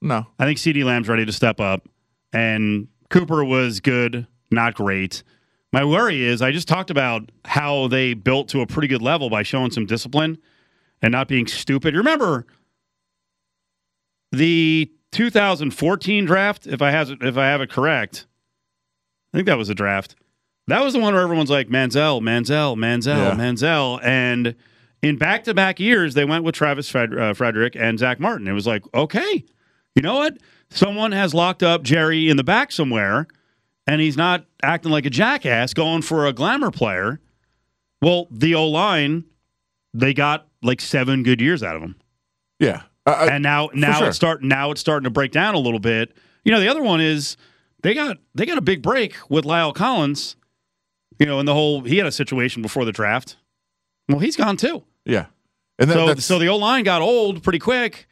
No, 0.00 0.26
I 0.38 0.44
think 0.46 0.58
CeeDee 0.58 0.84
Lamb's 0.84 1.08
ready 1.08 1.24
to 1.24 1.32
step 1.32 1.60
up, 1.60 1.88
and 2.32 2.88
Cooper 3.10 3.44
was 3.44 3.78
good, 3.78 4.26
not 4.50 4.74
great. 4.74 5.22
My 5.72 5.84
worry 5.84 6.22
is 6.22 6.42
I 6.42 6.50
just 6.50 6.66
talked 6.68 6.90
about 6.90 7.30
how 7.44 7.86
they 7.86 8.12
built 8.14 8.48
to 8.48 8.60
a 8.62 8.66
pretty 8.66 8.88
good 8.88 9.00
level 9.00 9.30
by 9.30 9.42
showing 9.44 9.70
some 9.70 9.86
discipline 9.86 10.38
and 11.00 11.12
not 11.12 11.28
being 11.28 11.46
stupid. 11.46 11.94
Remember 11.94 12.46
the 14.32 14.90
2014 15.12 16.24
draft, 16.24 16.66
if 16.66 16.82
I 16.82 16.90
has 16.90 17.10
if 17.20 17.36
I 17.36 17.46
have 17.46 17.60
it 17.60 17.70
correct, 17.70 18.26
I 19.32 19.38
think 19.38 19.46
that 19.46 19.58
was 19.58 19.68
a 19.68 19.74
draft. 19.74 20.16
That 20.68 20.82
was 20.82 20.92
the 20.94 21.00
one 21.00 21.14
where 21.14 21.22
everyone's 21.22 21.50
like 21.50 21.68
Manziel, 21.68 22.20
Manziel, 22.20 22.76
Manziel, 22.76 23.16
Yeah. 23.16 23.34
Manziel, 23.34 24.00
and 24.02 24.54
in 25.02 25.16
back-to-back 25.18 25.80
years 25.80 26.14
they 26.14 26.24
went 26.24 26.44
with 26.44 26.54
Travis 26.54 26.88
Fred, 26.88 27.16
uh, 27.18 27.34
Frederick 27.34 27.74
and 27.76 27.98
Zack 27.98 28.20
Martin. 28.20 28.46
It 28.48 28.52
was 28.52 28.66
like, 28.66 28.82
okay, 28.94 29.44
you 29.94 30.02
know 30.02 30.14
what? 30.14 30.38
Someone 30.70 31.12
has 31.12 31.34
locked 31.34 31.62
up 31.62 31.82
Jerry 31.82 32.28
in 32.30 32.36
the 32.36 32.44
back 32.44 32.72
somewhere, 32.72 33.26
and 33.86 34.00
he's 34.00 34.16
not 34.16 34.46
acting 34.62 34.90
like 34.90 35.04
a 35.04 35.10
jackass 35.10 35.74
going 35.74 36.02
for 36.02 36.26
a 36.26 36.32
glamour 36.32 36.70
player. 36.70 37.20
Well, 38.00 38.26
the 38.30 38.54
O 38.54 38.68
line, 38.68 39.24
they 39.92 40.14
got 40.14 40.46
like 40.62 40.80
seven 40.80 41.22
good 41.22 41.40
years 41.40 41.62
out 41.62 41.76
of 41.76 41.82
him. 41.82 41.96
Yeah, 42.58 42.82
Uh, 43.04 43.28
and 43.30 43.42
now 43.42 43.68
now 43.74 43.98
sure. 43.98 44.06
it's 44.08 44.16
start 44.16 44.42
now 44.42 44.70
it's 44.70 44.80
starting 44.80 45.04
to 45.04 45.10
break 45.10 45.32
down 45.32 45.54
a 45.54 45.58
little 45.58 45.80
bit. 45.80 46.16
You 46.44 46.52
know, 46.52 46.60
the 46.60 46.68
other 46.68 46.82
one 46.82 47.00
is 47.00 47.36
they 47.82 47.92
got 47.92 48.18
they 48.34 48.46
got 48.46 48.56
a 48.58 48.62
big 48.62 48.82
break 48.82 49.16
with 49.28 49.44
La'el 49.44 49.74
Collins. 49.74 50.36
You 51.18 51.26
know, 51.26 51.38
and 51.38 51.46
the 51.46 51.54
whole 51.54 51.82
he 51.82 51.98
had 51.98 52.06
a 52.06 52.12
situation 52.12 52.62
before 52.62 52.84
the 52.84 52.92
draft. 52.92 53.36
Well, 54.08 54.20
he's 54.20 54.36
gone 54.36 54.56
too. 54.56 54.84
Yeah. 55.04 55.26
And 55.78 55.90
then 55.90 55.96
so 55.96 56.06
that's, 56.06 56.24
so 56.24 56.38
the 56.38 56.48
old 56.48 56.60
line 56.60 56.84
got 56.84 57.02
old 57.02 57.42
pretty 57.42 57.58
quick. 57.58 58.06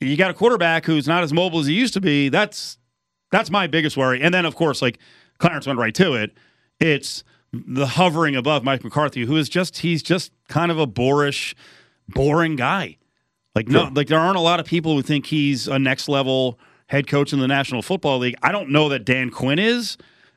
You 0.00 0.16
got 0.16 0.30
a 0.30 0.34
quarterback 0.34 0.84
who's 0.84 1.06
not 1.08 1.22
as 1.22 1.32
mobile 1.32 1.58
as 1.60 1.66
he 1.66 1.74
used 1.74 1.94
to 1.94 2.00
be. 2.00 2.28
That's 2.28 2.78
that's 3.32 3.50
my 3.50 3.66
biggest 3.66 3.96
worry. 3.96 4.22
And 4.22 4.32
then 4.32 4.44
of 4.44 4.54
course, 4.54 4.80
like 4.82 4.98
Clarence 5.38 5.66
went 5.66 5.78
right 5.78 5.94
to 5.94 6.14
it. 6.14 6.32
It's 6.80 7.24
the 7.52 7.86
hovering 7.86 8.36
above 8.36 8.62
Mike 8.64 8.84
McCarthy, 8.84 9.24
who 9.24 9.36
is 9.36 9.48
just 9.48 9.78
he's 9.78 10.02
just 10.02 10.32
kind 10.48 10.70
of 10.70 10.78
a 10.78 10.86
boorish, 10.86 11.54
boring 12.08 12.56
guy. 12.56 12.98
Like 13.54 13.68
no, 13.68 13.84
Sure. 13.84 13.90
like 13.92 14.08
there 14.08 14.18
aren't 14.20 14.36
a 14.36 14.40
lot 14.42 14.60
of 14.60 14.66
people 14.66 14.94
who 14.94 15.02
think 15.02 15.26
he's 15.26 15.66
a 15.66 15.78
next 15.78 16.08
level 16.08 16.58
head 16.88 17.06
coach 17.06 17.32
in 17.32 17.40
the 17.40 17.48
National 17.48 17.82
Football 17.82 18.18
League. 18.18 18.36
I 18.42 18.52
don't 18.52 18.70
know 18.70 18.88
that 18.90 19.04
Dan 19.04 19.30
Quinn 19.30 19.58
is, 19.58 19.96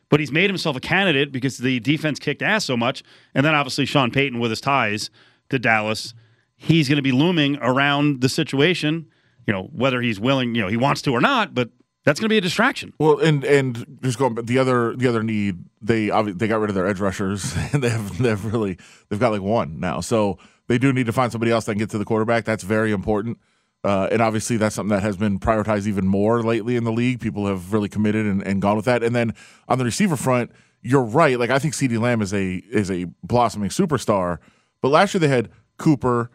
but 0.09 0.19
he's 0.19 0.31
made 0.31 0.49
himself 0.49 0.75
a 0.75 0.79
candidate 0.79 1.31
because 1.31 1.57
the 1.57 1.79
defense 1.81 2.17
kicked 2.17 2.41
ass 2.41 2.65
so 2.65 2.75
much. 2.77 3.03
And 3.35 3.45
then 3.45 3.53
obviously 3.55 3.85
Sean 3.85 4.09
Payton 4.09 4.39
with 4.39 4.49
his 4.51 4.61
ties 4.61 5.09
to 5.49 5.59
Dallas, 5.59 6.13
he's 6.55 6.87
going 6.87 6.97
to 6.97 7.01
be 7.01 7.11
looming 7.11 7.57
around 7.61 8.21
the 8.21 8.29
situation. 8.29 9.07
You 9.47 9.53
know 9.53 9.63
whether 9.71 10.01
he's 10.01 10.19
willing, 10.19 10.55
you 10.55 10.61
know 10.61 10.67
he 10.67 10.77
wants 10.77 11.01
to 11.03 11.11
or 11.11 11.21
not, 11.21 11.53
but 11.53 11.69
that's 12.05 12.19
going 12.19 12.29
to 12.29 12.33
be 12.33 12.37
a 12.37 12.41
distraction. 12.41 12.93
Well, 12.99 13.19
and 13.19 13.43
and 13.43 13.99
just 14.01 14.17
going 14.17 14.35
the 14.35 14.57
other 14.57 14.95
the 14.95 15.07
other 15.07 15.23
need 15.23 15.57
they 15.81 16.09
they 16.09 16.47
got 16.47 16.59
rid 16.59 16.69
of 16.69 16.75
their 16.75 16.87
edge 16.87 16.99
rushers 16.99 17.55
and 17.73 17.83
they 17.83 17.89
have 17.89 18.17
they've 18.17 18.45
really 18.45 18.77
they've 19.09 19.19
got 19.19 19.31
like 19.31 19.41
one 19.41 19.79
now, 19.79 20.01
so 20.01 20.37
they 20.67 20.77
do 20.77 20.93
need 20.93 21.07
to 21.07 21.13
find 21.13 21.31
somebody 21.31 21.51
else 21.51 21.65
that 21.65 21.73
can 21.73 21.79
get 21.79 21.89
to 21.91 21.97
the 21.97 22.05
quarterback. 22.05 22.45
That's 22.45 22.63
very 22.63 22.91
important, 22.91 23.37
uh, 23.83 24.07
and 24.11 24.21
obviously 24.21 24.57
that's 24.57 24.75
something 24.75 24.95
that 24.95 25.03
has 25.03 25.17
been 25.17 25.39
prioritized 25.39 25.87
even 25.87 26.07
more 26.07 26.43
lately 26.43 26.75
in 26.75 26.83
the 26.83 26.91
league. 26.91 27.19
People 27.19 27.47
have 27.47 27.73
really 27.73 27.89
committed 27.89 28.25
and, 28.25 28.41
and 28.43 28.61
gone 28.61 28.75
with 28.75 28.85
that. 28.85 29.03
And 29.03 29.15
then 29.15 29.33
on 29.67 29.77
the 29.77 29.85
receiver 29.85 30.15
front, 30.15 30.51
you're 30.81 31.03
right. 31.03 31.39
Like 31.39 31.49
I 31.49 31.59
think 31.59 31.73
CeeDee 31.73 31.99
Lamb 31.99 32.21
is 32.21 32.33
a 32.33 32.55
is 32.71 32.89
a 32.89 33.05
blossoming 33.23 33.69
superstar, 33.69 34.37
but 34.81 34.89
last 34.89 35.13
year 35.13 35.19
they 35.19 35.27
had 35.27 35.49
Cooper, 35.77 36.29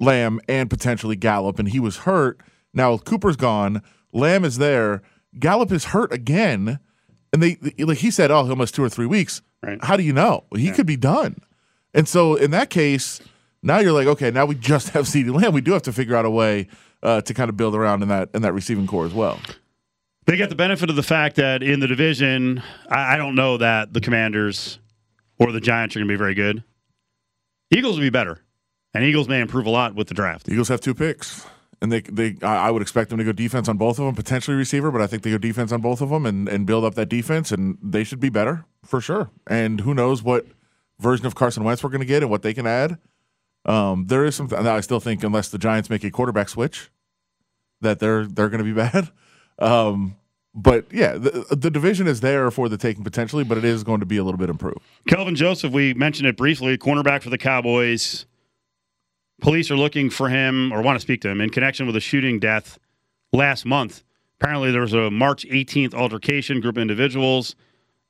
Lamb, 0.00 0.40
and 0.48 0.70
potentially 0.70 1.16
Gallup, 1.16 1.58
and 1.58 1.68
he 1.68 1.80
was 1.80 1.98
hurt. 1.98 2.40
Now 2.72 2.96
Cooper's 2.98 3.36
gone. 3.36 3.82
Lamb 4.12 4.44
is 4.44 4.58
there. 4.58 5.02
Gallup 5.38 5.72
is 5.72 5.86
hurt 5.86 6.12
again, 6.12 6.78
and 7.32 7.42
they 7.42 7.58
like 7.78 7.98
he 7.98 8.10
said, 8.10 8.30
"Oh, 8.30 8.44
he'll 8.44 8.56
miss 8.56 8.70
two 8.70 8.82
or 8.82 8.88
three 8.88 9.06
weeks." 9.06 9.42
Right. 9.62 9.82
How 9.82 9.96
do 9.96 10.02
you 10.02 10.12
know? 10.12 10.44
He 10.54 10.70
could 10.70 10.86
be 10.86 10.96
done. 10.96 11.36
And 11.94 12.06
so 12.06 12.36
in 12.36 12.52
that 12.52 12.70
case, 12.70 13.20
now 13.62 13.78
you're 13.78 13.92
like, 13.92 14.06
okay, 14.06 14.30
now 14.30 14.46
we 14.46 14.54
just 14.54 14.88
have 14.90 15.06
CeeDee 15.06 15.34
Lamb. 15.34 15.52
We 15.52 15.60
do 15.60 15.72
have 15.72 15.82
to 15.82 15.92
figure 15.92 16.16
out 16.16 16.24
a 16.24 16.30
way 16.30 16.68
uh, 17.02 17.20
to 17.22 17.34
kind 17.34 17.48
of 17.48 17.56
build 17.56 17.74
around 17.74 18.02
in 18.02 18.08
that 18.08 18.30
in 18.34 18.42
that 18.42 18.52
receiving 18.52 18.86
core 18.86 19.06
as 19.06 19.14
well. 19.14 19.38
They 20.26 20.36
get 20.36 20.50
the 20.50 20.56
benefit 20.56 20.90
of 20.90 20.96
the 20.96 21.02
fact 21.02 21.36
that 21.36 21.62
in 21.62 21.80
the 21.80 21.86
division, 21.86 22.62
I, 22.90 23.14
I 23.14 23.16
don't 23.16 23.34
know 23.34 23.56
that 23.56 23.94
the 23.94 24.00
Commanders 24.00 24.78
or 25.38 25.52
the 25.52 25.60
Giants 25.60 25.96
are 25.96 26.00
going 26.00 26.08
to 26.08 26.12
be 26.12 26.18
very 26.18 26.34
good. 26.34 26.62
Eagles 27.70 27.96
will 27.96 28.02
be 28.02 28.10
better, 28.10 28.38
and 28.94 29.04
Eagles 29.04 29.28
may 29.28 29.40
improve 29.40 29.66
a 29.66 29.70
lot 29.70 29.94
with 29.94 30.08
the 30.08 30.14
draft. 30.14 30.48
Eagles 30.48 30.68
have 30.68 30.80
two 30.80 30.94
picks, 30.94 31.46
and 31.82 31.92
they 31.92 32.00
they 32.00 32.36
I 32.42 32.68
I 32.68 32.70
would 32.70 32.82
expect 32.82 33.10
them 33.10 33.18
to 33.18 33.24
go 33.24 33.32
defense 33.32 33.68
on 33.68 33.76
both 33.76 33.98
of 33.98 34.06
them, 34.06 34.14
potentially 34.14 34.56
receiver, 34.56 34.90
but 34.90 35.00
I 35.00 35.06
think 35.06 35.22
they 35.22 35.30
go 35.30 35.38
defense 35.38 35.72
on 35.72 35.80
both 35.80 36.00
of 36.00 36.10
them 36.10 36.26
and 36.26 36.48
and 36.48 36.66
build 36.66 36.84
up 36.84 36.94
that 36.94 37.08
defense, 37.08 37.52
and 37.52 37.78
they 37.82 38.04
should 38.04 38.20
be 38.20 38.30
better 38.30 38.64
for 38.84 39.00
sure. 39.00 39.30
And 39.46 39.80
who 39.80 39.94
knows 39.94 40.22
what 40.22 40.46
version 40.98 41.26
of 41.26 41.34
Carson 41.34 41.64
Wentz 41.64 41.82
we're 41.82 41.90
going 41.90 42.00
to 42.00 42.06
get 42.06 42.22
and 42.22 42.30
what 42.30 42.42
they 42.42 42.54
can 42.54 42.66
add. 42.66 42.98
Um, 43.64 44.06
there 44.06 44.24
is 44.24 44.34
some. 44.34 44.48
I 44.52 44.80
still 44.80 45.00
think 45.00 45.22
unless 45.22 45.48
the 45.50 45.58
Giants 45.58 45.90
make 45.90 46.04
a 46.04 46.10
quarterback 46.10 46.48
switch, 46.48 46.90
that 47.80 47.98
they're 47.98 48.26
they're 48.26 48.48
going 48.48 48.64
to 48.64 48.64
be 48.64 48.72
bad. 48.90 49.10
Um, 49.58 50.16
but 50.60 50.86
yeah, 50.90 51.12
the, 51.12 51.46
the 51.50 51.70
division 51.70 52.08
is 52.08 52.20
there 52.20 52.50
for 52.50 52.68
the 52.68 52.76
taking 52.76 53.04
potentially, 53.04 53.44
but 53.44 53.58
it 53.58 53.64
is 53.64 53.84
going 53.84 54.00
to 54.00 54.06
be 54.06 54.16
a 54.16 54.24
little 54.24 54.38
bit 54.38 54.50
improved. 54.50 54.80
Kelvin 55.06 55.36
Joseph, 55.36 55.72
we 55.72 55.94
mentioned 55.94 56.26
it 56.26 56.36
briefly, 56.36 56.76
cornerback 56.76 57.22
for 57.22 57.30
the 57.30 57.38
Cowboys. 57.38 58.26
Police 59.40 59.70
are 59.70 59.76
looking 59.76 60.10
for 60.10 60.28
him 60.28 60.72
or 60.72 60.82
want 60.82 60.96
to 60.96 61.00
speak 61.00 61.20
to 61.20 61.28
him 61.28 61.40
in 61.40 61.50
connection 61.50 61.86
with 61.86 61.94
a 61.94 62.00
shooting 62.00 62.40
death 62.40 62.76
last 63.32 63.66
month. 63.66 64.02
Apparently, 64.40 64.72
there 64.72 64.80
was 64.80 64.94
a 64.94 65.12
March 65.12 65.46
18th 65.46 65.94
altercation, 65.94 66.60
group 66.60 66.76
of 66.76 66.82
individuals 66.82 67.54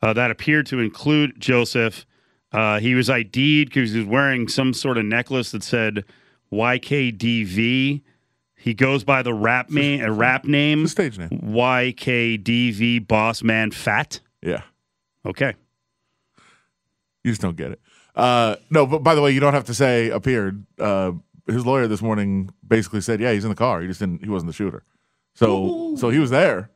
uh, 0.00 0.14
that 0.14 0.30
appeared 0.30 0.64
to 0.66 0.80
include 0.80 1.38
Joseph. 1.38 2.06
Uh, 2.50 2.80
he 2.80 2.94
was 2.94 3.10
ID'd 3.10 3.68
because 3.68 3.92
he 3.92 3.98
was 3.98 4.08
wearing 4.08 4.48
some 4.48 4.72
sort 4.72 4.96
of 4.96 5.04
necklace 5.04 5.50
that 5.50 5.62
said 5.62 6.02
YKDV. 6.50 8.00
He 8.58 8.74
goes 8.74 9.04
by 9.04 9.22
the 9.22 9.32
rap, 9.32 9.70
ma- 9.70 9.80
a 9.80 10.10
rap 10.10 10.44
name, 10.44 10.82
The 10.82 10.88
stage 10.88 11.16
name. 11.18 11.28
YKDV 11.30 13.06
Boss 13.06 13.42
Man 13.42 13.70
Fat. 13.70 14.20
Yeah. 14.42 14.62
Okay. 15.24 15.54
You 17.24 17.30
just 17.32 17.40
don't 17.40 17.56
get 17.56 17.70
it. 17.72 17.80
Uh, 18.14 18.56
no, 18.70 18.86
but 18.86 19.02
by 19.04 19.14
the 19.14 19.22
way, 19.22 19.30
you 19.30 19.40
don't 19.40 19.54
have 19.54 19.64
to 19.66 19.74
say 19.74 20.10
appeared. 20.10 20.66
Uh, 20.78 21.12
his 21.46 21.64
lawyer 21.64 21.86
this 21.86 22.02
morning 22.02 22.50
basically 22.66 23.00
said, 23.00 23.20
"Yeah, 23.20 23.32
he's 23.32 23.44
in 23.44 23.50
the 23.50 23.56
car. 23.56 23.80
He 23.80 23.86
just 23.86 24.00
didn't. 24.00 24.24
He 24.24 24.30
wasn't 24.30 24.48
the 24.48 24.52
shooter." 24.54 24.82
So, 25.34 25.94
so 25.96 26.10
he 26.10 26.18
was 26.18 26.30
there. 26.30 26.70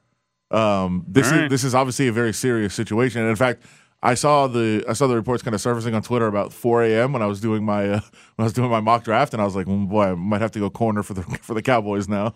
Um, 0.53 1.05
this 1.09 1.33
is 1.33 1.51
this 1.51 1.64
is 1.64 1.74
obviously 1.74 2.07
a 2.09 2.12
very 2.12 2.33
serious 2.33 2.74
situation. 2.74 3.22
And 3.22 3.30
in 3.30 3.37
fact, 3.37 3.62
I 4.03 4.14
saw 4.14 4.48
the 4.48 4.84
I 4.88 4.94
saw 4.94 5.07
the 5.07 5.14
reports 5.14 5.42
kind 5.42 5.55
of 5.55 5.61
surfacing 5.61 5.94
on 5.94 6.03
Twitter 6.03 6.26
about 6.26 6.53
4 6.53 6.82
a.m. 6.84 7.12
when 7.12 7.22
I 7.22 7.26
was 7.26 7.40
doing 7.40 7.64
my 7.64 7.88
uh, 7.88 8.00
when 8.36 8.40
I 8.40 8.44
was 8.44 8.53
doing 8.53 8.70
my 8.70 8.80
mock 8.80 9.05
draft, 9.05 9.32
and 9.32 9.40
I 9.40 9.44
was 9.44 9.55
like, 9.55 9.66
mm, 9.66 9.88
"Boy, 9.88 10.05
I 10.05 10.14
might 10.14 10.40
have 10.40 10.53
to 10.53 10.59
go 10.59 10.70
corner 10.70 11.03
for 11.03 11.14
the 11.14 11.22
for 11.42 11.55
the 11.55 11.62
Cowboys 11.62 12.09
now." 12.09 12.34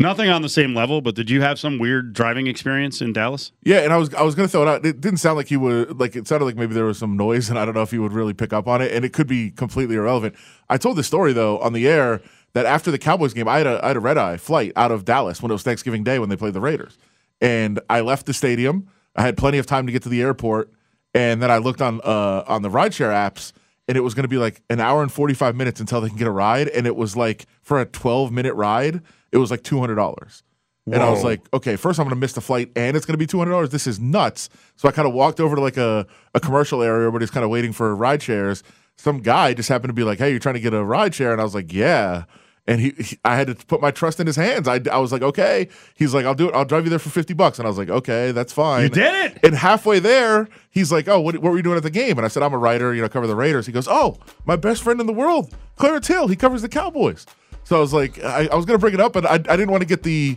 Nothing 0.00 0.30
on 0.30 0.40
the 0.40 0.48
same 0.48 0.74
level, 0.74 1.02
but 1.02 1.14
did 1.14 1.28
you 1.28 1.42
have 1.42 1.58
some 1.58 1.78
weird 1.78 2.14
driving 2.14 2.46
experience 2.46 3.02
in 3.02 3.12
Dallas? 3.12 3.52
Yeah, 3.62 3.80
and 3.80 3.92
I 3.92 3.98
was 3.98 4.14
I 4.14 4.22
was 4.22 4.34
gonna 4.34 4.48
throw 4.48 4.62
it 4.62 4.68
out. 4.68 4.86
It 4.86 4.98
didn't 5.02 5.18
sound 5.18 5.36
like 5.36 5.48
he 5.48 5.58
would 5.58 6.00
like 6.00 6.16
it 6.16 6.26
sounded 6.26 6.46
like 6.46 6.56
maybe 6.56 6.72
there 6.72 6.86
was 6.86 6.96
some 6.96 7.18
noise, 7.18 7.50
and 7.50 7.58
I 7.58 7.66
don't 7.66 7.74
know 7.74 7.82
if 7.82 7.90
he 7.90 7.98
would 7.98 8.14
really 8.14 8.32
pick 8.32 8.54
up 8.54 8.66
on 8.66 8.80
it, 8.80 8.92
and 8.92 9.04
it 9.04 9.12
could 9.12 9.26
be 9.26 9.50
completely 9.50 9.96
irrelevant. 9.96 10.36
I 10.70 10.78
told 10.78 10.96
this 10.96 11.06
story 11.06 11.34
though 11.34 11.58
on 11.58 11.74
the 11.74 11.86
air 11.86 12.22
that 12.54 12.64
after 12.64 12.90
the 12.90 12.98
Cowboys 12.98 13.34
game, 13.34 13.46
I 13.46 13.58
had 13.58 13.66
a 13.66 13.84
I 13.84 13.88
had 13.88 13.96
a 13.98 14.00
red 14.00 14.16
eye 14.16 14.38
flight 14.38 14.72
out 14.74 14.90
of 14.90 15.04
Dallas 15.04 15.42
when 15.42 15.50
it 15.50 15.54
was 15.54 15.64
Thanksgiving 15.64 16.02
Day 16.02 16.18
when 16.18 16.30
they 16.30 16.36
played 16.36 16.54
the 16.54 16.62
Raiders, 16.62 16.96
and 17.40 17.80
I 17.88 18.00
left 18.00 18.26
the 18.26 18.34
stadium. 18.34 18.88
I 19.16 19.22
had 19.22 19.36
plenty 19.36 19.58
of 19.58 19.66
time 19.66 19.86
to 19.86 19.92
get 19.92 20.02
to 20.04 20.08
the 20.08 20.22
airport, 20.22 20.70
and 21.14 21.42
then 21.42 21.50
I 21.50 21.58
looked 21.58 21.82
on 21.82 22.00
uh, 22.04 22.44
on 22.46 22.62
the 22.62 22.70
rideshare 22.70 23.12
apps, 23.12 23.52
and 23.88 23.96
it 23.96 24.00
was 24.00 24.14
going 24.14 24.24
to 24.24 24.28
be 24.28 24.38
like 24.38 24.62
an 24.70 24.80
hour 24.80 25.02
and 25.02 25.10
forty 25.12 25.34
five 25.34 25.56
minutes 25.56 25.80
until 25.80 26.00
they 26.00 26.08
can 26.08 26.18
get 26.18 26.26
a 26.26 26.32
ride, 26.32 26.68
and 26.68 26.86
it 26.86 26.96
was 26.96 27.16
like 27.16 27.46
for 27.62 27.80
a 27.80 27.86
twelve 27.86 28.32
minute 28.32 28.54
ride, 28.54 29.02
it 29.32 29.38
was 29.38 29.50
like 29.50 29.62
two 29.62 29.80
hundred 29.80 29.96
dollars. 29.96 30.42
And 30.86 31.02
I 31.02 31.10
was 31.10 31.22
like, 31.22 31.42
okay, 31.54 31.76
first 31.76 32.00
I'm 32.00 32.04
going 32.04 32.16
to 32.16 32.20
miss 32.20 32.32
the 32.32 32.40
flight 32.40 32.70
and 32.74 32.96
it's 32.96 33.06
going 33.06 33.16
to 33.16 33.18
be 33.18 33.26
$200. 33.26 33.70
This 33.70 33.86
is 33.86 34.00
nuts. 34.00 34.48
So 34.76 34.88
I 34.88 34.92
kind 34.92 35.06
of 35.06 35.14
walked 35.14 35.38
over 35.38 35.54
to 35.54 35.62
like 35.62 35.76
a, 35.76 36.06
a 36.34 36.40
commercial 36.40 36.82
area 36.82 37.10
where 37.10 37.20
he's 37.20 37.30
kind 37.30 37.44
of 37.44 37.50
waiting 37.50 37.72
for 37.72 37.94
ride 37.94 38.22
shares. 38.22 38.62
Some 38.96 39.20
guy 39.20 39.54
just 39.54 39.68
happened 39.68 39.90
to 39.90 39.94
be 39.94 40.02
like, 40.02 40.18
hey, 40.18 40.30
you're 40.30 40.40
trying 40.40 40.56
to 40.56 40.60
get 40.60 40.74
a 40.74 40.84
ride 40.84 41.14
share? 41.14 41.32
And 41.32 41.40
I 41.40 41.44
was 41.44 41.54
like, 41.54 41.72
yeah. 41.72 42.24
And 42.70 42.80
he, 42.80 42.90
he- 42.98 43.18
I 43.24 43.34
had 43.36 43.48
to 43.48 43.54
put 43.66 43.80
my 43.82 43.90
trust 43.90 44.20
in 44.20 44.26
his 44.26 44.36
hands. 44.36 44.68
I, 44.68 44.80
I 44.92 44.98
was 44.98 45.10
like, 45.12 45.22
okay. 45.22 45.68
He's 45.96 46.14
like, 46.14 46.24
I'll 46.24 46.34
do 46.36 46.48
it. 46.48 46.54
I'll 46.54 46.64
drive 46.64 46.84
you 46.84 46.90
there 46.90 46.98
for 47.00 47.10
50 47.10 47.34
bucks. 47.34 47.58
And 47.58 47.66
I 47.66 47.68
was 47.68 47.76
like, 47.78 47.90
okay, 47.90 48.30
that's 48.32 48.52
fine. 48.52 48.84
You 48.84 48.88
did 48.90 49.12
it. 49.32 49.38
And 49.44 49.54
halfway 49.56 49.98
there, 49.98 50.48
he's 50.70 50.92
like, 50.92 51.08
oh, 51.08 51.20
what, 51.20 51.34
what 51.38 51.50
were 51.50 51.56
you 51.56 51.62
doing 51.64 51.76
at 51.76 51.82
the 51.82 51.90
game? 51.90 52.16
And 52.16 52.24
I 52.24 52.28
said, 52.28 52.42
I'm 52.44 52.52
a 52.54 52.58
writer, 52.58 52.94
you 52.94 53.02
know, 53.02 53.08
cover 53.08 53.26
the 53.26 53.34
Raiders. 53.36 53.66
He 53.66 53.72
goes, 53.72 53.88
oh, 53.88 54.18
my 54.44 54.54
best 54.56 54.82
friend 54.84 55.00
in 55.00 55.06
the 55.06 55.12
world, 55.12 55.52
Clarence 55.76 56.06
Hill. 56.06 56.28
He 56.28 56.36
covers 56.36 56.62
the 56.62 56.68
Cowboys. 56.68 57.26
So 57.64 57.76
I 57.76 57.80
was 57.80 57.92
like, 57.92 58.22
I, 58.24 58.46
I 58.50 58.54
was 58.54 58.64
going 58.66 58.78
to 58.78 58.80
bring 58.80 58.94
it 58.94 59.00
up, 59.00 59.12
but 59.12 59.26
I, 59.26 59.34
I 59.34 59.38
didn't 59.38 59.70
want 59.70 59.80
to 59.82 59.86
get 59.88 60.02
the, 60.04 60.36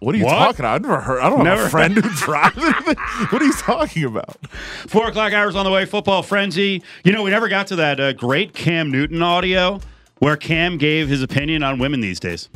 what 0.00 0.14
are 0.14 0.18
you 0.18 0.24
What? 0.24 0.36
talking 0.36 0.60
about? 0.60 0.74
I've 0.74 0.82
never 0.82 1.00
heard. 1.00 1.20
I 1.20 1.30
don't 1.30 1.46
have 1.46 1.60
a 1.60 1.68
friend 1.70 1.94
who 1.94 2.02
drives. 2.16 2.56
What 3.32 3.40
are 3.40 3.44
you 3.46 3.52
talking 3.54 4.04
about? 4.04 4.36
Four 4.88 5.08
o'clock 5.08 5.32
hours 5.32 5.54
on 5.56 5.64
the 5.64 5.70
way. 5.70 5.86
Football 5.86 6.22
frenzy. 6.22 6.82
You 7.04 7.12
know, 7.12 7.22
we 7.22 7.30
never 7.30 7.48
got 7.48 7.68
to 7.68 7.76
that 7.76 7.98
uh, 8.00 8.12
great 8.12 8.52
Cam 8.52 8.90
Newton 8.90 9.22
audio 9.22 9.80
where 10.22 10.36
Cam 10.36 10.78
gave 10.78 11.08
his 11.08 11.20
opinion 11.20 11.64
on 11.64 11.80
women 11.80 12.00
these 12.00 12.20
days. 12.20 12.48